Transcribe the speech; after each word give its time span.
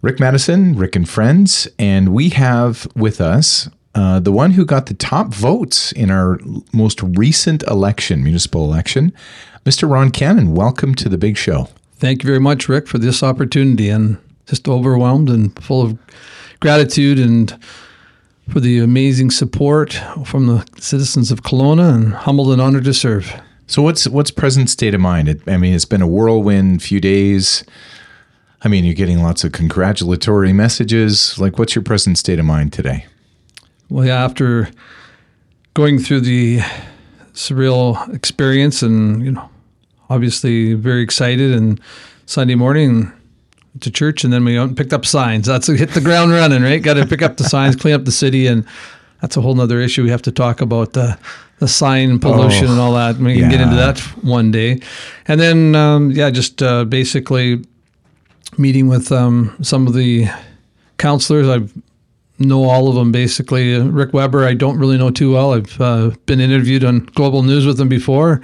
Rick 0.00 0.20
Maddison, 0.20 0.76
Rick 0.76 0.94
and 0.94 1.08
Friends, 1.08 1.66
and 1.76 2.10
we 2.10 2.28
have 2.28 2.86
with 2.94 3.20
us 3.20 3.68
uh, 3.96 4.20
the 4.20 4.30
one 4.30 4.52
who 4.52 4.64
got 4.64 4.86
the 4.86 4.94
top 4.94 5.34
votes 5.34 5.90
in 5.90 6.08
our 6.08 6.38
most 6.72 7.02
recent 7.02 7.64
election, 7.64 8.22
municipal 8.22 8.64
election, 8.64 9.12
Mr. 9.64 9.90
Ron 9.90 10.12
Cannan. 10.12 10.54
Welcome 10.54 10.94
to 10.94 11.08
the 11.08 11.18
big 11.18 11.36
show. 11.36 11.68
Thank 11.96 12.22
you 12.22 12.28
very 12.28 12.38
much, 12.38 12.68
Rick, 12.68 12.86
for 12.86 12.98
this 12.98 13.24
opportunity 13.24 13.88
and 13.88 14.18
just 14.46 14.68
overwhelmed 14.68 15.28
and 15.28 15.60
full 15.60 15.82
of 15.82 15.98
gratitude 16.60 17.18
and 17.18 17.58
for 18.48 18.60
the 18.60 18.78
amazing 18.78 19.32
support 19.32 20.00
from 20.24 20.46
the 20.46 20.64
citizens 20.78 21.32
of 21.32 21.42
Kelowna 21.42 21.92
and 21.92 22.14
humbled 22.14 22.52
and 22.52 22.62
honored 22.62 22.84
to 22.84 22.94
serve. 22.94 23.34
So 23.66 23.82
what's 23.82 24.06
what's 24.06 24.30
present 24.30 24.70
state 24.70 24.94
of 24.94 25.00
mind? 25.00 25.28
It, 25.28 25.42
I 25.48 25.56
mean, 25.56 25.74
it's 25.74 25.84
been 25.84 26.02
a 26.02 26.06
whirlwind 26.06 26.84
few 26.84 27.00
days. 27.00 27.64
I 28.62 28.68
mean, 28.68 28.84
you're 28.84 28.94
getting 28.94 29.22
lots 29.22 29.44
of 29.44 29.52
congratulatory 29.52 30.52
messages. 30.52 31.38
Like, 31.38 31.58
what's 31.58 31.74
your 31.74 31.84
present 31.84 32.18
state 32.18 32.38
of 32.38 32.44
mind 32.44 32.72
today? 32.72 33.06
Well, 33.88 34.04
yeah, 34.04 34.24
after 34.24 34.68
going 35.74 35.98
through 36.00 36.22
the 36.22 36.58
surreal 37.34 38.12
experience 38.12 38.82
and, 38.82 39.24
you 39.24 39.30
know, 39.30 39.48
obviously 40.10 40.74
very 40.74 41.02
excited 41.02 41.52
and 41.52 41.80
Sunday 42.26 42.56
morning 42.56 43.12
to 43.80 43.90
church 43.90 44.24
and 44.24 44.32
then 44.32 44.44
we 44.44 44.58
went 44.58 44.70
and 44.70 44.76
picked 44.76 44.92
up 44.92 45.06
signs. 45.06 45.46
That's 45.46 45.68
hit 45.68 45.90
the 45.90 46.00
ground 46.00 46.32
running, 46.32 46.62
right? 46.62 46.82
Got 46.82 46.94
to 46.94 47.06
pick 47.06 47.22
up 47.22 47.36
the 47.36 47.44
signs, 47.44 47.76
clean 47.76 47.94
up 47.94 48.04
the 48.04 48.12
city. 48.12 48.48
And 48.48 48.66
that's 49.20 49.36
a 49.36 49.40
whole 49.40 49.54
nother 49.54 49.80
issue. 49.80 50.02
We 50.02 50.10
have 50.10 50.22
to 50.22 50.32
talk 50.32 50.60
about 50.60 50.94
the, 50.94 51.16
the 51.60 51.68
sign 51.68 52.18
pollution 52.18 52.66
oh, 52.66 52.72
and 52.72 52.80
all 52.80 52.94
that. 52.94 53.16
We 53.18 53.34
can 53.34 53.44
yeah. 53.44 53.50
get 53.50 53.60
into 53.60 53.76
that 53.76 54.00
one 54.22 54.50
day. 54.50 54.80
And 55.26 55.40
then, 55.40 55.76
um, 55.76 56.10
yeah, 56.10 56.30
just 56.30 56.60
uh, 56.60 56.84
basically 56.84 57.64
meeting 58.58 58.88
with 58.88 59.12
um, 59.12 59.56
some 59.62 59.86
of 59.86 59.94
the 59.94 60.26
councilors. 60.98 61.48
I 61.48 61.66
know 62.38 62.64
all 62.64 62.88
of 62.88 62.94
them 62.94 63.12
basically. 63.12 63.74
Uh, 63.74 63.84
Rick 63.84 64.12
Webber, 64.12 64.44
I 64.44 64.54
don't 64.54 64.78
really 64.78 64.98
know 64.98 65.10
too 65.10 65.32
well. 65.32 65.54
I've 65.54 65.80
uh, 65.80 66.10
been 66.26 66.40
interviewed 66.40 66.84
on 66.84 67.00
Global 67.14 67.42
News 67.42 67.66
with 67.66 67.80
him 67.80 67.88
before. 67.88 68.42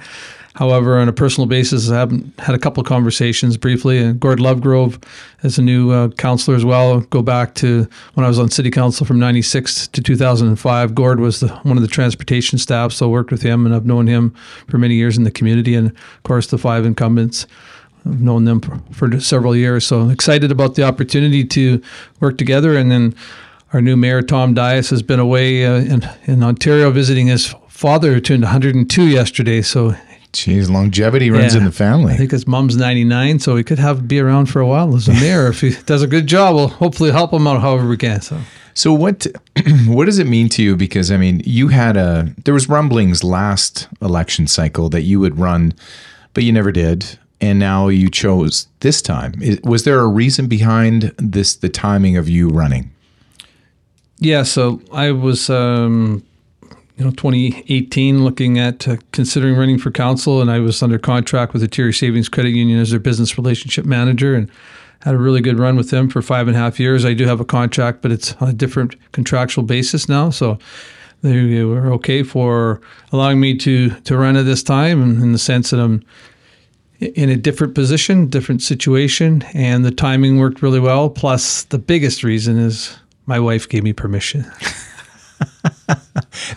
However, 0.55 0.97
on 0.97 1.09
a 1.09 1.13
personal 1.13 1.47
basis, 1.47 1.89
I 1.89 1.99
haven't 1.99 2.39
had 2.39 2.55
a 2.55 2.57
couple 2.57 2.79
of 2.79 2.87
conversations 2.87 3.57
briefly. 3.57 3.97
And 3.97 4.17
Gord 4.17 4.39
Lovegrove 4.39 5.03
is 5.43 5.57
a 5.57 5.61
new 5.61 5.91
uh, 5.91 6.07
councilor 6.11 6.55
as 6.55 6.63
well. 6.63 7.01
Go 7.01 7.21
back 7.21 7.55
to 7.55 7.85
when 8.13 8.25
I 8.25 8.29
was 8.29 8.39
on 8.39 8.49
city 8.49 8.71
council 8.71 9.05
from 9.05 9.19
96 9.19 9.89
to 9.89 10.01
2005. 10.01 10.95
Gord 10.95 11.19
was 11.19 11.41
the, 11.41 11.49
one 11.49 11.75
of 11.75 11.81
the 11.81 11.89
transportation 11.89 12.57
staff, 12.57 12.93
so 12.93 13.07
I 13.07 13.09
worked 13.09 13.31
with 13.31 13.41
him 13.41 13.65
and 13.65 13.75
I've 13.75 13.85
known 13.85 14.07
him 14.07 14.33
for 14.69 14.77
many 14.77 14.95
years 14.95 15.17
in 15.17 15.25
the 15.25 15.31
community. 15.31 15.75
And 15.75 15.89
of 15.89 16.23
course, 16.23 16.47
the 16.47 16.57
five 16.57 16.85
incumbents. 16.85 17.47
I've 18.05 18.21
known 18.21 18.45
them 18.45 18.61
for, 18.61 18.79
for 18.91 19.19
several 19.19 19.55
years. 19.55 19.85
So 19.85 20.09
excited 20.09 20.51
about 20.51 20.75
the 20.75 20.83
opportunity 20.83 21.43
to 21.45 21.81
work 22.19 22.37
together. 22.37 22.77
And 22.77 22.91
then 22.91 23.15
our 23.73 23.81
new 23.81 23.95
mayor, 23.95 24.21
Tom 24.21 24.53
Dyas, 24.53 24.89
has 24.91 25.01
been 25.01 25.19
away 25.19 25.65
uh, 25.65 25.77
in, 25.77 26.09
in 26.25 26.43
Ontario 26.43 26.91
visiting 26.91 27.27
his 27.27 27.53
father, 27.67 28.13
who 28.13 28.21
turned 28.21 28.43
102 28.43 29.07
yesterday. 29.07 29.61
So 29.61 29.95
Geez, 30.33 30.69
longevity 30.69 31.31
runs 31.31 31.53
yeah, 31.53 31.59
in 31.59 31.65
the 31.65 31.71
family. 31.71 32.13
I 32.13 32.17
think 32.17 32.31
his 32.31 32.45
mom's 32.45 32.75
99, 32.75 33.39
so 33.39 33.55
he 33.55 33.63
could 33.63 33.79
have 33.79 34.05
be 34.05 34.19
around 34.19 34.47
for 34.47 34.59
a 34.59 34.67
while 34.67 34.93
as 34.95 35.07
a 35.07 35.13
mayor. 35.21 35.47
if 35.47 35.61
he 35.61 35.71
does 35.85 36.01
a 36.01 36.07
good 36.07 36.27
job, 36.27 36.55
we'll 36.55 36.67
hopefully 36.67 37.11
help 37.11 37.31
him 37.31 37.47
out 37.47 37.61
however 37.61 37.87
we 37.87 37.95
can. 37.95 38.19
So, 38.19 38.39
so 38.73 38.93
what 38.93 39.25
what 39.87 40.05
does 40.05 40.19
it 40.19 40.27
mean 40.27 40.49
to 40.49 40.61
you? 40.61 40.75
Because 40.75 41.09
I 41.09 41.15
mean, 41.15 41.41
you 41.45 41.69
had 41.69 41.95
a 41.95 42.33
there 42.43 42.53
was 42.53 42.67
rumblings 42.67 43.23
last 43.23 43.87
election 44.01 44.45
cycle 44.45 44.89
that 44.89 45.03
you 45.03 45.21
would 45.21 45.39
run, 45.39 45.73
but 46.33 46.43
you 46.43 46.51
never 46.51 46.73
did 46.73 47.17
and 47.41 47.59
now 47.59 47.87
you 47.87 48.09
chose 48.09 48.67
this 48.79 49.01
time. 49.01 49.33
Was 49.63 49.83
there 49.83 49.99
a 49.99 50.07
reason 50.07 50.47
behind 50.47 51.13
this, 51.17 51.55
the 51.55 51.69
timing 51.69 52.17
of 52.17 52.29
you 52.29 52.49
running? 52.49 52.91
Yeah, 54.19 54.43
so 54.43 54.81
I 54.93 55.11
was, 55.11 55.49
um, 55.49 56.23
you 56.97 57.03
know, 57.03 57.11
2018 57.11 58.23
looking 58.23 58.57
at 58.57 58.87
uh, 58.87 58.97
considering 59.11 59.55
running 59.57 59.77
for 59.77 59.91
council, 59.91 60.41
and 60.41 60.49
I 60.49 60.59
was 60.59 60.81
under 60.81 60.97
contract 60.97 61.51
with 61.51 61.61
the 61.61 61.65
Interior 61.65 61.91
Savings 61.91 62.29
Credit 62.29 62.51
Union 62.51 62.79
as 62.79 62.91
their 62.91 62.99
business 62.99 63.37
relationship 63.37 63.85
manager, 63.85 64.33
and 64.33 64.49
had 65.01 65.13
a 65.13 65.17
really 65.17 65.41
good 65.41 65.59
run 65.59 65.75
with 65.75 65.91
them 65.91 66.09
for 66.09 66.21
five 66.21 66.47
and 66.47 66.55
a 66.55 66.59
half 66.59 66.79
years. 66.79 67.03
I 67.03 67.13
do 67.13 67.25
have 67.25 67.41
a 67.41 67.45
contract, 67.45 68.01
but 68.01 68.11
it's 68.11 68.33
on 68.35 68.49
a 68.49 68.53
different 68.53 68.95
contractual 69.11 69.65
basis 69.65 70.07
now, 70.07 70.29
so 70.29 70.57
they 71.21 71.63
were 71.63 71.91
okay 71.93 72.23
for 72.23 72.79
allowing 73.11 73.39
me 73.39 73.57
to 73.57 73.89
to 73.89 74.17
run 74.17 74.37
at 74.37 74.45
this 74.45 74.63
time, 74.63 75.21
in 75.21 75.33
the 75.33 75.37
sense 75.37 75.71
that 75.71 75.79
I'm 75.79 76.03
in 76.99 77.29
a 77.29 77.35
different 77.35 77.75
position, 77.75 78.27
different 78.27 78.61
situation, 78.61 79.43
and 79.53 79.83
the 79.85 79.91
timing 79.91 80.39
worked 80.39 80.61
really 80.61 80.79
well. 80.79 81.09
Plus, 81.09 81.63
the 81.63 81.79
biggest 81.79 82.23
reason 82.23 82.57
is 82.57 82.97
my 83.25 83.39
wife 83.39 83.67
gave 83.67 83.83
me 83.83 83.93
permission. 83.93 84.41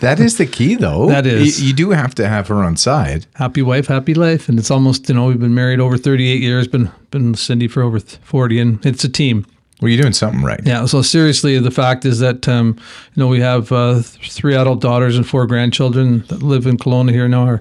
that 0.00 0.18
is 0.20 0.38
the 0.38 0.46
key, 0.46 0.74
though. 0.74 1.08
That 1.08 1.26
is. 1.26 1.60
You, 1.60 1.68
you, 1.68 1.74
do 1.74 1.90
have 1.90 2.14
to 2.16 2.28
have 2.28 2.48
her 2.48 2.62
on 2.64 2.76
side. 2.76 3.26
Happy 3.34 3.62
wife, 3.62 3.86
happy 3.86 4.14
life, 4.14 4.48
and 4.48 4.58
it's 4.58 4.70
almost 4.70 5.08
you 5.08 5.14
know 5.14 5.26
we've 5.26 5.40
been 5.40 5.54
married 5.54 5.80
over 5.80 5.96
thirty 5.96 6.28
eight 6.28 6.42
years, 6.42 6.68
been 6.68 6.90
been 7.10 7.32
with 7.32 7.40
Cindy 7.40 7.68
for 7.68 7.82
over 7.82 7.98
forty, 8.00 8.60
and 8.60 8.84
it's 8.86 9.04
a 9.04 9.08
team. 9.08 9.46
Well, 9.80 9.90
you're 9.90 10.02
doing 10.02 10.12
something 10.12 10.42
right. 10.42 10.60
Yeah. 10.64 10.86
So 10.86 11.02
seriously, 11.02 11.58
the 11.58 11.70
fact 11.70 12.04
is 12.04 12.18
that 12.18 12.48
um, 12.48 12.76
you 13.14 13.20
know 13.20 13.28
we 13.28 13.40
have 13.40 13.70
uh, 13.72 14.00
three 14.02 14.54
adult 14.54 14.80
daughters 14.80 15.16
and 15.16 15.26
four 15.26 15.46
grandchildren 15.46 16.24
that 16.28 16.42
live 16.42 16.66
in 16.66 16.76
Kelowna 16.76 17.12
here 17.12 17.28
now. 17.28 17.44
Our 17.44 17.60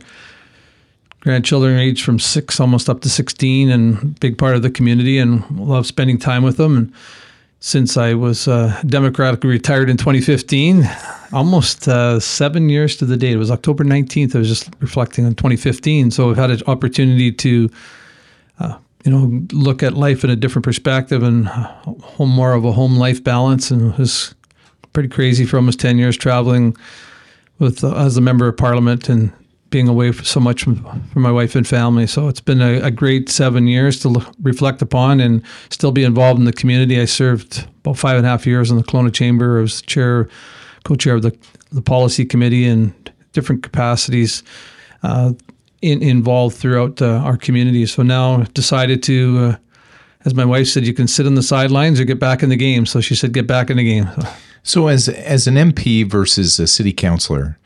grandchildren 1.28 1.78
age 1.78 2.04
from 2.04 2.20
six 2.20 2.58
almost 2.58 2.90
up 2.90 3.02
to 3.02 3.10
16 3.10 3.70
and 3.70 4.18
big 4.22 4.38
part 4.38 4.56
of 4.56 4.62
the 4.62 4.70
community 4.70 5.18
and 5.18 5.44
love 5.60 5.86
spending 5.86 6.18
time 6.18 6.42
with 6.42 6.56
them. 6.56 6.78
And 6.78 6.94
since 7.60 7.98
I 7.98 8.14
was 8.14 8.48
uh, 8.48 8.82
democratically 8.86 9.50
retired 9.50 9.90
in 9.90 9.98
2015, 9.98 10.90
almost 11.34 11.86
uh, 11.86 12.22
seven 12.22 12.70
years 12.70 12.96
to 12.98 13.06
the 13.06 13.18
date. 13.18 13.34
It 13.34 13.38
was 13.38 13.52
October 13.52 13.84
19th. 13.84 14.36
I 14.36 14.40
was 14.40 14.48
just 14.48 14.70
reflecting 14.80 15.26
on 15.26 15.36
2015. 15.36 16.12
So 16.12 16.30
I've 16.30 16.38
had 16.38 16.50
an 16.50 16.62
opportunity 16.66 17.34
to, 17.34 17.70
uh, 18.62 18.78
you 19.04 19.12
know, 19.12 19.46
look 19.52 19.84
at 19.84 19.96
life 19.96 20.24
in 20.24 20.30
a 20.30 20.36
different 20.38 20.64
perspective 20.64 21.24
and 21.24 21.50
uh, 21.50 21.74
more 22.20 22.54
of 22.54 22.64
a 22.64 22.72
home 22.72 22.96
life 22.96 23.22
balance. 23.22 23.70
And 23.70 23.92
it 23.92 24.00
was 24.00 24.34
pretty 24.94 25.10
crazy 25.10 25.46
for 25.46 25.58
almost 25.58 25.82
10 25.82 25.98
years 25.98 26.16
traveling 26.16 26.78
with 27.60 27.84
uh, 27.84 27.94
as 27.98 28.16
a 28.16 28.22
member 28.22 28.48
of 28.48 28.56
parliament 28.56 29.10
and 29.10 29.34
being 29.70 29.88
away 29.88 30.12
so 30.12 30.40
much 30.40 30.64
from, 30.64 30.84
from 31.10 31.22
my 31.22 31.32
wife 31.32 31.56
and 31.56 31.68
family. 31.68 32.08
So 32.08 32.28
it's 32.28 32.42
been 32.42 32.62
a, 32.62 32.82
a 32.82 32.92
great 32.92 33.30
seven 33.30 33.68
years 33.68 34.00
to 34.02 34.10
look, 34.10 34.28
reflect 34.42 34.82
upon 34.82 35.20
and 35.20 35.44
still 35.70 35.92
be 35.92 36.04
involved 36.04 36.40
in 36.40 36.46
the 36.46 36.54
community. 36.54 37.00
I 37.00 37.06
served 37.06 37.68
about 37.80 37.98
five 37.98 38.18
and 38.18 38.26
a 38.26 38.30
half 38.30 38.46
years 38.46 38.72
in 38.72 38.78
the 38.78 38.84
Kelowna 38.84 39.14
Chamber. 39.14 39.60
I 39.60 39.62
was 39.62 39.82
chair, 39.82 40.30
co-chair 40.84 41.16
of 41.16 41.24
the, 41.24 41.38
the 41.72 41.82
policy 41.82 42.26
committee 42.26 42.66
in 42.66 42.94
different 43.34 43.64
capacities 43.64 44.44
uh, 45.04 45.34
in, 45.82 46.02
involved 46.02 46.56
throughout 46.56 47.02
uh, 47.02 47.18
our 47.18 47.38
community. 47.38 47.86
So 47.86 48.04
now 48.04 48.44
decided 48.54 49.04
to, 49.04 49.38
uh, 49.38 49.56
as 50.26 50.34
my 50.34 50.46
wife 50.46 50.68
said, 50.68 50.86
you 50.86 50.94
can 50.94 51.08
sit 51.08 51.26
on 51.26 51.36
the 51.36 51.44
sidelines 51.44 52.00
or 52.00 52.06
get 52.06 52.20
back 52.20 52.42
in 52.42 52.50
the 52.50 52.56
game. 52.56 52.86
So 52.86 53.02
she 53.02 53.16
said, 53.16 53.34
get 53.34 53.48
back 53.48 53.70
in 53.70 53.78
the 53.78 53.84
game. 53.84 54.10
So, 54.16 54.30
so 54.64 54.88
as 54.88 55.08
as 55.08 55.48
an 55.48 55.56
MP 55.56 56.06
versus 56.06 56.60
a 56.60 56.68
city 56.68 56.92
councilor, 56.92 57.58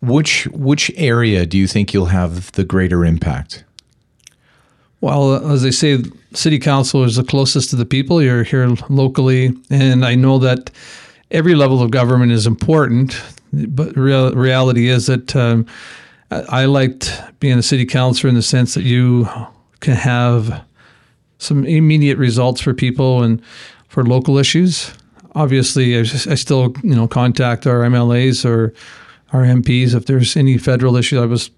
which 0.00 0.46
which 0.52 0.90
area 0.96 1.46
do 1.46 1.58
you 1.58 1.66
think 1.66 1.92
you'll 1.92 2.06
have 2.06 2.52
the 2.52 2.64
greater 2.64 3.04
impact? 3.04 3.64
Well, 5.00 5.52
as 5.52 5.64
I 5.64 5.70
say, 5.70 6.02
city 6.34 6.58
council 6.58 7.04
is 7.04 7.16
the 7.16 7.24
closest 7.24 7.70
to 7.70 7.76
the 7.76 7.84
people. 7.84 8.20
You're 8.20 8.42
here 8.42 8.68
locally, 8.88 9.52
and 9.70 10.04
I 10.04 10.16
know 10.16 10.38
that 10.38 10.70
every 11.30 11.54
level 11.54 11.82
of 11.82 11.90
government 11.90 12.32
is 12.32 12.46
important. 12.46 13.20
But 13.52 13.96
real, 13.96 14.32
reality 14.32 14.88
is 14.88 15.06
that 15.06 15.34
um, 15.36 15.66
I 16.30 16.66
liked 16.66 17.22
being 17.40 17.58
a 17.58 17.62
city 17.62 17.86
councilor 17.86 18.28
in 18.28 18.34
the 18.34 18.42
sense 18.42 18.74
that 18.74 18.82
you 18.82 19.28
can 19.80 19.94
have 19.94 20.62
some 21.38 21.64
immediate 21.64 22.18
results 22.18 22.60
for 22.60 22.74
people 22.74 23.22
and 23.22 23.40
for 23.88 24.04
local 24.04 24.36
issues. 24.36 24.92
Obviously, 25.34 25.96
I, 25.96 26.00
I 26.00 26.34
still 26.34 26.74
you 26.82 26.94
know 26.94 27.06
contact 27.06 27.66
our 27.66 27.80
MLAs 27.80 28.44
or 28.44 28.74
our 29.32 29.42
MPs 29.42 29.94
if 29.94 30.06
there's 30.06 30.36
any 30.36 30.58
federal 30.58 30.96
issue. 30.96 31.20
I 31.20 31.26
was 31.26 31.50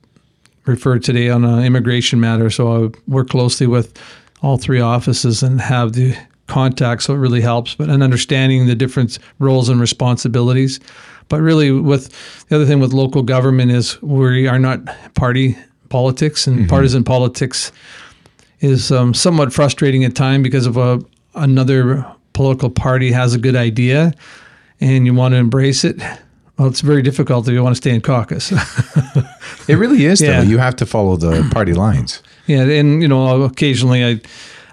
referred 0.67 1.03
today 1.03 1.31
on 1.31 1.45
an 1.45 1.65
immigration 1.65 2.21
matter, 2.21 2.51
so 2.51 2.85
I 2.87 2.91
work 3.09 3.29
closely 3.29 3.67
with 3.67 3.99
all 4.43 4.57
three 4.57 4.81
offices 4.81 5.43
and 5.43 5.61
have 5.61 5.93
the 5.93 6.17
contact, 6.47 7.03
so 7.03 7.15
it 7.15 7.19
really 7.19 7.41
helps. 7.41 7.75
But 7.75 7.89
and 7.89 8.03
understanding 8.03 8.67
the 8.67 8.75
different 8.75 9.19
roles 9.39 9.69
and 9.69 9.81
responsibilities. 9.81 10.81
But 11.29 11.41
really, 11.41 11.71
with 11.71 12.11
the 12.49 12.57
other 12.57 12.67
thing 12.67 12.81
with 12.81 12.93
local 12.93 13.23
government 13.23 13.71
is 13.71 14.01
we 14.03 14.49
are 14.49 14.59
not 14.59 14.81
party 15.15 15.57
politics, 15.89 16.47
and 16.47 16.61
mm-hmm. 16.61 16.69
partisan 16.69 17.05
politics 17.05 17.73
is 18.61 18.91
um, 18.93 19.15
somewhat 19.15 19.53
frustrating 19.53 20.05
at 20.05 20.15
times 20.15 20.43
because 20.43 20.67
of 20.67 20.77
a 20.77 21.01
another 21.35 22.05
political 22.33 22.69
party 22.69 23.13
has 23.13 23.35
a 23.35 23.39
good 23.39 23.57
idea, 23.57 24.13
and 24.81 25.07
you 25.07 25.15
want 25.15 25.33
to 25.33 25.39
embrace 25.39 25.85
it 25.85 26.01
well, 26.61 26.69
it's 26.69 26.83
very 26.83 27.01
difficult 27.01 27.49
if 27.49 27.55
you 27.55 27.63
want 27.63 27.75
to 27.75 27.81
stay 27.81 27.95
in 27.95 28.03
caucus. 28.03 28.53
it 29.67 29.77
really 29.77 30.05
is, 30.05 30.21
though. 30.21 30.27
Yeah. 30.27 30.43
You 30.43 30.59
have 30.59 30.77
to 30.77 30.85
follow 30.85 31.17
the 31.17 31.49
party 31.53 31.73
lines. 31.73 32.23
Yeah, 32.45 32.65
and 32.65 33.01
you 33.01 33.09
know, 33.09 33.45
occasionally 33.45 34.05
I, 34.05 34.21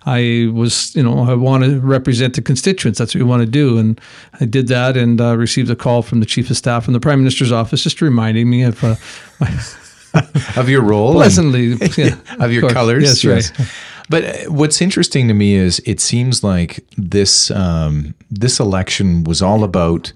I 0.06 0.50
was, 0.51 0.94
you 0.98 1.01
know, 1.04 1.19
I 1.19 1.34
want 1.34 1.63
to 1.63 1.80
represent 1.80 2.36
the 2.36 2.42
constituents. 2.42 3.00
That's 3.00 3.16
what 3.16 3.19
you 3.19 3.25
want 3.25 3.44
to 3.44 3.50
do. 3.50 3.78
And 3.78 4.01
I 4.42 4.44
did 4.44 4.68
that 4.68 4.98
and 4.98 5.22
uh, 5.22 5.38
received 5.38 5.69
a 5.69 5.78
call 5.78 6.01
from 6.01 6.19
the 6.19 6.25
chief 6.25 6.50
of 6.50 6.57
staff 6.57 6.84
from 6.84 6.94
the 6.94 7.00
prime 7.00 7.19
minister's 7.19 7.54
office, 7.54 7.84
just 7.84 8.01
reminding 8.01 8.50
me 8.50 8.63
of 8.63 8.83
uh, 8.83 8.95
of 10.60 10.68
your 10.68 10.81
role, 10.81 11.13
pleasantly, 11.13 11.72
and, 11.72 11.98
yeah, 11.98 12.18
of 12.42 12.51
your 12.51 12.66
of 12.66 12.74
colors. 12.74 13.04
Yes, 13.04 13.24
yes. 13.24 13.57
Right. 13.57 13.72
But 14.10 14.24
uh, 14.25 14.51
what's 14.51 14.81
interesting 14.81 15.30
to 15.30 15.33
me 15.33 15.56
is 15.56 15.81
it 15.86 16.01
seems 16.01 16.44
like 16.44 16.86
this 16.98 17.50
um, 17.50 18.13
this 18.30 18.60
election 18.60 19.24
was 19.24 19.42
all 19.42 19.63
about 19.63 20.12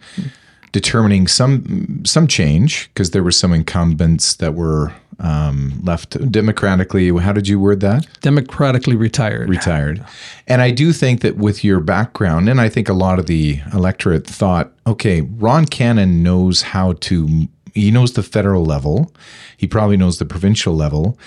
determining 0.71 1.27
some 1.27 2.03
some 2.06 2.27
change 2.27 2.89
because 2.94 3.12
there 3.12 3.23
were 3.23 3.31
some 3.31 3.53
incumbents 3.53 4.35
that 4.35 4.53
were 4.53 4.94
um, 5.19 5.81
left 5.83 6.31
democratically. 6.31 7.15
How 7.18 7.33
did 7.33 7.47
you 7.47 7.59
word 7.59 7.79
that? 7.81 8.07
Democratically 8.21 8.95
retired. 8.95 9.50
Retired. 9.50 10.03
And 10.47 10.62
I 10.62 10.71
do 10.71 10.94
think 10.94 11.21
that 11.21 11.38
with 11.38 11.63
your 11.63 11.79
background, 11.79 12.50
and 12.50 12.59
I 12.59 12.69
think 12.69 12.89
a 12.89 12.94
lot 12.94 13.19
of 13.19 13.27
the 13.27 13.62
electorate 13.73 14.25
thought, 14.25 14.71
okay, 14.88 15.21
Ron 15.21 15.65
Cannan 15.65 16.23
knows 16.23 16.62
how 16.62 16.94
to. 16.94 17.47
He 17.74 17.89
knows 17.89 18.13
the 18.13 18.24
federal 18.24 18.65
level. 18.65 19.13
He 19.56 19.65
probably 19.65 19.95
knows 19.95 20.19
the 20.19 20.25
provincial 20.25 20.75
level. 20.75 21.17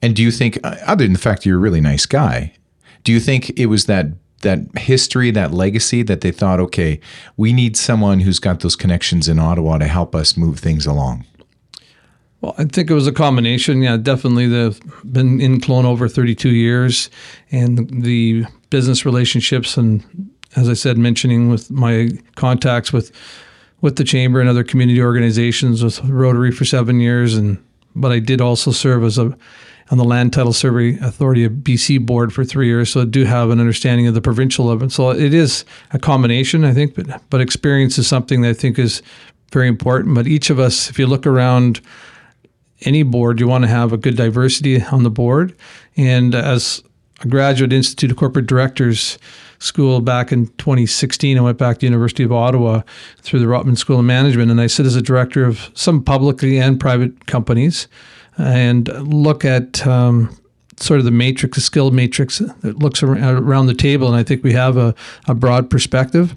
And 0.00 0.14
do 0.14 0.22
you 0.22 0.30
think, 0.30 0.60
uh, 0.62 0.76
other 0.86 1.04
than 1.04 1.12
the 1.12 1.18
fact 1.18 1.44
you're 1.44 1.56
a 1.56 1.60
really 1.60 1.80
nice 1.80 2.06
guy, 2.06 2.52
do 3.02 3.12
you 3.12 3.18
think 3.18 3.50
it 3.58 3.66
was 3.66 3.86
that 3.86 4.06
that 4.42 4.60
history, 4.76 5.30
that 5.32 5.52
legacy 5.52 6.02
that 6.04 6.20
they 6.20 6.30
thought, 6.30 6.60
okay, 6.60 7.00
we 7.36 7.52
need 7.52 7.76
someone 7.76 8.20
who's 8.20 8.38
got 8.38 8.60
those 8.60 8.76
connections 8.76 9.28
in 9.28 9.38
Ottawa 9.38 9.78
to 9.78 9.86
help 9.86 10.14
us 10.14 10.36
move 10.36 10.58
things 10.58 10.86
along? 10.86 11.24
Well, 12.40 12.54
I 12.56 12.64
think 12.64 12.88
it 12.88 12.94
was 12.94 13.06
a 13.06 13.12
combination. 13.12 13.82
Yeah, 13.82 13.96
definitely. 13.96 14.46
They've 14.46 14.80
been 15.04 15.40
in 15.40 15.60
Kelowna 15.60 15.86
over 15.86 16.08
32 16.08 16.50
years, 16.50 17.10
and 17.50 18.02
the 18.02 18.44
business 18.70 19.04
relationships, 19.04 19.76
and 19.76 20.04
as 20.54 20.68
I 20.68 20.74
said, 20.74 20.98
mentioning 20.98 21.48
with 21.48 21.70
my 21.70 22.10
contacts 22.36 22.92
with 22.92 23.10
with 23.80 23.96
the 23.96 24.04
chamber 24.04 24.40
and 24.40 24.48
other 24.48 24.64
community 24.64 25.00
organizations, 25.00 25.82
with 25.84 26.00
Rotary 26.04 26.50
for 26.50 26.64
seven 26.64 27.00
years, 27.00 27.34
and 27.34 27.62
but 27.96 28.12
I 28.12 28.20
did 28.20 28.40
also 28.40 28.70
serve 28.70 29.02
as 29.02 29.18
a 29.18 29.36
on 29.90 29.98
the 29.98 30.04
Land 30.04 30.32
Title 30.32 30.52
Survey 30.52 30.98
Authority 30.98 31.44
of 31.44 31.52
BC 31.52 32.04
board 32.04 32.32
for 32.32 32.44
three 32.44 32.66
years, 32.66 32.90
so 32.90 33.02
I 33.02 33.04
do 33.04 33.24
have 33.24 33.50
an 33.50 33.60
understanding 33.60 34.06
of 34.06 34.14
the 34.14 34.20
provincial 34.20 34.66
level. 34.66 34.90
So 34.90 35.10
it 35.10 35.32
is 35.32 35.64
a 35.92 35.98
combination, 35.98 36.64
I 36.64 36.74
think, 36.74 36.94
but 36.94 37.22
but 37.30 37.40
experience 37.40 37.98
is 37.98 38.06
something 38.06 38.42
that 38.42 38.50
I 38.50 38.54
think 38.54 38.78
is 38.78 39.02
very 39.52 39.68
important. 39.68 40.14
But 40.14 40.26
each 40.26 40.50
of 40.50 40.58
us, 40.58 40.90
if 40.90 40.98
you 40.98 41.06
look 41.06 41.26
around 41.26 41.80
any 42.82 43.02
board, 43.02 43.40
you 43.40 43.48
want 43.48 43.64
to 43.64 43.68
have 43.68 43.92
a 43.92 43.96
good 43.96 44.16
diversity 44.16 44.82
on 44.82 45.02
the 45.02 45.10
board. 45.10 45.56
And 45.96 46.34
as 46.34 46.82
a 47.20 47.28
graduate 47.28 47.72
Institute 47.72 48.10
of 48.10 48.16
Corporate 48.16 48.46
Directors 48.46 49.18
school 49.58 50.00
back 50.00 50.30
in 50.30 50.46
2016, 50.58 51.36
I 51.36 51.40
went 51.40 51.58
back 51.58 51.78
to 51.78 51.86
University 51.86 52.22
of 52.22 52.32
Ottawa 52.32 52.82
through 53.18 53.40
the 53.40 53.46
Rotman 53.46 53.76
School 53.76 53.98
of 53.98 54.04
Management, 54.04 54.50
and 54.50 54.60
I 54.60 54.68
sit 54.68 54.86
as 54.86 54.94
a 54.94 55.02
director 55.02 55.44
of 55.44 55.70
some 55.74 56.04
publicly 56.04 56.58
and 56.58 56.78
private 56.78 57.26
companies 57.26 57.88
and 58.38 58.88
look 59.12 59.44
at 59.44 59.86
um, 59.86 60.34
sort 60.76 60.98
of 60.98 61.04
the 61.04 61.10
matrix, 61.10 61.56
the 61.56 61.60
skill 61.60 61.90
matrix 61.90 62.38
that 62.38 62.78
looks 62.78 63.02
around 63.02 63.66
the 63.66 63.74
table. 63.74 64.06
And 64.06 64.16
I 64.16 64.22
think 64.22 64.42
we 64.42 64.52
have 64.52 64.76
a, 64.76 64.94
a 65.26 65.34
broad 65.34 65.70
perspective. 65.70 66.34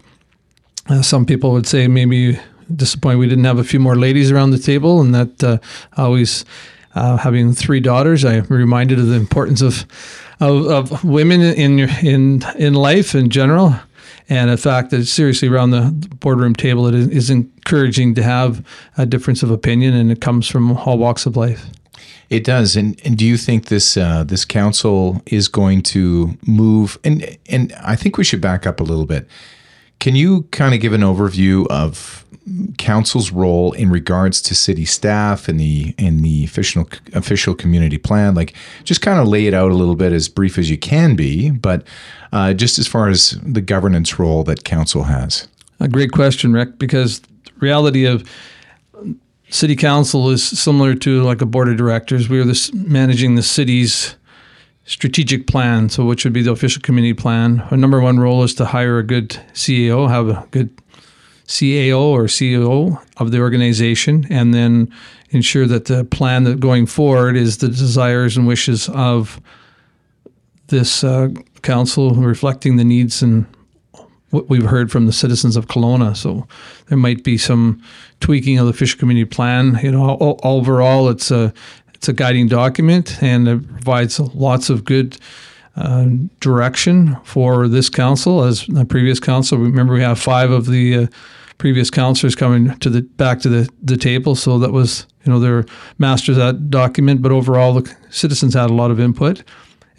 Uh, 0.90 1.02
some 1.02 1.26
people 1.26 1.52
would 1.52 1.68
say 1.68 1.88
maybe 1.88 2.40
disappointed 2.76 3.18
we 3.18 3.28
didn't 3.28 3.46
have 3.46 3.60
a 3.60 3.64
few 3.64 3.80
more 3.80 3.96
ladies 3.96 4.32
around 4.32 4.52
the 4.52 4.60
table, 4.60 5.02
and 5.02 5.14
that 5.16 5.44
uh, 5.44 5.58
always. 5.98 6.46
Uh, 6.94 7.16
having 7.16 7.54
three 7.54 7.80
daughters, 7.80 8.26
I'm 8.26 8.44
reminded 8.50 9.00
of 9.00 9.08
the 9.08 9.16
importance 9.16 9.62
of, 9.62 9.86
of, 10.42 10.68
of 10.68 11.04
women 11.06 11.40
in 11.40 11.80
in 11.80 12.44
in 12.58 12.74
life 12.74 13.16
in 13.16 13.30
general 13.30 13.80
and 14.32 14.50
the 14.50 14.58
fact 14.58 14.92
that 14.92 15.06
seriously 15.06 15.50
around 15.50 15.72
the 15.72 15.92
boardroom 16.20 16.56
table 16.56 16.88
it 16.88 16.96
is 16.96 17.30
encouraging 17.30 18.16
to 18.16 18.24
have 18.24 18.66
a 18.98 19.06
difference 19.06 19.44
of 19.44 19.52
opinion 19.52 19.94
and 19.94 20.12
it 20.12 20.22
comes 20.22 20.48
from 20.48 20.72
all 20.72 20.98
walks 20.98 21.26
of 21.26 21.36
life. 21.36 21.66
It 22.32 22.46
does, 22.46 22.78
and, 22.78 22.98
and 23.04 23.18
do 23.18 23.26
you 23.26 23.36
think 23.36 23.66
this 23.66 23.98
uh, 23.98 24.24
this 24.24 24.46
council 24.46 25.22
is 25.26 25.50
going 25.50 25.82
to 25.84 26.38
move? 26.48 26.98
And 27.04 27.38
and 27.50 27.74
I 27.84 27.98
think 27.98 28.18
we 28.18 28.24
should 28.24 28.40
back 28.40 28.66
up 28.66 28.80
a 28.80 28.84
little 28.84 29.06
bit. 29.06 29.28
Can 30.00 30.16
you 30.16 30.44
kind 30.44 30.74
of 30.74 30.80
give 30.80 30.94
an 30.94 31.02
overview 31.02 31.68
of 31.68 32.26
council's 32.78 33.34
role 33.34 33.74
in 33.74 33.90
regards 33.90 34.42
to 34.44 34.56
city 34.56 34.86
staff 34.86 35.50
and 35.50 35.60
the 35.60 35.94
and 35.98 36.24
the 36.24 36.46
official 36.46 36.88
official 37.12 37.54
community 37.54 37.98
plan? 37.98 38.34
Like, 38.34 38.54
just 38.86 39.02
kind 39.02 39.20
of 39.20 39.28
lay 39.28 39.46
it 39.46 39.54
out 39.54 39.70
a 39.70 39.76
little 39.76 39.98
bit 39.98 40.14
as 40.14 40.30
brief 40.30 40.58
as 40.58 40.70
you 40.70 40.78
can 40.78 41.18
be, 41.18 41.52
but 41.52 41.86
uh, 42.32 42.54
just 42.54 42.80
as 42.80 42.88
far 42.88 43.10
as 43.10 43.32
the 43.44 43.60
governance 43.60 44.18
role 44.18 44.46
that 44.46 44.64
council 44.64 45.04
has. 45.04 45.50
A 45.82 45.90
great 45.90 46.14
question, 46.14 46.54
Rick, 46.54 46.80
because 46.80 47.22
reality 47.60 48.06
of 48.06 48.24
city 49.52 49.76
council 49.76 50.30
is 50.30 50.44
similar 50.44 50.96
to 50.96 51.22
like 51.22 51.42
a 51.42 51.46
board 51.46 51.70
of 51.70 51.78
directors. 51.78 52.30
We 52.30 52.40
are 52.40 52.46
this 52.46 52.74
managing 52.74 53.36
the 53.36 53.44
city's 53.44 54.16
strategic 54.86 55.46
plan, 55.46 55.90
so 55.90 56.06
which 56.06 56.24
would 56.24 56.34
be 56.34 56.42
the 56.42 56.52
official 56.52 56.82
community 56.82 57.14
plan. 57.14 57.62
Our 57.70 57.78
number 57.78 58.02
one 58.02 58.20
role 58.20 58.44
is 58.44 58.56
to 58.56 58.66
hire 58.66 58.98
a 58.98 59.04
good 59.04 59.30
CEO, 59.54 60.10
have 60.10 60.30
a 60.30 60.48
good 60.52 60.76
CAO 61.48 62.02
or 62.02 62.24
CEO 62.24 63.02
of 63.18 63.32
the 63.32 63.40
organization, 63.40 64.26
and 64.30 64.54
then 64.54 64.92
ensure 65.30 65.68
that 65.68 65.86
the 65.86 66.06
plan 66.06 66.46
that 66.46 66.60
going 66.60 66.86
forward 66.86 67.36
is 67.36 67.58
the 67.58 67.68
desires 67.68 68.38
and 68.38 68.48
wishes 68.48 68.90
of 68.90 69.40
this 70.68 71.04
uh, 71.04 71.28
council, 71.62 72.12
reflecting 72.12 72.78
the 72.78 72.86
needs 72.86 73.22
and 73.22 73.46
what 74.32 74.50
we've 74.50 74.66
heard 74.66 74.92
from 74.92 75.06
the 75.06 75.14
citizens 75.14 75.56
of 75.56 75.68
Kelowna. 75.68 76.16
So 76.16 76.48
there 76.88 76.98
might 76.98 77.24
be 77.24 77.38
some 77.38 77.82
tweaking 78.20 78.58
of 78.58 78.66
the 78.66 78.72
official 78.72 79.00
community 79.00 79.26
plan. 79.26 79.80
You 79.84 79.92
know, 79.92 80.18
overall, 80.44 81.10
it's 81.10 81.32
a 81.32 81.54
it's 81.94 82.10
a 82.10 82.14
guiding 82.14 82.48
document 82.48 83.22
and 83.22 83.48
it 83.48 83.68
provides 83.68 84.20
lots 84.20 84.72
of 84.72 84.84
good 84.84 85.18
uh, 85.76 86.08
direction 86.40 87.16
for 87.24 87.68
this 87.68 87.90
council. 87.90 88.44
As 88.44 88.66
the 88.66 88.86
previous 88.86 89.20
council, 89.20 89.58
remember 89.58 89.94
we 89.94 90.02
have 90.02 90.20
five 90.20 90.52
of 90.52 90.66
the 90.66 90.96
uh, 90.96 91.08
previous 91.60 91.92
councilors 91.92 92.36
coming 92.36 92.76
to 92.80 92.90
the 92.90 93.04
back 93.04 93.40
to 93.42 93.50
the, 93.50 93.70
the 93.84 93.98
table. 93.98 94.36
So 94.36 94.58
that 94.60 94.72
was 94.72 95.06
you 95.24 95.32
know 95.32 95.40
they're 95.40 95.66
masters 96.00 96.38
that 96.38 96.70
document. 96.70 97.22
But 97.22 97.32
overall, 97.32 97.74
the 97.74 97.96
citizens 98.10 98.54
had 98.56 98.70
a 98.70 98.74
lot 98.74 98.92
of 98.92 99.00
input. 99.00 99.44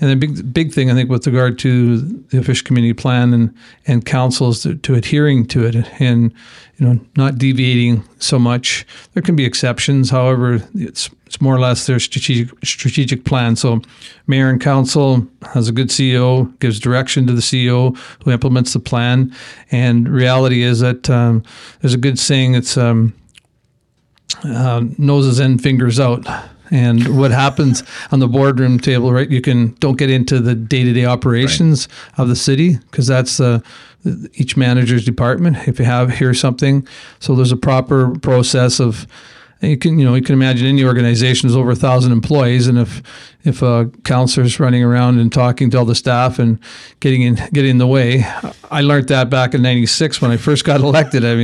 And 0.02 0.10
the 0.10 0.16
big 0.16 0.52
big 0.52 0.72
thing 0.72 0.90
I 0.90 0.94
think 0.94 1.08
with 1.08 1.28
regard 1.28 1.60
to 1.60 1.98
the 1.98 2.38
official 2.40 2.66
community 2.66 2.92
plan 2.92 3.32
and 3.32 3.54
and 3.86 4.04
councils 4.04 4.60
to, 4.64 4.74
to, 4.74 4.96
adhering 4.96 5.46
to 5.46 5.64
it 5.64 5.76
and 6.00 6.34
you 6.76 6.86
know 6.86 7.00
not 7.16 7.38
deviating 7.38 8.02
so 8.18 8.36
much. 8.36 8.84
There 9.12 9.22
can 9.22 9.36
be 9.36 9.44
exceptions, 9.44 10.10
however, 10.10 10.60
it's 10.74 11.08
it's 11.24 11.40
more 11.40 11.54
or 11.54 11.60
less 11.60 11.86
their 11.86 12.00
strategic 12.00 12.52
strategic 12.64 13.24
plan. 13.24 13.54
So, 13.54 13.80
mayor 14.26 14.50
and 14.50 14.60
council 14.60 15.24
has 15.52 15.68
a 15.68 15.72
good 15.72 15.88
CEO, 15.88 16.52
gives 16.58 16.80
direction 16.80 17.28
to 17.28 17.32
the 17.32 17.40
CEO 17.40 17.96
who 18.24 18.32
implements 18.32 18.72
the 18.72 18.80
plan. 18.80 19.32
And 19.70 20.08
reality 20.08 20.64
is 20.64 20.80
that 20.80 21.08
um, 21.10 21.44
there's 21.80 21.94
a 21.94 21.98
good 21.98 22.18
saying. 22.18 22.56
It's 22.56 22.76
um, 22.76 23.14
uh, 24.42 24.82
noses 24.98 25.38
in, 25.38 25.58
fingers 25.58 26.00
out 26.00 26.26
and 26.72 27.18
what 27.18 27.30
happens 27.30 27.84
on 28.10 28.18
the 28.18 28.26
boardroom 28.26 28.80
table, 28.80 29.12
right? 29.12 29.30
You 29.30 29.42
can 29.42 29.74
don't 29.74 29.98
get 29.98 30.10
into 30.10 30.40
the 30.40 30.54
day 30.54 30.82
to 30.82 30.92
day 30.92 31.04
operations 31.04 31.86
right. 31.86 32.22
of 32.22 32.28
the 32.28 32.36
city 32.36 32.78
because 32.90 33.06
that's 33.06 33.38
uh, 33.38 33.60
each 34.34 34.56
manager's 34.56 35.04
department. 35.04 35.68
If 35.68 35.78
you 35.78 35.84
have 35.84 36.10
here 36.10 36.34
something, 36.34 36.88
so 37.20 37.36
there's 37.36 37.52
a 37.52 37.56
proper 37.56 38.18
process 38.18 38.80
of 38.80 39.06
you 39.62 39.76
can 39.76 39.98
you 39.98 40.04
know 40.04 40.14
you 40.14 40.22
can 40.22 40.34
imagine 40.34 40.66
any 40.66 40.84
organization 40.84 41.48
is 41.48 41.56
over 41.56 41.70
a 41.70 41.76
thousand 41.76 42.10
employees, 42.10 42.66
and 42.66 42.78
if 42.78 43.00
if 43.44 43.62
a 43.62 43.90
councilor's 44.04 44.58
running 44.58 44.82
around 44.82 45.18
and 45.18 45.32
talking 45.32 45.70
to 45.70 45.78
all 45.78 45.84
the 45.84 45.94
staff 45.94 46.38
and 46.38 46.58
getting 46.98 47.22
in 47.22 47.36
getting 47.52 47.70
in 47.70 47.78
the 47.78 47.86
way, 47.86 48.24
I 48.72 48.80
learned 48.80 49.08
that 49.08 49.30
back 49.30 49.54
in 49.54 49.62
'96 49.62 50.20
when 50.20 50.32
I 50.32 50.36
first 50.36 50.64
got 50.64 50.80
elected. 50.82 51.24
I 51.24 51.36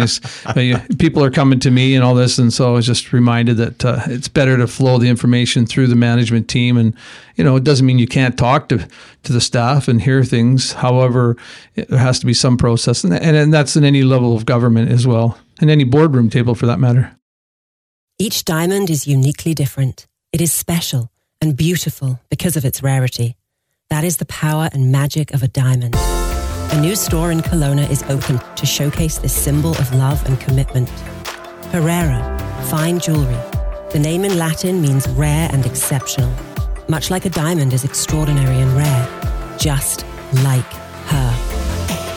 mean, 0.54 0.80
people 0.98 1.22
are 1.22 1.30
coming 1.30 1.60
to 1.60 1.70
me 1.70 1.94
and 1.94 2.04
all 2.04 2.14
this, 2.14 2.38
and 2.38 2.52
so 2.52 2.68
I 2.68 2.72
was 2.72 2.86
just 2.86 3.12
reminded 3.12 3.56
that 3.58 3.84
uh, 3.84 4.00
it's 4.06 4.28
better 4.28 4.56
to 4.56 4.66
flow 4.66 4.98
the 4.98 5.08
information 5.08 5.64
through 5.64 5.86
the 5.86 5.96
management 5.96 6.48
team, 6.48 6.76
and 6.76 6.96
you 7.36 7.44
know 7.44 7.54
it 7.54 7.62
doesn't 7.62 7.86
mean 7.86 8.00
you 8.00 8.08
can't 8.08 8.36
talk 8.36 8.68
to 8.70 8.78
to 9.22 9.32
the 9.32 9.40
staff 9.40 9.86
and 9.86 10.02
hear 10.02 10.24
things. 10.24 10.72
However, 10.72 11.36
there 11.76 11.98
has 11.98 12.18
to 12.18 12.26
be 12.26 12.34
some 12.34 12.56
process, 12.56 13.04
and, 13.04 13.14
and 13.14 13.36
and 13.36 13.54
that's 13.54 13.76
in 13.76 13.84
any 13.84 14.02
level 14.02 14.34
of 14.34 14.44
government 14.44 14.90
as 14.90 15.06
well, 15.06 15.38
and 15.60 15.70
any 15.70 15.84
boardroom 15.84 16.30
table 16.30 16.56
for 16.56 16.66
that 16.66 16.80
matter. 16.80 17.17
Each 18.20 18.44
diamond 18.44 18.90
is 18.90 19.06
uniquely 19.06 19.54
different. 19.54 20.08
It 20.32 20.40
is 20.40 20.52
special 20.52 21.12
and 21.40 21.56
beautiful 21.56 22.18
because 22.30 22.56
of 22.56 22.64
its 22.64 22.82
rarity. 22.82 23.36
That 23.90 24.02
is 24.02 24.16
the 24.16 24.26
power 24.26 24.68
and 24.72 24.90
magic 24.90 25.32
of 25.32 25.44
a 25.44 25.46
diamond. 25.46 25.94
A 25.96 26.80
new 26.80 26.96
store 26.96 27.30
in 27.30 27.42
Kelowna 27.42 27.88
is 27.88 28.02
open 28.08 28.40
to 28.56 28.66
showcase 28.66 29.18
this 29.18 29.32
symbol 29.32 29.70
of 29.70 29.94
love 29.94 30.26
and 30.26 30.40
commitment. 30.40 30.88
Herrera, 31.70 32.18
fine 32.68 32.98
jewelry. 32.98 33.38
The 33.92 34.00
name 34.00 34.24
in 34.24 34.36
Latin 34.36 34.82
means 34.82 35.08
rare 35.10 35.48
and 35.52 35.64
exceptional. 35.64 36.34
Much 36.88 37.12
like 37.12 37.24
a 37.24 37.30
diamond 37.30 37.72
is 37.72 37.84
extraordinary 37.84 38.60
and 38.60 38.72
rare, 38.72 39.56
just 39.58 40.04
like 40.42 40.72
her. 41.06 41.30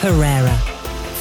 Herrera, 0.01 0.57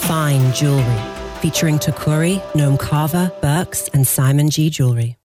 fine 0.09 0.55
jewelry, 0.55 1.10
featuring 1.41 1.79
Tacori, 1.79 2.41
Noam 2.53 2.79
Carver, 2.79 3.33
Birks, 3.41 3.89
and 3.89 4.07
Simon 4.07 4.51
G. 4.51 4.71
Jewelry. 4.71 5.17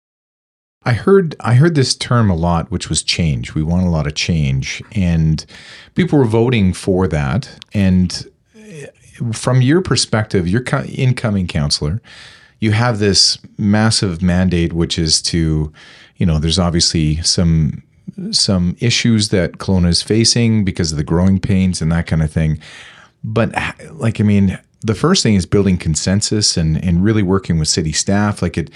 I 0.85 0.93
heard 0.93 1.35
I 1.39 1.55
heard 1.55 1.75
this 1.75 1.95
term 1.95 2.29
a 2.29 2.35
lot, 2.35 2.69
which 2.69 2.89
was 2.89 3.01
change. 3.01 3.55
We 3.55 3.63
want 3.63 3.87
a 3.87 3.89
lot 3.89 4.05
of 4.07 4.13
change, 4.13 4.83
and 4.93 5.45
people 5.95 6.19
were 6.19 6.25
voting 6.25 6.73
for 6.73 7.07
that. 7.07 7.59
And 7.73 8.27
eh, 8.55 8.85
from 9.33 9.61
your 9.61 9.81
perspective, 9.81 10.47
you're 10.47 10.63
co- 10.63 10.83
incoming 10.83 11.47
councilor. 11.47 12.01
You 12.59 12.71
have 12.71 12.99
this 12.99 13.39
massive 13.57 14.21
mandate, 14.21 14.73
which 14.73 14.97
is 14.99 15.21
to, 15.23 15.73
you 16.17 16.25
know, 16.25 16.37
there's 16.37 16.59
obviously 16.59 17.17
some 17.23 17.83
some 18.31 18.77
issues 18.79 19.29
that 19.29 19.53
Kelowna 19.53 19.87
is 19.87 20.01
facing 20.01 20.63
because 20.63 20.91
of 20.91 20.97
the 20.97 21.03
growing 21.03 21.39
pains 21.39 21.81
and 21.81 21.91
that 21.91 22.07
kind 22.07 22.21
of 22.21 22.31
thing. 22.31 22.59
But 23.23 23.53
like, 23.91 24.21
I 24.21 24.23
mean, 24.23 24.59
the 24.85 24.95
first 24.95 25.23
thing 25.23 25.35
is 25.35 25.45
building 25.45 25.77
consensus 25.77 26.57
and 26.57 26.83
and 26.83 27.03
really 27.03 27.23
working 27.23 27.59
with 27.59 27.67
city 27.67 27.91
staff. 27.91 28.41
Like 28.41 28.57
it, 28.57 28.69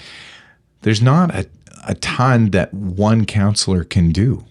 there's 0.82 1.02
not 1.02 1.34
a 1.34 1.46
a 1.86 1.94
ton 1.94 2.50
that 2.50 2.72
one 2.74 3.24
councilor 3.24 3.84
can 3.84 4.12
do, 4.12 4.44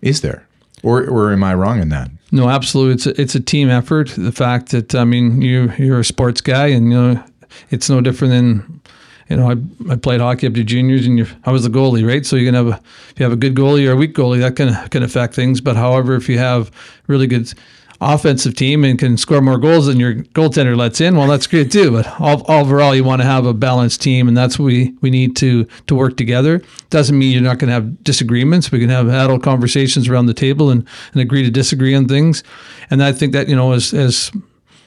is 0.00 0.22
there? 0.22 0.46
Or, 0.82 1.04
or 1.04 1.32
am 1.32 1.42
I 1.44 1.54
wrong 1.54 1.80
in 1.80 1.88
that? 1.90 2.10
No, 2.30 2.48
absolutely. 2.48 2.94
It's 2.94 3.06
a, 3.06 3.20
it's 3.20 3.34
a 3.34 3.40
team 3.40 3.68
effort. 3.68 4.14
The 4.16 4.32
fact 4.32 4.70
that 4.70 4.94
I 4.94 5.04
mean 5.04 5.42
you 5.42 5.72
you're 5.78 6.00
a 6.00 6.04
sports 6.04 6.40
guy, 6.40 6.68
and 6.68 6.92
you 6.92 6.98
know 6.98 7.24
it's 7.70 7.90
no 7.90 8.00
different 8.00 8.32
than 8.32 8.80
you 9.28 9.36
know 9.36 9.50
I, 9.50 9.92
I 9.92 9.96
played 9.96 10.20
hockey 10.20 10.46
up 10.46 10.54
to 10.54 10.62
juniors, 10.64 11.06
and 11.06 11.26
I 11.44 11.50
was 11.50 11.64
the 11.64 11.70
goalie, 11.70 12.06
right? 12.06 12.24
So 12.24 12.36
you 12.36 12.46
can 12.46 12.54
have 12.54 12.68
a 12.68 12.80
if 13.10 13.14
you 13.16 13.24
have 13.24 13.32
a 13.32 13.36
good 13.36 13.54
goalie 13.54 13.88
or 13.88 13.92
a 13.92 13.96
weak 13.96 14.14
goalie, 14.14 14.40
that 14.40 14.56
can 14.56 14.88
can 14.90 15.02
affect 15.02 15.34
things. 15.34 15.60
But 15.60 15.76
however, 15.76 16.14
if 16.14 16.28
you 16.28 16.38
have 16.38 16.70
really 17.08 17.26
good 17.26 17.52
offensive 18.00 18.54
team 18.54 18.84
and 18.84 18.98
can 18.98 19.16
score 19.16 19.40
more 19.40 19.58
goals 19.58 19.86
than 19.86 19.98
your 19.98 20.14
goaltender 20.14 20.76
lets 20.76 21.00
in, 21.00 21.16
well, 21.16 21.26
that's 21.26 21.46
great 21.46 21.70
too. 21.72 21.90
But 21.90 22.20
all, 22.20 22.44
overall, 22.50 22.94
you 22.94 23.02
want 23.02 23.22
to 23.22 23.26
have 23.26 23.44
a 23.44 23.54
balanced 23.54 24.00
team, 24.00 24.28
and 24.28 24.36
that's 24.36 24.58
what 24.58 24.66
we 24.66 24.94
we 25.00 25.10
need 25.10 25.36
to 25.36 25.66
to 25.86 25.94
work 25.94 26.16
together. 26.16 26.62
Doesn't 26.90 27.18
mean 27.18 27.32
you're 27.32 27.42
not 27.42 27.58
going 27.58 27.68
to 27.68 27.74
have 27.74 28.04
disagreements. 28.04 28.70
We 28.70 28.80
can 28.80 28.90
have 28.90 29.08
adult 29.08 29.42
conversations 29.42 30.08
around 30.08 30.26
the 30.26 30.34
table 30.34 30.70
and, 30.70 30.86
and 31.12 31.20
agree 31.20 31.42
to 31.42 31.50
disagree 31.50 31.94
on 31.94 32.06
things. 32.06 32.44
And 32.90 33.02
I 33.02 33.12
think 33.12 33.32
that 33.32 33.48
you 33.48 33.56
know, 33.56 33.72
as 33.72 33.92
as 33.92 34.30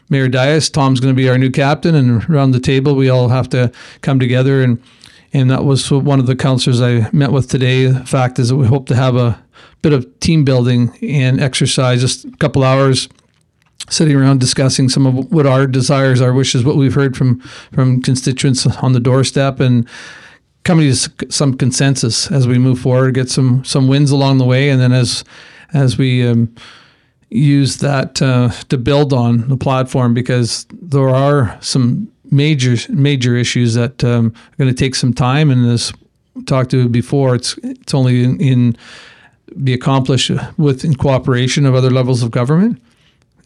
Mayor 0.09 0.29
Dyas, 0.29 0.71
Tom's 0.71 0.99
going 0.99 1.13
to 1.13 1.21
be 1.21 1.29
our 1.29 1.37
new 1.37 1.51
captain, 1.51 1.95
and 1.95 2.27
around 2.29 2.51
the 2.51 2.59
table, 2.59 2.95
we 2.95 3.09
all 3.09 3.29
have 3.29 3.49
to 3.49 3.71
come 4.01 4.19
together 4.19 4.63
and. 4.63 4.81
And 5.33 5.49
that 5.49 5.63
was 5.63 5.89
one 5.89 6.19
of 6.19 6.25
the 6.25 6.35
councilors 6.35 6.81
I 6.81 7.09
met 7.13 7.31
with 7.31 7.47
today. 7.47 7.85
The 7.85 8.05
fact 8.05 8.37
is 8.37 8.49
that 8.49 8.57
we 8.57 8.67
hope 8.67 8.87
to 8.87 8.95
have 8.97 9.15
a 9.15 9.41
bit 9.81 9.93
of 9.93 10.19
team 10.19 10.43
building 10.43 10.95
and 11.01 11.41
exercise, 11.41 12.01
just 12.01 12.25
a 12.25 12.31
couple 12.37 12.63
hours 12.63 13.09
sitting 13.89 14.15
around 14.15 14.39
discussing 14.39 14.89
some 14.89 15.05
of 15.05 15.31
what 15.31 15.45
our 15.45 15.67
desires, 15.67 16.21
our 16.21 16.33
wishes, 16.33 16.63
what 16.63 16.75
we've 16.75 16.93
heard 16.93 17.17
from 17.17 17.39
from 17.73 18.01
constituents 18.01 18.65
on 18.65 18.93
the 18.93 18.99
doorstep, 18.99 19.59
and 19.59 19.87
coming 20.63 20.91
to 20.91 21.31
some 21.31 21.55
consensus 21.55 22.31
as 22.31 22.47
we 22.47 22.57
move 22.57 22.79
forward, 22.79 23.15
get 23.15 23.29
some 23.29 23.63
some 23.65 23.87
wins 23.87 24.11
along 24.11 24.37
the 24.37 24.45
way, 24.45 24.69
and 24.69 24.79
then 24.79 24.91
as 24.91 25.23
as 25.73 25.97
we 25.97 26.25
um, 26.27 26.53
use 27.29 27.77
that 27.77 28.21
uh, 28.21 28.49
to 28.69 28.77
build 28.77 29.13
on 29.13 29.47
the 29.47 29.57
platform, 29.57 30.13
because 30.13 30.65
there 30.71 31.09
are 31.09 31.57
some 31.61 32.11
major 32.29 32.75
major 32.89 33.35
issues 33.35 33.73
that 33.73 34.03
um, 34.03 34.27
are 34.27 34.57
going 34.57 34.69
to 34.69 34.75
take 34.75 34.95
some 34.95 35.13
time, 35.13 35.49
and 35.49 35.69
as 35.69 35.91
talked 36.45 36.71
to 36.71 36.87
before, 36.87 37.35
it's 37.35 37.57
it's 37.63 37.93
only 37.93 38.23
in, 38.23 38.39
in 38.39 38.77
be 39.63 39.73
accomplished 39.73 40.31
with 40.57 40.83
in 40.85 40.95
cooperation 40.95 41.65
of 41.65 41.75
other 41.75 41.89
levels 41.89 42.23
of 42.23 42.31
government. 42.31 42.81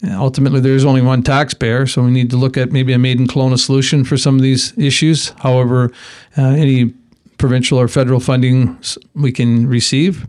Ultimately, 0.04 0.60
there 0.60 0.74
is 0.74 0.84
only 0.84 1.00
one 1.00 1.22
taxpayer, 1.22 1.86
so 1.86 2.02
we 2.02 2.10
need 2.10 2.30
to 2.30 2.36
look 2.36 2.56
at 2.56 2.70
maybe 2.70 2.92
a 2.92 2.98
made 2.98 3.18
in 3.18 3.26
Kelowna 3.26 3.58
solution 3.58 4.04
for 4.04 4.16
some 4.16 4.36
of 4.36 4.42
these 4.42 4.76
issues. 4.76 5.30
However, 5.38 5.90
uh, 6.36 6.42
any 6.42 6.92
provincial 7.38 7.78
or 7.78 7.88
federal 7.88 8.20
funding 8.20 8.78
we 9.14 9.32
can 9.32 9.66
receive, 9.66 10.26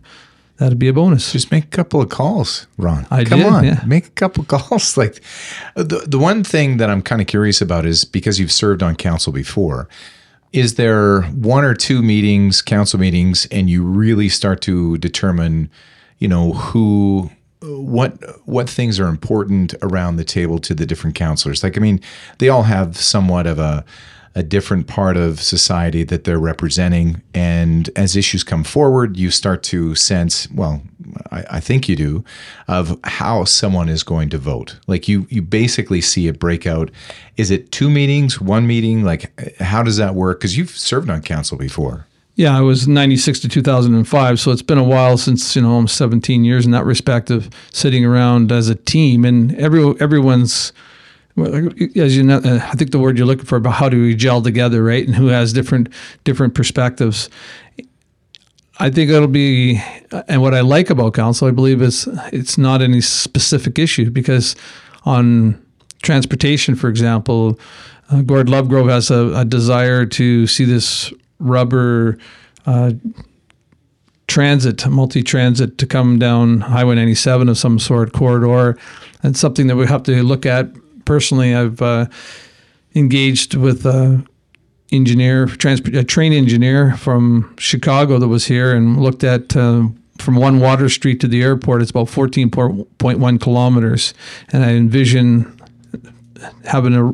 that'd 0.56 0.78
be 0.78 0.88
a 0.88 0.92
bonus. 0.92 1.32
Just 1.32 1.52
make 1.52 1.64
a 1.64 1.68
couple 1.68 2.00
of 2.00 2.08
calls, 2.08 2.66
Ron. 2.78 3.06
I 3.10 3.24
Come 3.24 3.40
did, 3.40 3.46
on, 3.46 3.64
yeah. 3.64 3.82
make 3.86 4.06
a 4.06 4.10
couple 4.10 4.42
of 4.42 4.48
calls. 4.48 4.96
Like 4.96 5.22
the 5.74 6.04
the 6.06 6.18
one 6.18 6.44
thing 6.44 6.78
that 6.78 6.88
I'm 6.88 7.02
kind 7.02 7.20
of 7.20 7.26
curious 7.26 7.60
about 7.60 7.84
is 7.84 8.04
because 8.04 8.40
you've 8.40 8.52
served 8.52 8.82
on 8.82 8.96
council 8.96 9.32
before 9.32 9.88
is 10.52 10.74
there 10.74 11.22
one 11.22 11.64
or 11.64 11.74
two 11.74 12.02
meetings, 12.02 12.62
council 12.62 12.98
meetings, 12.98 13.46
and 13.50 13.68
you 13.68 13.82
really 13.82 14.28
start 14.28 14.60
to 14.62 14.96
determine, 14.98 15.70
you 16.18 16.28
know, 16.28 16.52
who 16.52 17.30
what 17.60 18.12
what 18.46 18.70
things 18.70 19.00
are 19.00 19.08
important 19.08 19.74
around 19.82 20.16
the 20.16 20.24
table 20.24 20.58
to 20.60 20.74
the 20.74 20.86
different 20.86 21.16
councilors? 21.16 21.62
Like, 21.62 21.76
I 21.76 21.80
mean, 21.80 22.00
they 22.38 22.48
all 22.48 22.62
have 22.62 22.96
somewhat 22.96 23.46
of 23.46 23.58
a 23.58 23.84
a 24.34 24.42
different 24.42 24.86
part 24.86 25.16
of 25.16 25.40
society 25.40 26.04
that 26.04 26.24
they're 26.24 26.38
representing. 26.38 27.22
And 27.34 27.90
as 27.96 28.16
issues 28.16 28.44
come 28.44 28.64
forward, 28.64 29.16
you 29.16 29.30
start 29.30 29.62
to 29.64 29.94
sense, 29.94 30.50
well, 30.50 30.82
I, 31.30 31.44
I, 31.52 31.60
think 31.60 31.88
you 31.88 31.96
do, 31.96 32.24
of 32.68 32.98
how 33.04 33.44
someone 33.44 33.88
is 33.88 34.02
going 34.02 34.28
to 34.30 34.38
vote. 34.38 34.78
Like 34.86 35.08
you, 35.08 35.26
you 35.30 35.42
basically 35.42 36.00
see 36.00 36.28
it 36.28 36.38
break 36.38 36.66
out. 36.66 36.90
Is 37.36 37.50
it 37.50 37.72
two 37.72 37.90
meetings, 37.90 38.40
one 38.40 38.66
meeting? 38.66 39.04
Like, 39.04 39.56
how 39.58 39.82
does 39.82 39.96
that 39.96 40.14
work? 40.14 40.40
Because 40.40 40.56
you've 40.56 40.70
served 40.70 41.10
on 41.10 41.22
council 41.22 41.56
before. 41.56 42.06
Yeah, 42.38 42.56
I 42.56 42.60
was 42.60 42.86
96 42.86 43.40
to 43.40 43.48
2005. 43.48 44.38
So 44.38 44.52
it's 44.52 44.62
been 44.62 44.78
a 44.78 44.84
while 44.84 45.18
since, 45.18 45.56
you 45.56 45.62
know, 45.62 45.72
almost 45.72 45.96
17 45.96 46.44
years 46.44 46.64
in 46.64 46.70
that 46.70 46.84
respect 46.84 47.30
of 47.30 47.50
sitting 47.72 48.04
around 48.04 48.52
as 48.52 48.68
a 48.68 48.76
team. 48.76 49.24
And 49.24 49.56
every, 49.56 49.94
everyone's, 49.98 50.72
as 51.96 52.16
you 52.16 52.22
know, 52.22 52.38
uh, 52.38 52.60
I 52.62 52.74
think 52.74 52.90
the 52.90 52.98
word 52.98 53.18
you're 53.18 53.26
looking 53.26 53.44
for 53.44 53.56
about 53.56 53.74
how 53.74 53.88
do 53.88 54.00
we 54.00 54.14
gel 54.14 54.42
together, 54.42 54.82
right? 54.82 55.06
And 55.06 55.14
who 55.14 55.28
has 55.28 55.52
different 55.52 55.88
different 56.24 56.54
perspectives. 56.54 57.28
I 58.80 58.90
think 58.90 59.10
it'll 59.10 59.26
be, 59.26 59.82
and 60.28 60.40
what 60.40 60.54
I 60.54 60.60
like 60.60 60.88
about 60.88 61.14
council, 61.14 61.48
I 61.48 61.50
believe, 61.50 61.82
is 61.82 62.08
it's 62.32 62.56
not 62.56 62.80
any 62.80 63.00
specific 63.00 63.76
issue 63.76 64.08
because 64.10 64.54
on 65.04 65.60
transportation, 66.02 66.76
for 66.76 66.88
example, 66.88 67.58
uh, 68.10 68.22
Gord 68.22 68.46
Lovegrove 68.46 68.88
has 68.88 69.10
a, 69.10 69.34
a, 69.34 69.44
desire 69.44 70.06
to 70.06 70.46
see 70.46 70.64
this 70.64 71.12
rubber 71.40 72.18
uh, 72.66 72.92
transit, 74.28 74.86
multi 74.86 75.22
transit, 75.22 75.78
to 75.78 75.86
come 75.86 76.18
down 76.18 76.60
Highway 76.60 76.94
97 76.94 77.48
of 77.48 77.58
some 77.58 77.78
sort 77.78 78.12
corridor. 78.12 78.78
And 79.22 79.36
something 79.36 79.66
that 79.66 79.76
we 79.76 79.86
have 79.88 80.04
to 80.04 80.22
look 80.22 80.46
at 80.46 80.70
personally, 81.08 81.54
I've 81.54 81.80
uh, 81.80 82.06
engaged 82.94 83.54
with 83.54 83.86
a 83.86 84.22
engineer, 84.92 85.46
transport, 85.46 85.96
a 85.96 86.04
train 86.04 86.34
engineer 86.34 86.94
from 86.96 87.54
Chicago 87.58 88.18
that 88.18 88.28
was 88.28 88.46
here 88.46 88.74
and 88.74 89.00
looked 89.00 89.24
at 89.24 89.56
uh, 89.56 89.88
from 90.18 90.36
one 90.36 90.60
Water 90.60 90.90
Street 90.90 91.18
to 91.20 91.26
the 91.26 91.42
airport. 91.42 91.80
It's 91.80 91.90
about 91.90 92.08
14.1 92.08 93.40
kilometers, 93.40 94.12
and 94.52 94.62
I 94.62 94.72
envision 94.72 95.58
having 96.64 96.94
a, 96.94 97.08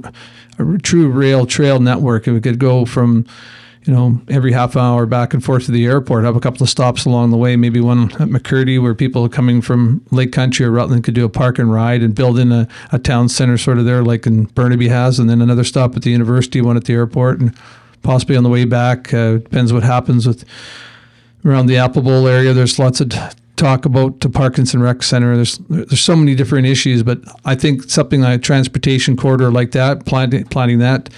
a 0.58 0.78
true 0.78 1.08
rail 1.08 1.46
trail 1.46 1.78
network. 1.78 2.26
It 2.26 2.42
could 2.42 2.58
go 2.58 2.84
from 2.84 3.26
you 3.84 3.92
know, 3.92 4.20
every 4.28 4.52
half 4.52 4.76
hour 4.76 5.04
back 5.04 5.34
and 5.34 5.44
forth 5.44 5.66
to 5.66 5.72
the 5.72 5.84
airport, 5.84 6.24
have 6.24 6.36
a 6.36 6.40
couple 6.40 6.62
of 6.62 6.70
stops 6.70 7.04
along 7.04 7.30
the 7.30 7.36
way, 7.36 7.54
maybe 7.54 7.80
one 7.80 8.04
at 8.12 8.28
McCurdy 8.28 8.80
where 8.82 8.94
people 8.94 9.28
coming 9.28 9.60
from 9.60 10.02
Lake 10.10 10.32
Country 10.32 10.64
or 10.64 10.70
Rutland 10.70 11.04
could 11.04 11.14
do 11.14 11.24
a 11.24 11.28
park 11.28 11.58
and 11.58 11.70
ride 11.70 12.02
and 12.02 12.14
build 12.14 12.38
in 12.38 12.50
a, 12.50 12.66
a 12.92 12.98
town 12.98 13.28
center 13.28 13.58
sort 13.58 13.78
of 13.78 13.84
there 13.84 14.02
like 14.02 14.26
in 14.26 14.44
Burnaby 14.44 14.88
has, 14.88 15.18
and 15.18 15.28
then 15.28 15.42
another 15.42 15.64
stop 15.64 15.94
at 15.96 16.02
the 16.02 16.10
university, 16.10 16.62
one 16.62 16.78
at 16.78 16.84
the 16.84 16.94
airport, 16.94 17.40
and 17.40 17.54
possibly 18.02 18.36
on 18.36 18.42
the 18.42 18.48
way 18.48 18.64
back. 18.64 19.12
Uh, 19.12 19.34
depends 19.34 19.70
what 19.70 19.82
happens 19.82 20.26
with 20.26 20.44
around 21.44 21.66
the 21.66 21.76
Apple 21.76 22.00
Bowl 22.00 22.26
area. 22.26 22.54
There's 22.54 22.78
lots 22.78 23.02
of 23.02 23.12
talk 23.56 23.84
about 23.84 24.20
the 24.20 24.30
Parkinson 24.30 24.82
Rec 24.82 25.02
Center. 25.02 25.34
There's 25.34 25.58
there's 25.68 26.00
so 26.00 26.16
many 26.16 26.34
different 26.34 26.66
issues, 26.66 27.02
but 27.02 27.20
I 27.44 27.54
think 27.54 27.82
something 27.90 28.22
like 28.22 28.38
a 28.38 28.42
transportation 28.42 29.14
corridor 29.14 29.50
like 29.50 29.72
that, 29.72 30.06
planting, 30.06 30.46
planting 30.46 30.78
that 30.78 31.10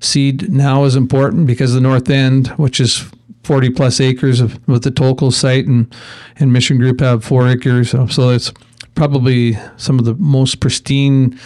seed 0.00 0.50
now 0.50 0.84
is 0.84 0.96
important 0.96 1.46
because 1.46 1.72
the 1.74 1.80
north 1.80 2.10
end, 2.10 2.48
which 2.48 2.80
is 2.80 3.10
40 3.44 3.70
plus 3.70 4.00
acres 4.00 4.40
of 4.40 4.66
with 4.68 4.84
the 4.84 4.90
Tolko 4.90 5.32
site 5.32 5.66
and 5.66 5.94
and 6.36 6.52
Mission 6.52 6.78
Group 6.78 7.00
have 7.00 7.24
four 7.24 7.48
acres, 7.48 7.90
so, 7.90 8.06
so 8.06 8.30
it's 8.30 8.52
probably 8.94 9.56
some 9.76 9.98
of 9.98 10.04
the 10.04 10.14
most 10.14 10.60
pristine 10.60 11.38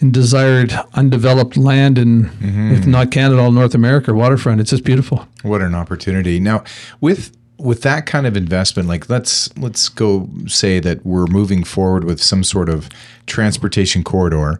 and 0.00 0.12
desired 0.12 0.72
undeveloped 0.94 1.56
land 1.56 1.96
in, 1.96 2.24
mm-hmm. 2.24 2.72
if 2.72 2.86
not 2.86 3.10
Canada, 3.10 3.40
all 3.40 3.52
North 3.52 3.74
America 3.74 4.12
waterfront. 4.12 4.60
It's 4.60 4.70
just 4.70 4.84
beautiful. 4.84 5.26
What 5.42 5.62
an 5.62 5.74
opportunity! 5.74 6.40
Now 6.40 6.64
with 7.00 7.36
with 7.58 7.82
that 7.82 8.06
kind 8.06 8.26
of 8.26 8.36
investment, 8.36 8.88
like 8.88 9.08
let's 9.08 9.56
let's 9.56 9.88
go 9.88 10.28
say 10.46 10.80
that 10.80 11.04
we're 11.06 11.26
moving 11.26 11.62
forward 11.62 12.04
with 12.04 12.20
some 12.20 12.42
sort 12.42 12.68
of 12.68 12.88
transportation 13.26 14.02
corridor. 14.02 14.58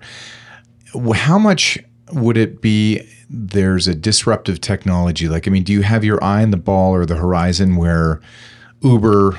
How 1.14 1.38
much 1.38 1.78
would 2.12 2.36
it 2.36 2.60
be 2.60 3.06
there's 3.28 3.88
a 3.88 3.94
disruptive 3.94 4.60
technology? 4.60 5.28
Like, 5.28 5.48
I 5.48 5.50
mean, 5.50 5.62
do 5.62 5.72
you 5.72 5.82
have 5.82 6.04
your 6.04 6.22
eye 6.22 6.42
on 6.42 6.50
the 6.50 6.56
ball 6.56 6.92
or 6.94 7.06
the 7.06 7.16
horizon 7.16 7.76
where 7.76 8.20
Uber, 8.82 9.38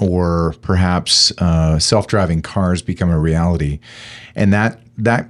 or 0.00 0.54
perhaps 0.62 1.32
uh, 1.38 1.78
self-driving 1.78 2.42
cars 2.42 2.82
become 2.82 3.10
a 3.10 3.18
reality, 3.18 3.80
and 4.34 4.52
that 4.52 4.80
that 4.96 5.28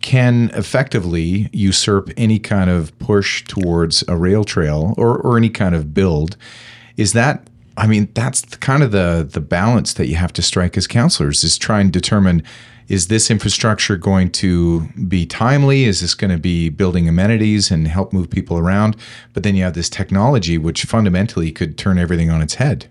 can 0.00 0.50
effectively 0.54 1.50
usurp 1.52 2.10
any 2.16 2.38
kind 2.38 2.70
of 2.70 2.96
push 2.98 3.44
towards 3.44 4.02
a 4.08 4.16
rail 4.16 4.44
trail 4.44 4.94
or, 4.96 5.18
or 5.18 5.36
any 5.36 5.50
kind 5.50 5.74
of 5.74 5.92
build. 5.92 6.36
Is 6.96 7.12
that 7.12 7.48
I 7.76 7.86
mean, 7.86 8.08
that's 8.14 8.42
kind 8.56 8.82
of 8.82 8.92
the 8.92 9.26
the 9.30 9.40
balance 9.40 9.94
that 9.94 10.06
you 10.06 10.16
have 10.16 10.32
to 10.34 10.42
strike 10.42 10.76
as 10.76 10.86
councilors 10.86 11.44
is 11.44 11.56
try 11.58 11.80
and 11.80 11.92
determine 11.92 12.42
is 12.90 13.06
this 13.06 13.30
infrastructure 13.30 13.96
going 13.96 14.30
to 14.32 14.80
be 15.08 15.24
timely? 15.24 15.84
Is 15.84 16.00
this 16.00 16.12
going 16.12 16.32
to 16.32 16.38
be 16.38 16.68
building 16.68 17.08
amenities 17.08 17.70
and 17.70 17.86
help 17.86 18.12
move 18.12 18.28
people 18.28 18.58
around? 18.58 18.96
But 19.32 19.44
then 19.44 19.54
you 19.54 19.62
have 19.62 19.74
this 19.74 19.88
technology 19.88 20.58
which 20.58 20.82
fundamentally 20.82 21.52
could 21.52 21.78
turn 21.78 21.98
everything 21.98 22.30
on 22.30 22.42
its 22.42 22.54
head. 22.54 22.90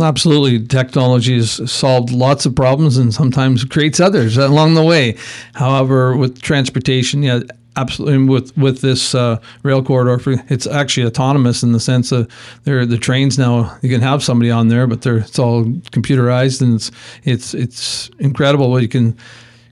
Absolutely. 0.00 0.66
Technology 0.66 1.36
has 1.36 1.70
solved 1.70 2.10
lots 2.10 2.46
of 2.46 2.54
problems 2.54 2.96
and 2.96 3.12
sometimes 3.12 3.62
creates 3.64 4.00
others 4.00 4.38
along 4.38 4.74
the 4.74 4.84
way. 4.84 5.18
However, 5.52 6.16
with 6.16 6.40
transportation, 6.40 7.22
yeah, 7.22 7.40
absolutely 7.76 8.26
with 8.26 8.56
with 8.56 8.80
this 8.80 9.14
uh, 9.14 9.38
rail 9.62 9.82
corridor 9.82 10.20
it's 10.48 10.66
actually 10.66 11.06
autonomous 11.06 11.62
in 11.62 11.72
the 11.72 11.80
sense 11.80 12.12
of 12.12 12.30
there 12.64 12.84
the 12.84 12.98
trains 12.98 13.38
now 13.38 13.76
you 13.82 13.88
can 13.88 14.00
have 14.00 14.22
somebody 14.22 14.50
on 14.50 14.68
there 14.68 14.86
but 14.86 15.04
it's 15.06 15.38
all 15.38 15.64
computerized 15.64 16.60
and 16.60 16.74
it's 16.74 16.90
it's 17.24 17.54
it's 17.54 18.10
incredible 18.18 18.70
what 18.70 18.82
you 18.82 18.88
can 18.88 19.16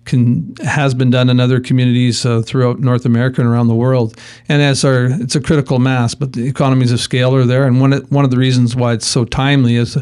can 0.08 0.54
has 0.64 0.94
been 0.94 1.10
done 1.10 1.30
in 1.30 1.38
other 1.38 1.60
communities 1.60 2.26
uh, 2.26 2.42
throughout 2.42 2.80
North 2.80 3.04
America 3.04 3.40
and 3.40 3.48
around 3.48 3.68
the 3.68 3.74
world. 3.74 4.18
And 4.48 4.60
as 4.60 4.84
our 4.84 5.04
it's 5.04 5.36
a 5.36 5.40
critical 5.40 5.78
mass, 5.78 6.14
but 6.14 6.32
the 6.32 6.46
economies 6.46 6.90
of 6.90 6.98
scale 6.98 7.34
are 7.36 7.44
there. 7.44 7.66
And 7.66 7.80
one 7.80 7.92
one 8.08 8.24
of 8.24 8.30
the 8.30 8.38
reasons 8.38 8.74
why 8.74 8.94
it's 8.94 9.06
so 9.06 9.24
timely 9.24 9.76
is 9.76 9.96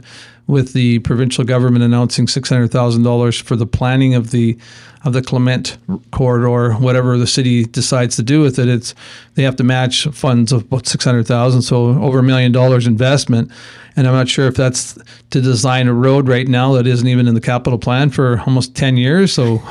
with 0.46 0.72
the 0.72 1.00
provincial 1.00 1.44
government 1.44 1.84
announcing 1.84 2.28
six 2.28 2.48
hundred 2.48 2.70
thousand 2.70 3.02
dollars 3.02 3.40
for 3.40 3.56
the 3.56 3.66
planning 3.66 4.14
of 4.14 4.30
the 4.30 4.56
of 5.04 5.12
the 5.12 5.22
Clement 5.22 5.76
corridor, 6.10 6.74
whatever 6.74 7.16
the 7.16 7.26
city 7.28 7.64
decides 7.64 8.16
to 8.16 8.22
do 8.22 8.40
with 8.40 8.58
it, 8.58 8.68
it's 8.68 8.94
they 9.34 9.44
have 9.44 9.56
to 9.56 9.64
match 9.64 10.04
funds 10.08 10.52
of 10.52 10.62
about 10.62 10.86
six 10.86 11.04
hundred 11.04 11.26
thousand, 11.26 11.62
so 11.62 12.02
over 12.02 12.18
a 12.20 12.22
million 12.22 12.52
dollars 12.52 12.86
investment. 12.86 13.50
And 13.96 14.06
I'm 14.06 14.14
not 14.14 14.28
sure 14.28 14.46
if 14.46 14.54
that's 14.54 14.98
to 15.30 15.40
design 15.40 15.88
a 15.88 15.94
road 15.94 16.28
right 16.28 16.46
now 16.46 16.74
that 16.74 16.86
isn't 16.86 17.08
even 17.08 17.28
in 17.28 17.34
the 17.34 17.40
capital 17.40 17.78
plan 17.78 18.10
for 18.10 18.40
almost 18.40 18.74
ten 18.74 18.96
years. 18.96 19.32
So 19.32 19.62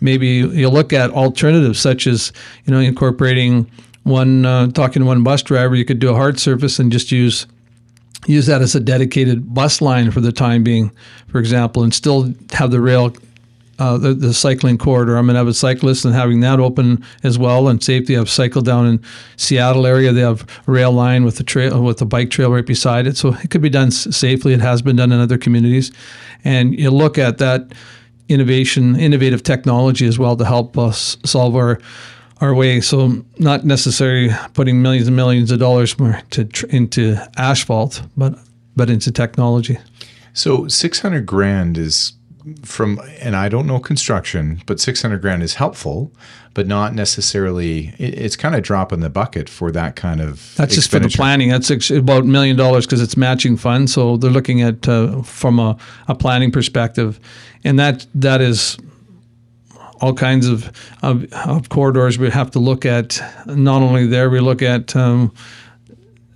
maybe 0.00 0.28
you 0.28 0.68
look 0.68 0.92
at 0.92 1.10
alternatives 1.10 1.78
such 1.78 2.06
as 2.06 2.32
you 2.64 2.72
know 2.72 2.80
incorporating 2.80 3.70
one 4.04 4.46
uh, 4.46 4.68
talking 4.68 5.02
to 5.02 5.06
one 5.06 5.24
bus 5.24 5.42
driver, 5.42 5.74
you 5.74 5.84
could 5.84 5.98
do 5.98 6.10
a 6.10 6.14
hard 6.14 6.38
surface 6.38 6.78
and 6.78 6.92
just 6.92 7.10
use 7.10 7.46
use 8.26 8.46
that 8.46 8.62
as 8.62 8.74
a 8.74 8.80
dedicated 8.80 9.54
bus 9.54 9.80
line 9.80 10.10
for 10.10 10.20
the 10.20 10.32
time 10.32 10.62
being, 10.62 10.90
for 11.28 11.38
example, 11.38 11.82
and 11.82 11.94
still 11.94 12.32
have 12.52 12.70
the 12.70 12.80
rail 12.80 13.14
uh, 13.78 13.98
the, 13.98 14.14
the, 14.14 14.32
cycling 14.32 14.78
corridor. 14.78 15.16
I'm 15.16 15.28
an 15.28 15.36
avid 15.36 15.54
cyclist, 15.54 16.06
and 16.06 16.14
having 16.14 16.40
that 16.40 16.60
open 16.60 17.04
as 17.22 17.38
well 17.38 17.68
and 17.68 17.82
safety. 17.82 18.16
I've 18.16 18.30
cycled 18.30 18.64
down 18.64 18.86
in 18.86 19.02
Seattle 19.36 19.86
area. 19.86 20.12
They 20.12 20.22
have 20.22 20.46
rail 20.66 20.92
line 20.92 21.24
with 21.24 21.36
the 21.36 21.44
trail 21.44 21.82
with 21.82 21.98
the 21.98 22.06
bike 22.06 22.30
trail 22.30 22.50
right 22.50 22.64
beside 22.64 23.06
it, 23.06 23.18
so 23.18 23.34
it 23.34 23.50
could 23.50 23.60
be 23.60 23.68
done 23.68 23.90
safely. 23.90 24.54
It 24.54 24.60
has 24.60 24.80
been 24.80 24.96
done 24.96 25.12
in 25.12 25.20
other 25.20 25.36
communities, 25.36 25.92
and 26.42 26.78
you 26.78 26.90
look 26.90 27.18
at 27.18 27.36
that 27.38 27.72
innovation, 28.28 28.98
innovative 28.98 29.42
technology 29.42 30.06
as 30.06 30.18
well 30.18 30.36
to 30.36 30.44
help 30.44 30.78
us 30.78 31.16
solve 31.24 31.54
our 31.54 31.78
our 32.40 32.54
way. 32.54 32.80
So 32.80 33.24
not 33.38 33.64
necessarily 33.64 34.30
putting 34.54 34.82
millions 34.82 35.06
and 35.06 35.16
millions 35.16 35.50
of 35.50 35.58
dollars 35.58 35.98
more 35.98 36.20
to 36.30 36.48
into 36.68 37.16
asphalt, 37.36 38.02
but 38.16 38.38
but 38.74 38.90
into 38.90 39.10
technology. 39.10 39.78
So 40.34 40.68
600 40.68 41.24
grand 41.24 41.78
is 41.78 42.12
from 42.62 43.00
and 43.20 43.34
I 43.34 43.48
don't 43.48 43.66
know 43.66 43.80
construction, 43.80 44.62
but 44.66 44.78
600 44.78 45.20
grand 45.20 45.42
is 45.42 45.54
helpful, 45.54 46.12
but 46.54 46.66
not 46.66 46.94
necessarily. 46.94 47.94
It, 47.98 48.18
it's 48.18 48.36
kind 48.36 48.54
of 48.54 48.62
drop 48.62 48.92
in 48.92 49.00
the 49.00 49.10
bucket 49.10 49.48
for 49.48 49.72
that 49.72 49.96
kind 49.96 50.20
of. 50.20 50.54
That's 50.56 50.74
just 50.74 50.90
for 50.90 50.98
the 50.98 51.08
planning. 51.08 51.48
That's 51.48 51.90
about 51.90 52.22
a 52.22 52.26
million 52.26 52.56
dollars 52.56 52.86
because 52.86 53.02
it's 53.02 53.16
matching 53.16 53.56
funds. 53.56 53.94
So 53.94 54.16
they're 54.16 54.30
looking 54.30 54.62
at 54.62 54.86
uh, 54.86 55.22
from 55.22 55.58
a, 55.58 55.76
a 56.06 56.14
planning 56.14 56.52
perspective, 56.52 57.18
and 57.64 57.78
that 57.78 58.06
that 58.14 58.40
is 58.40 58.76
all 60.00 60.14
kinds 60.14 60.46
of, 60.46 60.70
of, 61.02 61.32
of 61.32 61.68
corridors 61.68 62.18
we 62.18 62.30
have 62.30 62.50
to 62.52 62.58
look 62.58 62.84
at. 62.84 63.20
Not 63.46 63.82
only 63.82 64.06
there, 64.06 64.30
we 64.30 64.40
look 64.40 64.62
at 64.62 64.94
um, 64.94 65.32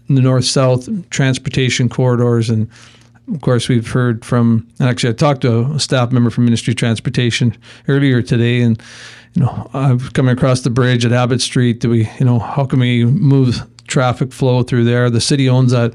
the 0.08 0.20
north 0.20 0.44
south 0.44 0.88
transportation 1.10 1.88
corridors 1.88 2.50
and 2.50 2.68
of 3.32 3.40
course, 3.42 3.68
we've 3.68 3.88
heard 3.88 4.24
from, 4.24 4.66
actually, 4.80 5.10
I 5.10 5.12
talked 5.12 5.42
to 5.42 5.72
a 5.72 5.78
staff 5.78 6.10
member 6.10 6.30
from 6.30 6.46
Ministry 6.46 6.72
of 6.72 6.78
Transportation 6.78 7.56
earlier 7.86 8.22
today, 8.22 8.60
and, 8.60 8.82
you 9.34 9.42
know, 9.42 9.70
I've 9.72 10.12
come 10.14 10.28
across 10.28 10.62
the 10.62 10.70
bridge 10.70 11.04
at 11.04 11.12
Abbott 11.12 11.40
Street. 11.40 11.78
Do 11.78 11.90
we, 11.90 12.08
you 12.18 12.24
know, 12.24 12.40
how 12.40 12.64
can 12.64 12.80
we 12.80 13.04
move 13.04 13.62
traffic 13.86 14.32
flow 14.32 14.62
through 14.64 14.84
there? 14.84 15.10
The 15.10 15.20
city 15.20 15.48
owns 15.48 15.70
that 15.70 15.92